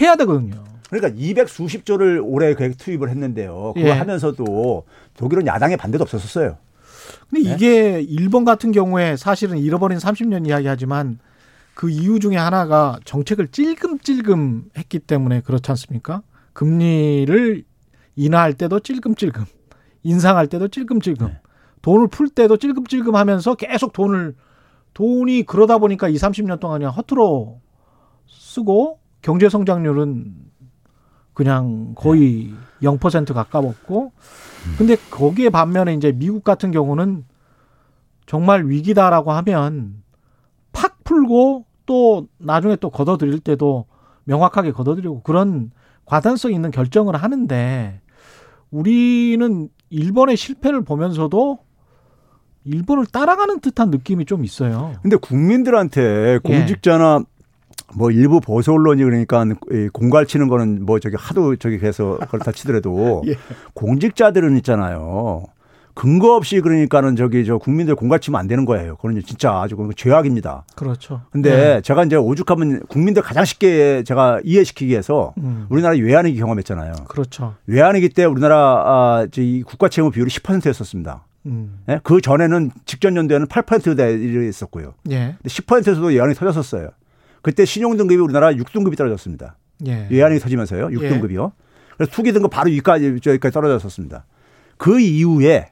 해야 0.00 0.16
되거든요. 0.16 0.64
그러니까 0.88 1.12
200 1.18 1.48
수십 1.48 1.84
조를 1.84 2.20
올해 2.22 2.54
계획 2.54 2.76
투입을 2.76 3.08
했는데요. 3.10 3.72
그거 3.74 3.88
예. 3.88 3.92
하면서도 3.92 4.84
독일은 5.16 5.46
야당의 5.46 5.76
반대도 5.78 6.02
없었었어요. 6.02 6.58
근데 7.30 7.48
네? 7.48 7.54
이게 7.54 8.00
일본 8.00 8.44
같은 8.44 8.72
경우에 8.72 9.16
사실은 9.16 9.58
잃어버린 9.58 9.98
30년 9.98 10.46
이야기하지만 10.46 11.18
그 11.74 11.90
이유 11.90 12.20
중에 12.20 12.36
하나가 12.36 12.98
정책을 13.04 13.48
찔끔찔끔 13.48 14.70
했기 14.76 14.98
때문에 14.98 15.40
그렇지 15.40 15.70
않습니까? 15.70 16.22
금리를 16.52 17.64
인하할 18.16 18.52
때도 18.52 18.80
찔끔찔끔, 18.80 19.46
인상할 20.02 20.48
때도 20.48 20.68
찔끔찔끔, 20.68 21.28
네. 21.28 21.40
돈을 21.82 22.08
풀 22.08 22.28
때도 22.28 22.56
찔끔찔끔 22.56 23.14
하면서 23.16 23.54
계속 23.54 23.92
돈을 23.92 24.34
돈이 24.94 25.44
그러다 25.44 25.78
보니까 25.78 26.08
2, 26.08 26.14
30년 26.14 26.60
동안 26.60 26.80
그냥 26.80 26.92
허투루 26.92 27.56
쓰고 28.26 29.00
경제 29.20 29.48
성장률은 29.48 30.34
그냥 31.34 31.94
거의 31.94 32.52
0% 32.82 33.32
가까웠고 33.32 34.12
근데 34.78 34.96
거기에 35.10 35.48
반면에 35.48 35.94
이제 35.94 36.12
미국 36.12 36.44
같은 36.44 36.70
경우는 36.70 37.24
정말 38.26 38.66
위기다라고 38.66 39.32
하면 39.32 40.02
팍 40.72 41.02
풀고 41.04 41.66
또 41.86 42.28
나중에 42.38 42.76
또 42.76 42.90
걷어들일 42.90 43.40
때도 43.40 43.86
명확하게 44.24 44.72
걷어들이고 44.72 45.22
그런 45.22 45.70
과단성 46.04 46.52
있는 46.52 46.70
결정을 46.70 47.16
하는데 47.16 48.00
우리는 48.70 49.68
일본의 49.90 50.36
실패를 50.36 50.82
보면서도 50.82 51.58
일본을 52.64 53.06
따라가는 53.06 53.60
듯한 53.60 53.90
느낌이 53.90 54.24
좀 54.24 54.44
있어요. 54.44 54.94
근데 55.02 55.16
국민들한테 55.16 56.38
공직자나 56.44 57.24
뭐 57.94 58.10
일부 58.10 58.40
보수 58.40 58.72
언론이 58.72 59.02
그러니까 59.02 59.44
이 59.70 59.88
공갈 59.92 60.26
치는 60.26 60.48
거는 60.48 60.84
뭐 60.86 60.98
저기 60.98 61.16
하도 61.18 61.56
저기 61.56 61.78
해서 61.78 62.18
그렇다 62.30 62.52
치더라도 62.52 63.22
예. 63.28 63.34
공직자들은 63.74 64.56
있잖아요. 64.58 65.44
근거 65.94 66.36
없이 66.36 66.62
그러니까는 66.62 67.16
저기 67.16 67.44
저 67.44 67.58
국민들 67.58 67.94
공갈 67.94 68.18
치면 68.18 68.40
안 68.40 68.48
되는 68.48 68.64
거예요. 68.64 68.96
그건 68.96 69.20
진짜 69.26 69.60
아주 69.60 69.76
그건 69.76 69.92
죄악입니다. 69.94 70.64
그렇죠. 70.74 71.20
근데 71.30 71.82
제가 71.82 72.04
이제 72.04 72.16
오죽하면 72.16 72.80
국민들 72.88 73.20
가장 73.20 73.44
쉽게 73.44 74.02
제가 74.04 74.40
이해시키기 74.42 74.90
위해서 74.90 75.34
음, 75.36 75.66
우리나라 75.68 75.94
외환위기 75.94 76.38
경험했잖아요. 76.38 76.94
그렇죠. 77.08 77.56
외환위기 77.66 78.08
때 78.08 78.24
우리나라 78.24 78.56
아, 78.86 79.26
이 79.36 79.62
국가 79.66 79.88
채무 79.90 80.10
비율이 80.10 80.30
10%였었습니다. 80.30 81.24
음, 81.46 81.80
예? 81.88 82.00
그 82.02 82.20
전에는 82.20 82.70
직전 82.86 83.16
연도에는 83.16 83.46
8%대 83.46 84.48
있었고요. 84.48 84.94
예, 85.10 85.36
근데 85.42 85.48
10%에서도 85.48 86.06
외환이 86.08 86.34
터졌었어요. 86.34 86.90
그때 87.42 87.64
신용 87.64 87.96
등급이 87.96 88.20
우리나라 88.20 88.52
6등급이 88.52 88.96
떨어졌습니다. 88.96 89.56
예. 89.86 90.06
외환이 90.10 90.38
터지면서요. 90.38 90.88
6등급이요. 90.88 91.52
그래서 91.96 92.12
투기 92.12 92.32
등급 92.32 92.50
바로 92.50 92.70
위까지 92.70 93.18
저기까지 93.20 93.52
떨어졌었습니다. 93.52 94.24
그 94.76 95.00
이후에 95.00 95.70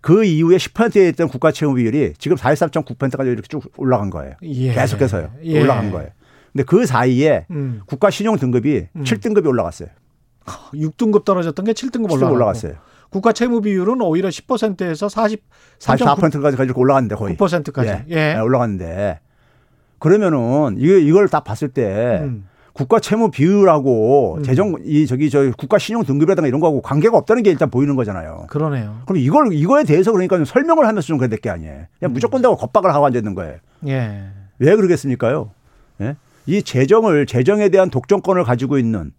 그 0.00 0.24
이후에 0.24 0.56
10%에 0.56 1.08
있던 1.10 1.28
국가 1.28 1.50
채무 1.50 1.74
비율이 1.74 2.14
지금 2.18 2.36
43.9%까지 2.36 3.30
이렇게 3.30 3.46
쭉 3.48 3.62
올라간 3.76 4.10
거예요. 4.10 4.34
예. 4.42 4.72
계속해서요. 4.72 5.30
예. 5.44 5.62
올라간 5.62 5.92
거예요. 5.92 6.10
근데 6.52 6.64
그 6.64 6.86
사이에 6.86 7.46
음, 7.50 7.80
국가 7.86 8.10
신용 8.10 8.36
등급이 8.36 8.86
음. 8.94 9.04
7등급이 9.04 9.46
올라갔어요. 9.46 9.88
6등급 10.44 11.24
떨어졌던 11.24 11.64
게 11.64 11.72
7등급 11.72 12.08
7등급 12.08 12.12
올라가고 12.12 12.34
올라갔어요. 12.34 12.74
국가 13.14 13.30
채무 13.32 13.60
비율은 13.60 14.00
오히려 14.02 14.28
10%에서 14.28 15.06
44.9%까지 15.06 16.04
44%까지 16.04 16.56
가지고 16.56 16.80
올라갔는데 16.80 17.14
거의. 17.14 17.36
예. 18.10 18.34
예, 18.34 18.38
올라갔는데 18.40 19.20
그러면은 20.00 20.74
이거 20.78 20.94
이걸 20.94 21.28
딱 21.28 21.44
봤을 21.44 21.68
때 21.68 22.22
음, 22.24 22.48
국가 22.72 22.98
채무 22.98 23.30
비율하고 23.30 24.38
음. 24.38 24.42
재정 24.42 24.74
이 24.84 25.06
저기 25.06 25.30
저 25.30 25.48
국가 25.56 25.78
신용 25.78 26.02
등급이라든가 26.02 26.48
이런 26.48 26.58
거하고 26.58 26.82
관계가 26.82 27.16
없다는 27.16 27.44
게 27.44 27.50
일단 27.52 27.70
보이는 27.70 27.94
거잖아요. 27.94 28.46
그러네요. 28.50 29.02
그럼 29.06 29.18
이걸 29.18 29.52
이거에 29.52 29.84
대해서 29.84 30.10
그러니까 30.10 30.34
좀 30.36 30.44
설명을 30.44 30.84
하면서 30.88 31.06
좀 31.06 31.16
그래야 31.18 31.28
될 31.28 31.38
게 31.38 31.50
아니에요. 31.50 31.84
그냥 32.00 32.12
무조건 32.12 32.42
다고 32.42 32.56
겁박을 32.56 32.92
하고 32.92 33.06
앉아 33.06 33.16
있는 33.18 33.36
거예요. 33.36 33.58
예. 33.86 34.24
왜 34.58 34.74
그러겠습니까요? 34.74 35.52
예? 36.00 36.16
이 36.46 36.64
재정을 36.64 37.26
재정에 37.26 37.68
대한 37.68 37.90
독점권을 37.90 38.42
가지고 38.42 38.76
있는 38.76 39.12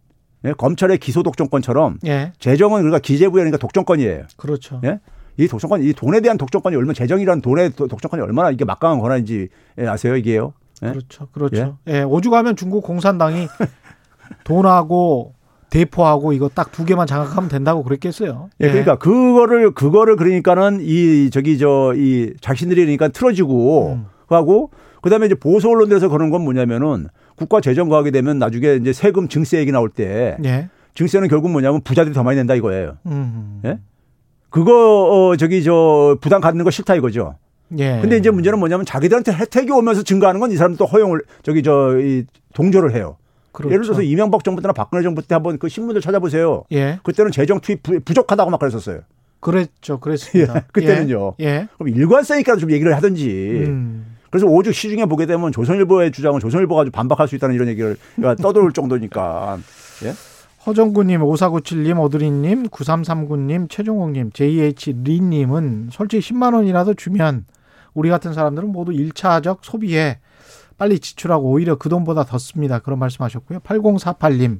예? 0.45 0.53
검찰의 0.57 0.97
기소 0.99 1.23
독점권처럼 1.23 1.97
예. 2.05 2.31
재정은 2.39 2.89
기재부의 3.01 3.41
그러니까 3.43 3.57
독점권이에요. 3.57 4.23
그렇죠. 4.37 4.79
예? 4.83 4.99
이 5.37 5.47
독점권, 5.47 5.83
이 5.83 5.91
돈에 5.93 6.21
대한 6.21 6.37
독점권이 6.37 6.75
얼마나 6.75 6.93
재정이라는 6.93 7.41
돈의 7.41 7.71
도- 7.71 7.87
독점권이 7.87 8.21
얼마나 8.23 8.51
이게 8.51 8.63
막강한 8.65 8.99
권한인지 8.99 9.49
예, 9.79 9.87
아세요 9.87 10.15
이게요? 10.15 10.53
예? 10.83 10.89
그렇죠. 10.91 11.27
그렇죠. 11.31 11.77
예. 11.87 12.03
오죽하면 12.03 12.55
중국 12.55 12.83
공산당이 12.83 13.47
돈하고 14.43 15.33
대포하고 15.69 16.31
이거 16.33 16.47
딱 16.49 16.71
두 16.71 16.85
개만 16.85 17.07
장악하면 17.07 17.49
된다고 17.49 17.83
그랬겠어요. 17.83 18.49
예, 18.61 18.67
그러니까 18.69 18.97
그거를 18.97 19.71
그거를 19.73 20.15
그러니까는 20.15 20.79
이 20.81 21.29
저기 21.31 21.57
저 21.57 21.93
이 21.95 22.33
자신들이 22.41 22.81
그러니까 22.81 23.07
틀어지고 23.09 23.93
음. 23.93 24.05
하고 24.27 24.71
그다음에 25.01 25.25
이제 25.27 25.35
보수 25.35 25.69
언론들에서 25.69 26.09
그런 26.09 26.29
건 26.29 26.41
뭐냐면은 26.43 27.07
국가 27.35 27.61
재정 27.61 27.89
과 27.89 27.97
하게 27.97 28.11
되면 28.11 28.39
나중에 28.39 28.75
이제 28.75 28.93
세금 28.93 29.27
증세 29.27 29.57
얘기 29.59 29.71
나올 29.71 29.89
때 29.89 30.37
예. 30.45 30.69
증세는 30.93 31.27
결국 31.27 31.51
뭐냐면 31.51 31.81
부자들이 31.81 32.13
더 32.13 32.23
많이 32.23 32.37
낸다 32.37 32.55
이거예요. 32.55 32.97
음. 33.07 33.61
예? 33.65 33.79
그거 34.49 35.29
어 35.31 35.35
저기 35.35 35.63
저 35.63 36.17
부담 36.21 36.39
갖는 36.41 36.63
거 36.63 36.71
싫다 36.71 36.95
이거죠. 36.95 37.35
예. 37.77 37.99
근데 38.01 38.17
이제 38.17 38.29
문제는 38.29 38.59
뭐냐면 38.59 38.85
자기들한테 38.85 39.33
혜택이 39.33 39.71
오면서 39.71 40.03
증가하는 40.03 40.39
건 40.39 40.51
이 40.51 40.55
사람들 40.55 40.77
또 40.77 40.85
허용을 40.85 41.21
저기 41.43 41.61
저 41.63 41.97
이 41.99 42.23
동조를 42.53 42.93
해요. 42.95 43.17
그렇죠. 43.51 43.73
예를 43.73 43.83
들어서 43.83 44.01
이명박 44.01 44.43
정부 44.43 44.61
때나 44.61 44.71
박근혜 44.73 45.01
정부 45.03 45.21
때 45.21 45.33
한번 45.35 45.57
그 45.57 45.67
신문들 45.67 46.01
찾아보세요. 46.01 46.63
예. 46.71 46.99
그때는 47.03 47.31
재정 47.31 47.59
투입 47.59 47.83
부- 47.83 47.99
부족하다고 47.99 48.49
막 48.51 48.59
그랬었어요. 48.59 49.01
그랬죠. 49.41 49.99
그랬습니다. 49.99 50.55
예, 50.57 50.61
그때는요. 50.71 51.35
예. 51.41 51.67
그럼 51.77 51.89
일관성이니까 51.95 52.55
좀 52.57 52.71
얘기를 52.71 52.95
하든지. 52.95 53.63
음. 53.67 54.14
그래서 54.29 54.47
오죽 54.47 54.73
시중에 54.73 55.05
보게 55.05 55.25
되면 55.25 55.51
조선일보의 55.51 56.11
주장은 56.11 56.39
조선일보가 56.39 56.81
아주 56.81 56.91
반박할 56.91 57.27
수 57.27 57.35
있다는 57.35 57.55
이런 57.55 57.67
얘기를 57.67 57.97
떠돌 58.41 58.73
정도니까. 58.73 59.57
예? 60.03 60.13
허정구님, 60.65 61.21
5497님, 61.21 61.99
오드리님, 62.01 62.69
9339님, 62.69 63.69
최종욱님, 63.69 64.31
JH 64.31 64.93
리님은 65.03 65.89
솔직히 65.91 66.33
10만 66.33 66.55
원이라도 66.55 66.95
주면 66.95 67.45
우리 67.93 68.09
같은 68.09 68.33
사람들은 68.33 68.71
모두 68.71 68.91
1차적 68.91 69.59
소비에 69.61 70.19
빨리 70.77 70.99
지출하고 70.99 71.49
오히려 71.49 71.75
그 71.75 71.87
돈보다 71.87 72.23
더 72.23 72.37
씁니다. 72.37 72.79
그런 72.79 72.99
말씀하셨고요. 72.99 73.59
8048님, 73.59 74.59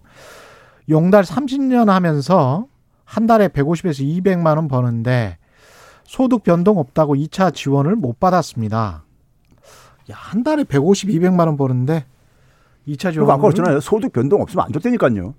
용달 0.89 1.23
30년 1.23 1.87
하면서 1.87 2.67
한 3.03 3.27
달에 3.27 3.47
150에서 3.49 4.23
200만 4.23 4.55
원 4.55 4.67
버는데 4.67 5.37
소득 6.03 6.43
변동 6.43 6.77
없다고 6.77 7.15
2차 7.15 7.53
지원을 7.53 7.95
못 7.95 8.19
받았습니다. 8.19 9.03
야, 10.11 10.15
한 10.15 10.43
달에 10.43 10.63
150, 10.63 11.09
200만 11.09 11.47
원 11.47 11.57
버는데 11.57 12.05
2차 12.87 13.11
지원 13.11 13.13
그리고 13.13 13.31
아까 13.31 13.41
그랬잖아요. 13.43 13.79
소득 13.79 14.13
변동 14.13 14.41
없으면 14.41 14.65
안 14.65 14.71
줬다니까요. 14.71 15.33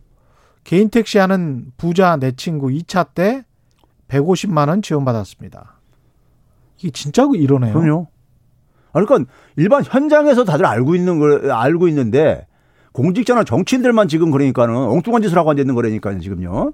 개인 0.65 0.91
택시 0.91 1.19
하는 1.19 1.67
부자 1.77 2.17
내 2.17 2.33
친구 2.33 2.69
2차 2.69 3.09
때 3.15 3.45
150만 4.09 4.69
원 4.69 4.83
지원받았습니다. 4.83 5.77
이게 6.79 6.91
진짜 6.91 7.27
이러네요. 7.33 7.73
그럼요. 7.73 8.09
아, 8.93 9.01
그러니까 9.01 9.31
일반 9.57 9.85
현장에서 9.85 10.45
다들 10.45 10.67
알고 10.67 10.95
있는 10.95 11.19
걸 11.19 11.51
알고 11.51 11.87
있는데 11.89 12.47
공직자나 12.93 13.45
정치인들만 13.45 14.09
지금 14.09 14.31
그러니까는 14.31 14.75
엉뚱한 14.75 15.23
짓을 15.23 15.37
하고 15.39 15.51
앉아 15.51 15.61
있는 15.61 15.75
거라니까요, 15.75 16.19
지금요. 16.19 16.73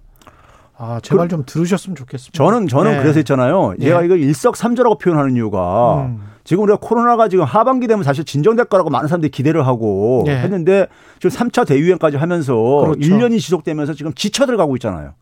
아, 0.78 1.00
제발 1.02 1.28
좀 1.28 1.44
들으셨으면 1.44 1.96
좋겠습니다. 1.96 2.36
저는 2.36 2.68
저는 2.68 2.92
네. 2.92 2.98
그래서 3.02 3.18
했잖아요. 3.18 3.74
예. 3.80 3.84
제가 3.84 4.02
이거 4.02 4.16
일석삼조라고 4.16 4.98
표현하는 4.98 5.36
이유가 5.36 6.06
음. 6.06 6.22
지금 6.44 6.64
우리가 6.64 6.78
코로나가 6.80 7.28
지금 7.28 7.44
하반기 7.44 7.86
되면 7.86 8.02
사실 8.02 8.24
진정될 8.24 8.66
거라고 8.66 8.90
많은 8.90 9.08
사람들이 9.08 9.30
기대를 9.30 9.66
하고 9.66 10.24
예. 10.26 10.32
했는데 10.32 10.86
지금 11.20 11.30
3차 11.30 11.66
대유행까지 11.66 12.16
하면서 12.16 12.54
그렇죠. 12.54 13.00
1년이 13.00 13.40
지속되면서 13.40 13.94
지금 13.94 14.12
지쳐 14.14 14.46
들어가고 14.46 14.76
있잖아요. 14.76 15.14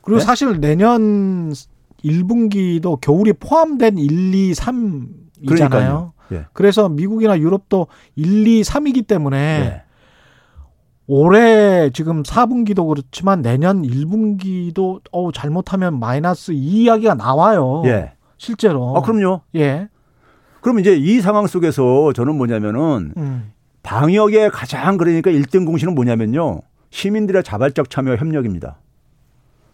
그리고 0.00 0.18
네? 0.18 0.24
사실 0.24 0.60
내년 0.60 1.52
1분기도 2.04 3.00
겨울이 3.00 3.34
포함된 3.34 3.98
1, 3.98 4.34
2, 4.34 4.52
3이잖아요. 4.52 5.46
그러니까요. 5.46 6.12
예. 6.32 6.46
그래서 6.52 6.88
미국이나 6.88 7.38
유럽도 7.38 7.86
1, 8.16 8.46
2, 8.46 8.62
3이기 8.62 9.06
때문에 9.06 9.36
예. 9.38 9.82
올해 11.06 11.90
지금 11.90 12.22
4분기도 12.22 12.88
그렇지만 12.88 13.42
내년 13.42 13.82
1분기도 13.82 15.00
어 15.12 15.30
잘못하면 15.32 15.98
마이너스 15.98 16.52
2 16.52 16.84
이야기가 16.84 17.14
나와요. 17.14 17.82
예. 17.86 18.12
실제로. 18.38 18.96
아, 18.96 19.02
그럼요. 19.02 19.42
예. 19.56 19.88
그럼 20.62 20.78
이제 20.78 20.94
이 20.94 21.20
상황 21.20 21.46
속에서 21.46 22.12
저는 22.14 22.36
뭐냐면은 22.36 23.12
음. 23.16 23.52
방역의 23.82 24.50
가장 24.50 24.96
그러니까 24.96 25.30
1등 25.30 25.66
공신은 25.66 25.94
뭐냐면요. 25.94 26.62
시민들의 26.90 27.42
자발적 27.42 27.90
참여 27.90 28.14
협력입니다. 28.14 28.78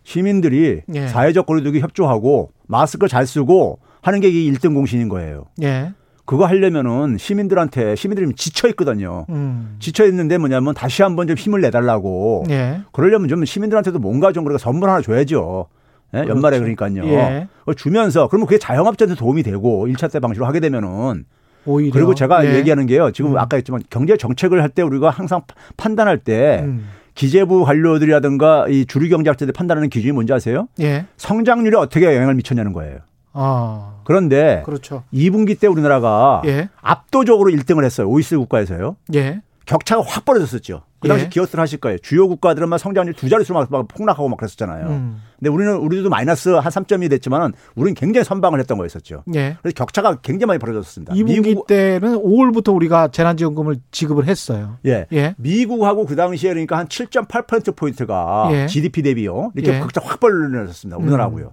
시민들이 0.02 0.80
예. 0.94 1.08
사회적 1.08 1.44
거리두기 1.44 1.80
협조하고 1.80 2.52
마스크 2.66 3.06
잘 3.06 3.26
쓰고 3.26 3.80
하는 4.00 4.20
게 4.20 4.28
이게 4.28 4.50
1등 4.50 4.72
공신인 4.72 5.10
거예요. 5.10 5.44
예. 5.62 5.92
그거 6.24 6.46
하려면은 6.46 7.18
시민들한테 7.18 7.94
시민들이 7.94 8.32
지쳐 8.34 8.68
있거든요. 8.68 9.26
음. 9.28 9.76
지쳐 9.80 10.06
있는데 10.06 10.38
뭐냐면 10.38 10.72
다시 10.72 11.02
한번 11.02 11.26
좀 11.26 11.36
힘을 11.36 11.60
내달라고. 11.60 12.44
예. 12.48 12.80
그러려면 12.92 13.28
좀 13.28 13.44
시민들한테도 13.44 13.98
뭔가 13.98 14.32
좀 14.32 14.44
그렇게 14.44 14.58
선물 14.58 14.88
하나 14.88 15.02
줘야죠. 15.02 15.68
예? 16.14 16.24
연말에 16.26 16.58
그러니까요. 16.58 17.04
예. 17.04 17.48
주면서 17.76 18.28
그러면 18.28 18.46
그게 18.46 18.58
자영업자한테 18.58 19.14
도움이 19.18 19.42
되고 19.42 19.86
1차 19.88 20.10
때 20.10 20.20
방식으로 20.20 20.46
하게 20.46 20.60
되면은 20.60 21.24
오히려 21.66 21.92
그리고 21.92 22.14
제가 22.14 22.46
예. 22.46 22.54
얘기하는 22.56 22.86
게요. 22.86 23.10
지금 23.12 23.32
음. 23.32 23.38
아까 23.38 23.56
했지만 23.56 23.82
경제 23.90 24.16
정책을 24.16 24.62
할 24.62 24.70
때 24.70 24.82
우리가 24.82 25.10
항상 25.10 25.42
판단할 25.76 26.18
때 26.18 26.60
음. 26.64 26.88
기재부 27.14 27.64
관료들이라든가 27.64 28.68
이 28.68 28.86
주류 28.86 29.08
경제학자들이 29.10 29.52
판단하는 29.52 29.88
기준이 29.90 30.12
뭔지 30.12 30.32
아세요? 30.32 30.68
예. 30.80 31.06
성장률에 31.16 31.76
어떻게 31.76 32.06
영향을 32.14 32.34
미쳤냐는 32.34 32.72
거예요. 32.72 32.98
아. 33.32 33.96
그런데 34.04 34.62
그렇죠. 34.64 35.02
2분기 35.12 35.58
때 35.60 35.66
우리나라가 35.66 36.42
예. 36.46 36.68
압도적으로 36.80 37.50
1등을 37.50 37.84
했어요. 37.84 38.08
OECD 38.08 38.36
국가에서요. 38.36 38.96
예. 39.14 39.42
격차가 39.66 40.02
확 40.06 40.24
벌어졌었죠. 40.24 40.82
그 41.00 41.06
당시 41.06 41.26
예. 41.26 41.28
기억들 41.28 41.60
하실 41.60 41.78
거예요. 41.78 41.98
주요 41.98 42.26
국가들은 42.28 42.68
막 42.68 42.78
성장률 42.78 43.14
두 43.14 43.28
자릿수로 43.28 43.58
막, 43.58 43.70
막 43.70 43.86
폭락하고 43.88 44.28
막 44.28 44.36
그랬었잖아요. 44.36 44.86
음. 44.88 45.22
근데 45.38 45.50
우리는 45.50 45.76
우리도 45.76 46.10
마이너스 46.10 46.48
한 46.48 46.72
3점이 46.72 47.08
됐지만은 47.10 47.52
우리는 47.76 47.94
굉장히 47.94 48.24
선방을 48.24 48.58
했던 48.58 48.78
거였었죠. 48.78 49.22
예. 49.34 49.56
그래서 49.62 49.74
격차가 49.74 50.16
굉장히 50.22 50.48
많이 50.48 50.58
벌어졌습니다. 50.58 51.14
2분기 51.14 51.42
미국 51.42 51.66
때는 51.68 52.16
5월부터 52.16 52.74
우리가 52.74 53.08
재난지원금을 53.08 53.76
지급을 53.92 54.26
했어요. 54.26 54.78
예. 54.86 55.06
예. 55.12 55.34
미국하고 55.38 56.04
그 56.04 56.16
당시에 56.16 56.50
그러니까 56.50 56.78
한 56.78 56.88
7.8% 56.88 57.76
포인트가 57.76 58.48
예. 58.50 58.66
GDP 58.66 59.02
대비요. 59.02 59.52
이렇게 59.54 59.76
예. 59.76 59.80
격차 59.80 60.00
확 60.04 60.18
벌어졌습니다. 60.18 60.96
우리나라하고요. 60.98 61.52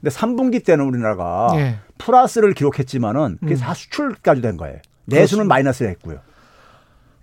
근데 0.00 0.14
3분기 0.14 0.64
때는 0.64 0.86
우리나라가 0.86 1.48
예. 1.56 1.76
플러스를 1.98 2.54
기록했지만은 2.54 3.38
그게 3.40 3.54
음. 3.54 3.58
다 3.58 3.74
수출까지 3.74 4.40
된 4.40 4.56
거예요. 4.56 4.78
내수는 5.04 5.48
마이너스를 5.48 5.90
했고요. 5.90 6.20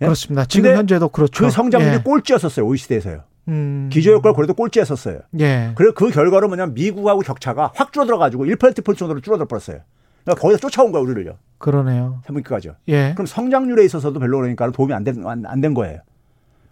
예? 0.02 0.06
그렇습니다. 0.06 0.44
지금 0.44 0.76
현재도 0.76 1.08
그렇죠. 1.08 1.44
그 1.44 1.50
성장률이 1.50 1.94
예. 1.94 1.98
꼴찌였었어요. 2.02 2.66
OECD에서요. 2.66 3.22
음. 3.48 3.88
기저효과를 3.92 4.34
그래도 4.34 4.54
꼴찌했었어요. 4.54 5.20
예. 5.40 5.72
그래서 5.76 5.94
그 5.94 6.10
결과로 6.10 6.48
뭐냐면 6.48 6.74
미국하고 6.74 7.20
격차가 7.20 7.72
확 7.74 7.92
줄어들어 7.92 8.18
가지고 8.18 8.44
1%포인트 8.46 8.98
정도로 8.98 9.20
줄어들어 9.20 9.46
버렸어요. 9.46 9.78
그러니까 10.24 10.42
거기서 10.42 10.58
쫓아온 10.58 10.90
거예요, 10.90 11.04
우리를요. 11.06 11.38
그러네요. 11.58 12.20
3분기까지요. 12.26 12.74
예. 12.88 13.12
그럼 13.14 13.26
성장률에 13.26 13.84
있어서도 13.84 14.18
별로 14.18 14.38
그러니까 14.38 14.70
도움이 14.70 14.92
안된 14.92 15.22
안 15.24 15.60
된 15.60 15.74
거예요. 15.74 16.00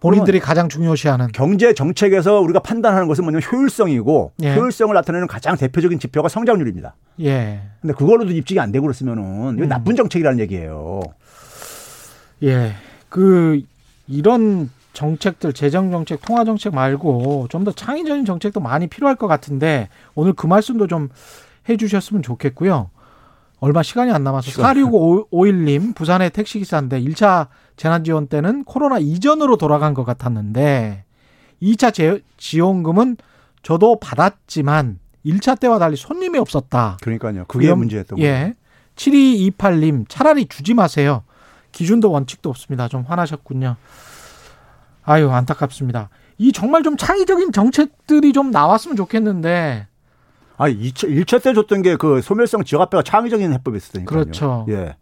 본인들이 0.01 0.39
가장 0.39 0.69
중요시하는 0.69 1.29
경제 1.33 1.73
정책에서 1.73 2.41
우리가 2.41 2.59
판단하는 2.61 3.09
것은 3.09 3.25
뭐냐면 3.25 3.43
효율성이고 3.51 4.33
예. 4.43 4.55
효율성을 4.55 4.93
나타내는 4.93 5.27
가장 5.29 5.57
대표적인 5.57 5.99
지표가 5.99 6.29
성장률입니다. 6.29 6.95
예. 7.23 7.63
근데 7.81 7.95
그걸로도 7.95 8.33
입증이 8.33 8.61
안 8.61 8.71
되고 8.71 8.83
그랬으면은 8.85 9.55
이거 9.55 9.65
음. 9.65 9.69
나쁜 9.69 9.97
정책이라는 9.97 10.41
얘기예요. 10.41 11.01
예. 12.43 12.75
그 13.15 13.63
이런 14.09 14.71
정책들 14.93 15.53
재정 15.53 15.93
정책, 15.93 16.21
통화 16.23 16.45
정책 16.45 16.75
말고 16.75 17.47
좀 17.49 17.63
더 17.63 17.71
창의적인 17.71 18.25
정책도 18.25 18.59
많이 18.59 18.89
필요할 18.89 19.15
것 19.15 19.29
같은데 19.29 19.89
오늘 20.17 20.33
그 20.33 20.49
말씀도 20.49 20.89
좀 20.89 21.11
해주셨으면 21.69 22.25
좋겠고요. 22.25 22.91
얼마 23.61 23.85
시간이 23.85 24.11
안 24.11 24.25
남아서 24.25 24.51
시간. 24.51 24.75
4651님 24.75 25.95
부산의 25.95 26.31
택시기사인데 26.31 27.01
1차 27.03 27.47
재난지원 27.77 28.27
때는 28.27 28.65
코로나 28.65 28.99
이전으로 28.99 29.59
돌아간 29.59 29.95
것 29.95 30.03
같았는데 30.05 31.05
2차 31.63 31.95
재- 31.95 32.21
지원금은 32.37 33.17
저도 33.63 34.01
받았지만 34.01 34.99
1차 35.25 35.61
때와 35.61 35.79
달리 35.79 35.95
손님이 35.97 36.39
없었다. 36.41 36.97
그러니까요. 37.01 37.45
그게 37.47 37.73
문제였던 37.73 38.19
거예요. 38.19 38.29
예. 38.33 38.55
7228님, 38.97 40.05
차라리 40.09 40.47
주지 40.47 40.75
마세요. 40.75 41.23
기준도 41.75 42.11
원칙도 42.11 42.49
없습니다. 42.51 42.89
좀 42.89 43.03
화나셨군요. 43.07 43.77
아유, 45.03 45.31
안타깝습니다. 45.31 46.09
이 46.39 46.53
정말 46.53 46.83
좀 46.83 46.97
창의적인 46.97 47.53
정책들이 47.53 48.33
좀 48.33 48.51
나왔으면 48.51 48.97
좋겠는데, 48.97 49.87
아, 50.57 50.69
2차, 50.69 51.09
1차 51.09 51.43
때 51.43 51.53
줬던 51.53 51.83
게 51.83 51.97
그 51.97 52.23
소멸성 52.23 52.65
지역화폐가 52.65 53.03
창의적인 53.03 53.53
해법이었으니까요. 53.53 54.07
그렇죠. 54.07 54.67
예. 54.71 54.97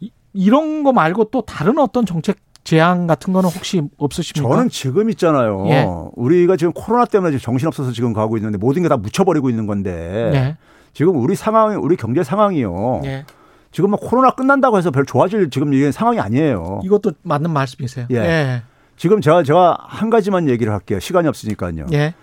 이, 0.00 0.10
이런 0.32 0.82
거 0.82 0.92
말고 0.92 1.24
또 1.30 1.42
다른 1.42 1.78
어떤 1.78 2.04
정책 2.04 2.38
제안 2.64 3.06
같은 3.06 3.32
거는 3.32 3.48
혹시 3.48 3.80
없으십니까? 3.96 4.48
저는 4.48 4.68
지금 4.68 5.08
있잖아요. 5.10 5.64
예. 5.68 5.86
우리가 6.14 6.56
지금 6.56 6.72
코로나 6.72 7.04
때문에 7.06 7.30
지금 7.30 7.40
정신없어서 7.42 7.92
지금 7.92 8.12
가고 8.12 8.36
있는데 8.36 8.58
모든 8.58 8.82
게 8.82 8.88
다 8.88 8.96
묻혀버리고 8.96 9.48
있는 9.48 9.66
건데 9.66 10.30
예. 10.34 10.56
지금 10.92 11.16
우리 11.16 11.36
상황, 11.36 11.80
우리 11.82 11.96
경제 11.96 12.22
상황이요. 12.22 13.00
예. 13.04 13.24
지금 13.72 13.90
뭐 13.90 13.98
코로나 13.98 14.30
끝난다고 14.30 14.78
해서 14.78 14.90
별 14.90 15.06
좋아질 15.06 15.50
지금 15.50 15.72
이게 15.72 15.92
상황이 15.92 16.18
아니에요. 16.18 16.80
이것도 16.84 17.12
맞는 17.22 17.50
말씀이세요. 17.50 18.06
예. 18.10 18.16
예. 18.16 18.62
지금 18.96 19.20
제가 19.20 19.42
제가 19.42 19.78
한 19.80 20.10
가지만 20.10 20.48
얘기를 20.48 20.72
할게요. 20.72 21.00
시간이 21.00 21.28
없으니까요. 21.28 21.86
예. 21.92 22.14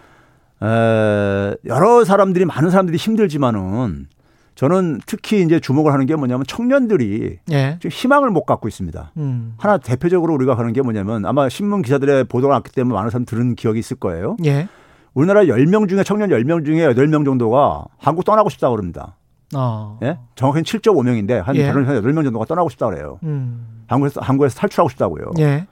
에, 0.62 1.56
여러 1.66 2.04
사람들이 2.04 2.46
많은 2.46 2.70
사람들이 2.70 2.98
힘들지만은 2.98 4.08
저는 4.56 5.00
특히 5.06 5.44
이제 5.44 5.60
주목을 5.60 5.94
하는 5.94 6.06
게 6.08 6.16
뭐냐면 6.16 6.44
청년들이 6.48 7.40
예. 7.52 7.78
지금 7.80 7.92
희망을 7.92 8.32
못 8.32 8.46
갖고 8.46 8.68
있습니다. 8.68 9.12
음. 9.18 9.54
하나 9.58 9.78
대표적으로 9.78 10.34
우리가 10.34 10.58
하는 10.58 10.74
게 10.74 10.82
뭐냐면 10.82 11.26
아마 11.26 11.48
신문 11.48 11.84
기자들의 11.84 12.26
보도가 12.26 12.56
났기 12.56 12.72
때문에 12.72 12.94
많은 12.96 13.12
사람 13.12 13.26
들은 13.26 13.56
기억이 13.56 13.80
있을 13.80 13.98
거예요. 13.98 14.36
예. 14.46 14.68
우리나라 15.14 15.44
10명 15.44 15.88
중에 15.88 16.04
청년 16.04 16.30
10명 16.30 16.66
중에 16.66 16.88
8명 16.90 17.24
정도가 17.24 17.86
한국 17.98 18.26
떠나고 18.26 18.50
싶다고 18.50 18.76
그럽니다. 18.76 19.16
어. 19.56 20.00
예? 20.04 20.20
정확히는 20.36 20.64
7.5명인데 20.64 21.42
한 21.42 21.56
예. 21.56 21.68
다른 21.68 21.86
8명 21.86 22.24
정도가 22.24 22.46
떠나고 22.46 22.70
싶다고 22.70 22.92
그래요. 22.92 23.20
음. 23.24 23.84
한국에서 23.88 24.22
한국에서 24.22 24.60
탈출하고 24.60 24.90
싶다고요. 24.90 25.32
예. 25.40 25.68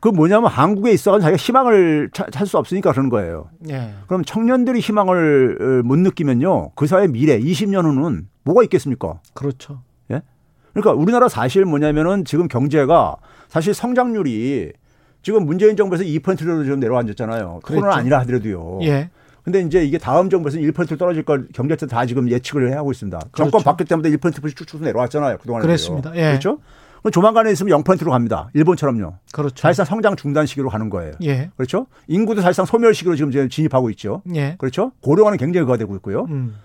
그 0.00 0.08
뭐냐면 0.08 0.50
한국에 0.50 0.92
있어서 0.92 1.18
자기가 1.18 1.36
희망을 1.36 2.10
찾을 2.12 2.46
수 2.46 2.58
없으니까 2.58 2.92
그러는 2.92 3.08
거예요. 3.10 3.48
예. 3.70 3.94
그럼 4.06 4.24
청년들이 4.24 4.80
희망을 4.80 5.58
어, 5.60 5.86
못 5.86 5.98
느끼면요. 5.98 6.72
그 6.74 6.86
사회 6.86 7.06
미래 7.06 7.38
20년 7.38 7.84
후는 7.84 8.28
뭐가 8.44 8.62
있겠습니까? 8.62 9.20
그렇죠. 9.34 9.80
그러니까 10.76 10.92
우리나라 10.92 11.28
사실 11.28 11.64
뭐냐면은 11.64 12.26
지금 12.26 12.48
경제가 12.48 13.16
사실 13.48 13.72
성장률이 13.72 14.72
지금 15.22 15.46
문재인 15.46 15.74
정부에서 15.74 16.04
2%로 16.04 16.64
좀 16.66 16.80
내려앉았잖아요. 16.80 17.60
코로나 17.64 17.94
아니라 17.96 18.18
하더라도요. 18.20 18.80
예. 18.82 19.08
근데 19.46 19.60
이제 19.60 19.84
이게 19.84 19.96
다음 19.96 20.28
정부에서는 20.28 20.68
1% 20.72 20.98
떨어질 20.98 21.22
걸 21.22 21.46
경제체 21.54 21.86
다 21.86 22.04
지금 22.04 22.28
예측을 22.28 22.76
하고 22.76 22.90
있습니다. 22.90 23.16
정권 23.36 23.62
그렇죠. 23.62 23.64
바뀔 23.64 23.86
때마다 23.86 24.08
1%씩 24.08 24.56
쭉쭉 24.56 24.82
내려왔잖아요. 24.82 25.38
그동안에. 25.38 25.64
그랬습니다. 25.64 26.10
예. 26.16 26.30
그렇죠? 26.30 26.58
그럼 26.98 27.12
조만간에 27.12 27.52
있으면 27.52 27.80
0%로 27.84 28.10
갑니다. 28.10 28.50
일본처럼요. 28.54 29.14
그렇죠. 29.32 29.54
사실상 29.56 29.84
성장 29.84 30.16
중단 30.16 30.46
시기로 30.46 30.68
가는 30.68 30.90
거예요. 30.90 31.12
예. 31.22 31.50
그렇죠? 31.56 31.86
인구도 32.08 32.42
사실상 32.42 32.66
소멸 32.66 32.92
시기로 32.92 33.14
지금 33.14 33.48
진입하고 33.48 33.88
있죠. 33.90 34.22
예. 34.34 34.56
그렇죠? 34.58 34.90
고령화는 35.02 35.38
굉장히 35.38 35.64
그가 35.64 35.76
되고 35.76 35.94
있고요. 35.94 36.26
음. 36.28 36.56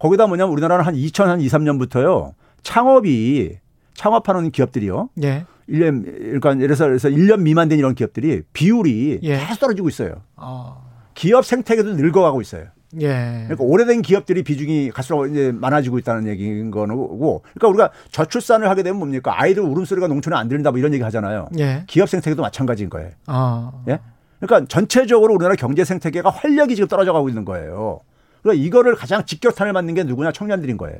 거기다 0.00 0.26
뭐냐면 0.26 0.52
우리나라는 0.52 0.84
한 0.84 0.96
2002, 0.96 1.46
3년부터요. 1.46 2.32
창업이 2.64 3.58
창업하는 3.94 4.50
기업들이요. 4.50 5.10
예. 5.22 5.46
1년 5.68 6.04
그러니까 6.04 6.50
예를 6.56 6.74
들어서 6.74 6.86
그래서 6.86 7.08
1년 7.08 7.42
미만 7.42 7.68
된 7.68 7.78
이런 7.78 7.94
기업들이 7.94 8.42
비율이 8.52 9.20
예. 9.22 9.38
계속 9.38 9.60
떨어지고 9.60 9.88
있어요. 9.88 10.22
아. 10.34 10.85
기업 11.16 11.44
생태계도 11.44 11.94
늙어가고 11.94 12.40
있어요. 12.42 12.66
예. 13.00 13.08
그러니까 13.08 13.64
오래된 13.64 14.02
기업들이 14.02 14.42
비중이 14.44 14.90
갈수록 14.90 15.26
이제 15.26 15.50
많아지고 15.50 15.98
있다는 15.98 16.28
얘기인 16.28 16.70
거고. 16.70 17.42
그러니까 17.54 17.68
우리가 17.68 17.90
저출산을 18.12 18.68
하게 18.68 18.82
되면 18.84 18.98
뭡니까? 18.98 19.32
아이들 19.34 19.62
울음소리가 19.64 20.06
농촌에 20.06 20.36
안 20.36 20.46
들린다 20.48 20.70
뭐 20.70 20.78
이런 20.78 20.92
얘기 20.92 21.02
하잖아요. 21.02 21.48
예. 21.58 21.84
기업 21.88 22.08
생태계도 22.08 22.42
마찬가지인 22.42 22.90
거예요. 22.90 23.10
아. 23.26 23.72
예? 23.88 23.98
그러니까 24.38 24.68
전체적으로 24.68 25.34
우리나라 25.34 25.56
경제 25.56 25.84
생태계가 25.84 26.30
활력이 26.30 26.76
지금 26.76 26.86
떨어져 26.86 27.12
가고 27.12 27.28
있는 27.28 27.44
거예요. 27.44 28.00
그러니까 28.42 28.64
이거를 28.64 28.94
가장 28.94 29.24
직격탄을 29.24 29.72
맞는 29.72 29.94
게 29.94 30.04
누구냐 30.04 30.32
청년들인 30.32 30.76
거예요. 30.76 30.98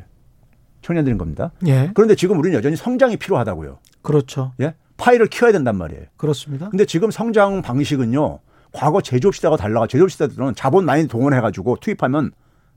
청년들인 0.81 1.19
겁니다. 1.19 1.53
예. 1.67 1.91
그런데 1.95 2.15
지금 2.15 2.39
우리는 2.39 2.57
여전히 2.57 2.75
성장이 2.77 3.19
필요하다고요. 3.19 3.79
그렇죠. 4.03 4.53
예? 4.61 4.75
파이를 4.97 5.27
키워야 5.27 5.53
된단 5.53 5.77
말이에요. 5.77 6.05
그렇습니다. 6.17 6.71
근데 6.71 6.87
지금 6.87 7.11
성장 7.11 7.61
방식은요. 7.61 8.39
과거 8.77 9.01
제조업 9.01 9.35
시대가 9.35 9.57
달라가 9.57 9.87
제조업 9.87 10.11
시대들은 10.11 10.55
자본 10.55 10.85
많이 10.85 11.09
동원해가지고 11.09 11.79
투입하면 11.81 12.31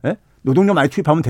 예? 0.06 0.16
노동력 0.44 0.74
많이 0.76 0.90
투입하면 0.90 1.22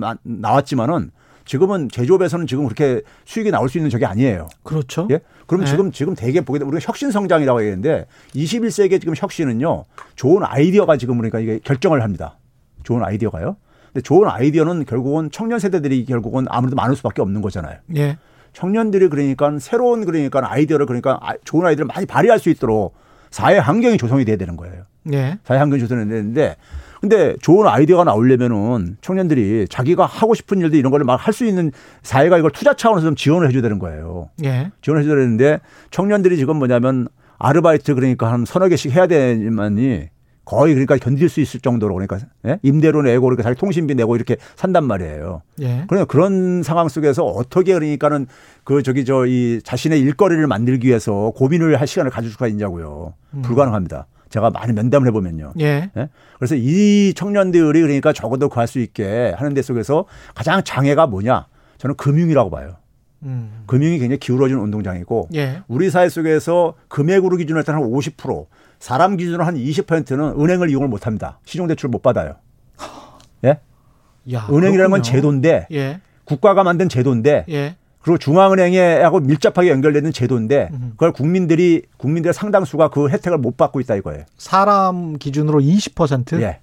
나- 0.00 0.16
나왔지만은 0.22 1.10
지금은 1.44 1.90
제조업에서는 1.90 2.46
지금 2.46 2.64
그렇게 2.64 3.02
수익이 3.26 3.50
나올 3.50 3.68
수 3.68 3.76
있는 3.76 3.90
적이 3.90 4.06
아니에요. 4.06 4.48
그렇죠. 4.62 5.06
예? 5.10 5.20
그럼 5.46 5.64
네. 5.64 5.70
지금 5.70 5.92
지금 5.92 6.14
되게 6.14 6.40
보게 6.40 6.58
되면 6.58 6.72
우리가 6.72 6.88
혁신 6.88 7.10
성장이라고 7.10 7.60
얘기하는데 7.60 8.06
21세기의 8.34 8.98
지금 9.00 9.12
혁신은요. 9.14 9.84
좋은 10.16 10.42
아이디어가 10.42 10.96
지금 10.96 11.18
그러니까 11.18 11.40
이게 11.40 11.58
결정을 11.62 12.02
합니다. 12.02 12.38
좋은 12.82 13.04
아이디어가요. 13.04 13.56
근데 13.92 14.00
좋은 14.00 14.26
아이디어는 14.26 14.86
결국은 14.86 15.30
청년 15.30 15.58
세대들이 15.58 16.06
결국은 16.06 16.46
아무래도 16.48 16.76
많을 16.76 16.96
수밖에 16.96 17.20
없는 17.20 17.42
거잖아요. 17.42 17.76
예. 17.96 18.16
청년들이 18.54 19.10
그러니까 19.10 19.58
새로운 19.58 20.06
그러니까 20.06 20.40
아이디어를 20.50 20.86
그러니까 20.86 21.18
아- 21.20 21.34
좋은 21.44 21.66
아이디어를 21.66 21.90
많이 21.94 22.06
발휘할 22.06 22.38
수 22.38 22.48
있도록 22.48 22.94
사회 23.34 23.58
환경이 23.58 23.96
조성이 23.96 24.24
돼야 24.24 24.36
되는 24.36 24.56
거예요. 24.56 24.84
예. 25.12 25.38
사회 25.42 25.58
환경이 25.58 25.80
조성이 25.80 26.08
되는데 26.08 26.54
근데 27.00 27.34
좋은 27.42 27.66
아이디어가 27.66 28.04
나오려면은 28.04 28.96
청년들이 29.00 29.66
자기가 29.68 30.06
하고 30.06 30.34
싶은 30.34 30.60
일들 30.60 30.78
이런 30.78 30.92
거를 30.92 31.04
막 31.04 31.16
할 31.26 31.34
수 31.34 31.44
있는 31.44 31.72
사회가 32.04 32.38
이걸 32.38 32.52
투자 32.52 32.74
차원에서 32.74 33.08
좀 33.08 33.16
지원을 33.16 33.48
해줘야 33.48 33.60
되는 33.60 33.80
거예요. 33.80 34.30
예. 34.44 34.70
지원을 34.82 35.02
해줘야 35.02 35.16
되는데 35.16 35.58
청년들이 35.90 36.36
지금 36.36 36.58
뭐냐면 36.58 37.08
아르바이트 37.38 37.96
그러니까 37.96 38.32
한 38.32 38.44
서너 38.44 38.68
개씩 38.68 38.92
해야 38.92 39.08
되지만이 39.08 40.10
거의 40.44 40.74
그러니까 40.74 40.96
견딜 40.96 41.28
수 41.28 41.40
있을 41.40 41.60
정도로 41.60 41.94
그러니까 41.94 42.18
예? 42.46 42.58
임대료 42.62 43.02
내고 43.02 43.22
그러니까 43.22 43.42
자기 43.42 43.58
통신비 43.58 43.94
내고 43.94 44.14
이렇게 44.16 44.36
산단 44.56 44.84
말이에요. 44.84 45.42
예. 45.60 45.84
그러니까 45.88 46.04
그런 46.04 46.62
상황 46.62 46.88
속에서 46.88 47.24
어떻게 47.24 47.72
그러니까는 47.74 48.26
그 48.64 48.82
저기 48.82 49.04
저 49.04 49.24
이 49.26 49.60
자신의 49.64 50.00
일거리를 50.00 50.46
만들기 50.46 50.88
위해서 50.88 51.32
고민을 51.36 51.80
할 51.80 51.86
시간을 51.86 52.10
가질 52.10 52.30
수가 52.30 52.46
있냐고요. 52.48 53.14
불가능합니다. 53.42 54.06
제가 54.28 54.50
많이 54.50 54.72
면담을 54.72 55.06
해보면요. 55.08 55.54
예. 55.60 55.90
예? 55.96 56.08
그래서 56.38 56.56
이 56.56 57.14
청년들이 57.14 57.80
그러니까 57.80 58.12
적어도 58.12 58.48
구할 58.48 58.66
수 58.66 58.80
있게 58.80 59.32
하는 59.36 59.54
데 59.54 59.62
속에서 59.62 60.04
가장 60.34 60.62
장애가 60.64 61.06
뭐냐? 61.06 61.46
저는 61.78 61.96
금융이라고 61.96 62.50
봐요. 62.50 62.76
음. 63.22 63.62
금융이 63.66 63.98
굉장히 63.98 64.18
기울어진 64.18 64.58
운동장이고 64.58 65.28
예. 65.34 65.62
우리 65.68 65.88
사회 65.90 66.08
속에서 66.08 66.74
금액으로 66.88 67.36
기준으로 67.36 67.58
할때한 67.60 67.80
50%, 67.82 68.46
사람 68.84 69.16
기준으로 69.16 69.44
한 69.44 69.54
20%는 69.54 70.38
은행을 70.38 70.68
이용을 70.68 70.88
못 70.88 71.06
합니다. 71.06 71.38
신용대출을 71.46 71.88
못 71.88 72.02
받아요. 72.02 72.34
예? 73.42 73.58
야. 74.30 74.46
은행이라는 74.50 74.90
건. 74.90 75.02
제도인데 75.02 75.68
예. 75.72 76.00
국가가 76.24 76.64
만든 76.64 76.90
제도인데 76.90 77.46
예. 77.48 77.76
그리고 78.02 78.18
중앙은행에 78.18 79.00
하고 79.00 79.20
밀접하게 79.20 79.70
연결되는 79.70 80.12
제도인데 80.12 80.68
음. 80.74 80.90
그걸 80.90 81.12
국민들이 81.12 81.84
국민들의 81.96 82.34
상당수가 82.34 82.90
그 82.90 83.08
혜택을 83.08 83.38
못 83.38 83.56
받고 83.56 83.80
있다 83.80 83.94
이거예요. 83.94 84.24
사람 84.36 85.16
기준으로 85.16 85.60
20%? 85.60 86.42
예. 86.42 86.60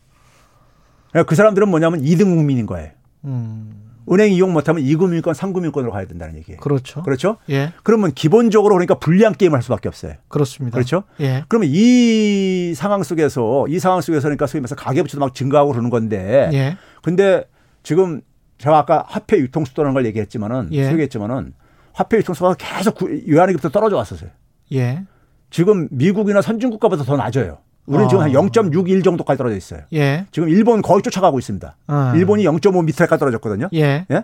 그러니까 1.09 1.27
그 1.27 1.33
사람들은 1.33 1.69
뭐냐면 1.69 2.03
2등 2.03 2.25
국민인 2.25 2.67
거예요. 2.67 2.91
음. 3.23 3.90
은행 4.11 4.31
이용 4.33 4.53
못하면 4.53 4.83
2금융권, 4.83 5.33
3금융권으로 5.33 5.91
가야 5.91 6.05
된다는 6.05 6.35
얘기예요. 6.37 6.59
그렇죠. 6.59 7.01
그렇죠? 7.03 7.37
예. 7.49 7.71
그러면 7.83 8.11
기본적으로 8.13 8.75
그러니까 8.75 8.95
불리한 8.95 9.33
게임을 9.35 9.55
할 9.57 9.63
수밖에 9.63 9.87
없어요. 9.89 10.13
그렇습니다. 10.27 10.75
그렇죠? 10.75 11.03
예. 11.19 11.43
그러면 11.47 11.69
이 11.71 12.73
상황 12.75 13.03
속에서 13.03 13.67
이 13.67 13.79
상황 13.79 14.01
속에서 14.01 14.23
그러니까 14.23 14.47
소위 14.47 14.61
말해서 14.61 14.75
가계부채도 14.75 15.19
막 15.19 15.35
증가하고 15.35 15.71
그러는 15.71 15.89
건데 15.89 16.49
예. 16.53 16.77
근데 17.03 17.43
지금 17.83 18.21
제가 18.57 18.77
아까 18.77 19.03
화폐 19.07 19.37
유통수도라는 19.37 19.93
걸 19.93 20.05
얘기했지만은 20.07 20.69
예. 20.71 20.89
소개했지만은 20.89 21.53
화폐 21.93 22.17
유통수가 22.17 22.55
계속 22.55 22.95
구- 22.95 23.11
유한하기부터 23.11 23.69
떨어져 23.69 23.97
왔었어요. 23.97 24.29
예. 24.73 25.03
지금 25.49 25.87
미국이나 25.91 26.41
선진국가보다 26.41 27.03
더 27.03 27.17
낮아요. 27.17 27.57
우리는 27.91 28.05
아. 28.05 28.07
지금 28.07 28.23
한 28.23 28.31
0.61 28.31 29.03
정도까지 29.03 29.37
떨어져 29.37 29.55
있어요. 29.55 29.81
예. 29.93 30.25
지금 30.31 30.49
일본 30.49 30.81
거의 30.81 31.01
쫓아가고 31.01 31.37
있습니다. 31.39 31.75
아. 31.87 32.13
일본이 32.15 32.43
0.5 32.45 32.85
밑에까지 32.85 33.19
떨어졌거든요. 33.19 33.69
예. 33.73 34.05
예? 34.09 34.23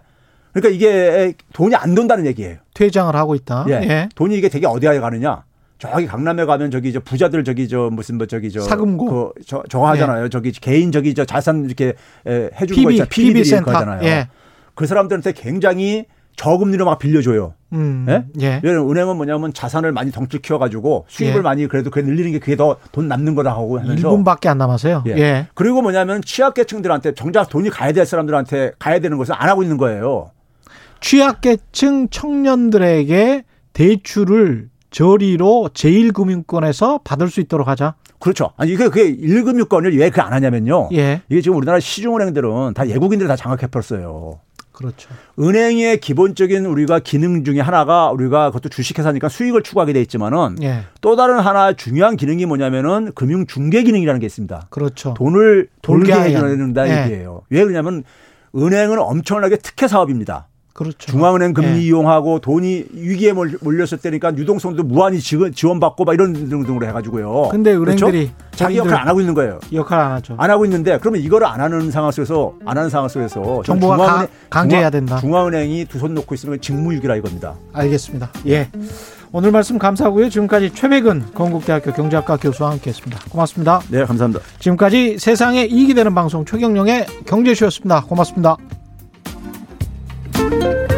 그러니까 0.53 0.73
이게 0.73 1.33
돈이 1.53 1.75
안 1.75 1.93
돈다는 1.93 2.25
얘기예요. 2.25 2.57
퇴장을 2.73 3.15
하고 3.15 3.35
있다. 3.35 3.65
예. 3.69 3.73
예. 3.73 4.09
돈이 4.15 4.37
이게 4.37 4.49
되게 4.49 4.65
어디에 4.65 4.99
가느냐? 4.99 5.43
저기 5.79 6.07
강남에 6.07 6.45
가면 6.45 6.71
저기 6.71 6.91
저 6.91 6.99
부자들 6.99 7.43
저기 7.43 7.67
저 7.67 7.89
무슨 7.91 8.17
뭐 8.17 8.25
저기 8.25 8.49
저 8.49 8.61
사금고. 8.61 9.33
그 9.35 9.43
저, 9.45 9.61
저거 9.69 9.87
하잖아요. 9.89 10.29
저기 10.29 10.51
개인 10.51 10.91
저기 10.91 11.13
저 11.13 11.23
자산 11.25 11.65
이렇게 11.65 11.93
에, 12.25 12.49
해주는 12.59 12.83
거 12.83 12.89
PB, 12.89 12.93
있잖아요. 12.95 13.09
PB 13.09 13.27
PB들이 13.27 13.43
센터. 13.45 13.71
하잖아요. 13.71 14.03
예. 14.03 14.27
그 14.73 14.87
사람들한테 14.87 15.33
굉장히 15.33 16.05
저금리로 16.37 16.85
막 16.85 16.99
빌려줘요. 16.99 17.53
음. 17.73 18.05
예? 18.07 18.23
예. 18.39 18.61
왜냐면 18.63 18.89
은행은 18.89 19.17
뭐냐면 19.17 19.53
자산을 19.53 19.91
많이 19.91 20.11
덩치 20.11 20.39
키워가지고 20.39 21.05
수입을 21.09 21.37
예. 21.37 21.41
많이 21.41 21.67
그래도 21.67 21.89
그래 21.89 22.05
늘리는 22.05 22.31
게 22.31 22.39
그게 22.39 22.55
더 22.55 22.77
돈 22.93 23.07
남는 23.09 23.35
거다 23.35 23.51
하고 23.51 23.79
하면서 23.79 24.09
1분밖에 24.09 24.47
안 24.47 24.57
남아서요. 24.59 25.03
예. 25.07 25.11
예. 25.17 25.47
그리고 25.55 25.81
뭐냐면 25.81 26.21
취약계층들한테 26.21 27.13
정작 27.15 27.49
돈이 27.49 27.69
가야 27.69 27.91
될 27.91 28.05
사람들한테 28.05 28.73
가야 28.79 28.99
되는 28.99 29.17
것을 29.17 29.33
안 29.37 29.49
하고 29.49 29.63
있는 29.63 29.77
거예요. 29.77 30.31
취약계층 31.01 32.09
청년들에게 32.09 33.43
대출을 33.73 34.69
저리로 34.91 35.69
제1금융권에서 35.73 37.03
받을 37.03 37.29
수 37.29 37.39
있도록 37.41 37.67
하자. 37.67 37.95
그렇죠. 38.19 38.51
아니 38.57 38.71
이게 38.71 38.87
그게 38.89 39.15
1금융권을 39.15 39.97
왜 39.99 40.09
그 40.09 40.21
안 40.21 40.33
하냐면요. 40.33 40.89
예. 40.93 41.21
이게 41.29 41.41
지금 41.41 41.57
우리나라 41.57 41.79
시중은행들은 41.79 42.73
다 42.73 42.83
외국인들이 42.83 43.27
다 43.27 43.35
장악해 43.35 43.67
버렸어요. 43.67 44.39
그렇죠. 44.77 45.09
은행의 45.39 45.99
기본적인 45.99 46.67
우리가 46.67 46.99
기능 46.99 47.43
중에 47.43 47.59
하나가 47.61 48.11
우리가 48.11 48.51
그것도 48.51 48.69
주식회사니까 48.69 49.27
수익을 49.27 49.63
추구하게 49.63 49.93
돼 49.93 50.01
있지만은 50.01 50.57
예. 50.61 50.83
또 51.01 51.15
다른 51.15 51.39
하나 51.39 51.73
중요한 51.73 52.15
기능이 52.15 52.45
뭐냐면은 52.45 53.11
금융 53.15 53.47
중개 53.47 53.81
기능이라는 53.81 54.19
게 54.19 54.27
있습니다. 54.27 54.67
그렇죠. 54.69 55.15
돈을 55.15 55.69
돌게 55.81 56.13
하는. 56.13 56.57
된다 56.57 56.87
예. 56.87 57.05
얘기예요. 57.05 57.41
왜 57.49 57.63
그러냐면 57.63 58.03
은행은 58.55 58.99
엄청나게 58.99 59.57
특혜 59.57 59.87
사업입니다. 59.87 60.47
그렇죠. 60.77 61.11
중앙은행 61.11 61.53
금리 61.55 61.69
예. 61.77 61.81
이용하고 61.87 62.37
돈이 62.37 62.85
위기에 62.93 63.33
몰- 63.33 63.57
몰렸을 63.61 63.97
때니까 63.99 64.37
유동성도 64.37 64.83
무한히 64.83 65.19
지원- 65.19 65.51
지원받고 65.51 66.05
막 66.05 66.13
이런 66.13 66.33
등등으로 66.33 66.85
해가지고요. 66.85 67.49
근데 67.49 67.73
은행들이 67.75 68.27
그렇죠? 68.27 68.33
자기 68.51 68.77
역할 68.77 68.93
안 69.01 69.07
하고 69.07 69.19
있는 69.19 69.33
거예요. 69.33 69.59
역할 69.73 69.99
안 69.99 70.11
하죠. 70.13 70.35
안 70.37 70.51
하고 70.51 70.65
있는데 70.65 70.99
그러면 70.99 71.19
이거를 71.21 71.47
안 71.47 71.59
하는 71.61 71.89
상황 71.89 72.11
속에서 72.11 72.53
안 72.63 72.77
하는 72.77 72.91
상황 72.91 73.09
속에서 73.09 73.63
정부가 73.65 73.97
중앙은행- 73.97 74.07
가- 74.07 74.27
강제해야 74.51 74.89
중앙- 74.89 74.91
된다. 74.91 75.17
중앙 75.19 75.47
은행이 75.47 75.85
두 75.85 75.97
손 75.97 76.13
놓고 76.13 76.35
있으면 76.35 76.61
직무유기라 76.61 77.15
이겁니다. 77.15 77.55
알겠습니다. 77.73 78.29
예. 78.47 78.69
오늘 79.31 79.51
말씀 79.51 79.77
감사하고요. 79.79 80.29
지금까지 80.29 80.73
최백은 80.75 81.33
건국대학교 81.33 81.91
경제학과 81.91 82.37
교수와 82.37 82.69
함께했습니다. 82.71 83.19
고맙습니다. 83.29 83.81
네, 83.89 84.05
감사합니다. 84.05 84.43
지금까지 84.59 85.17
세상에 85.19 85.65
이익이 85.65 85.95
되는 85.95 86.13
방송 86.15 86.45
최경령의 86.45 87.07
경제쇼였습니다. 87.25 88.03
고맙습니다. 88.03 88.55
Música 90.49 90.96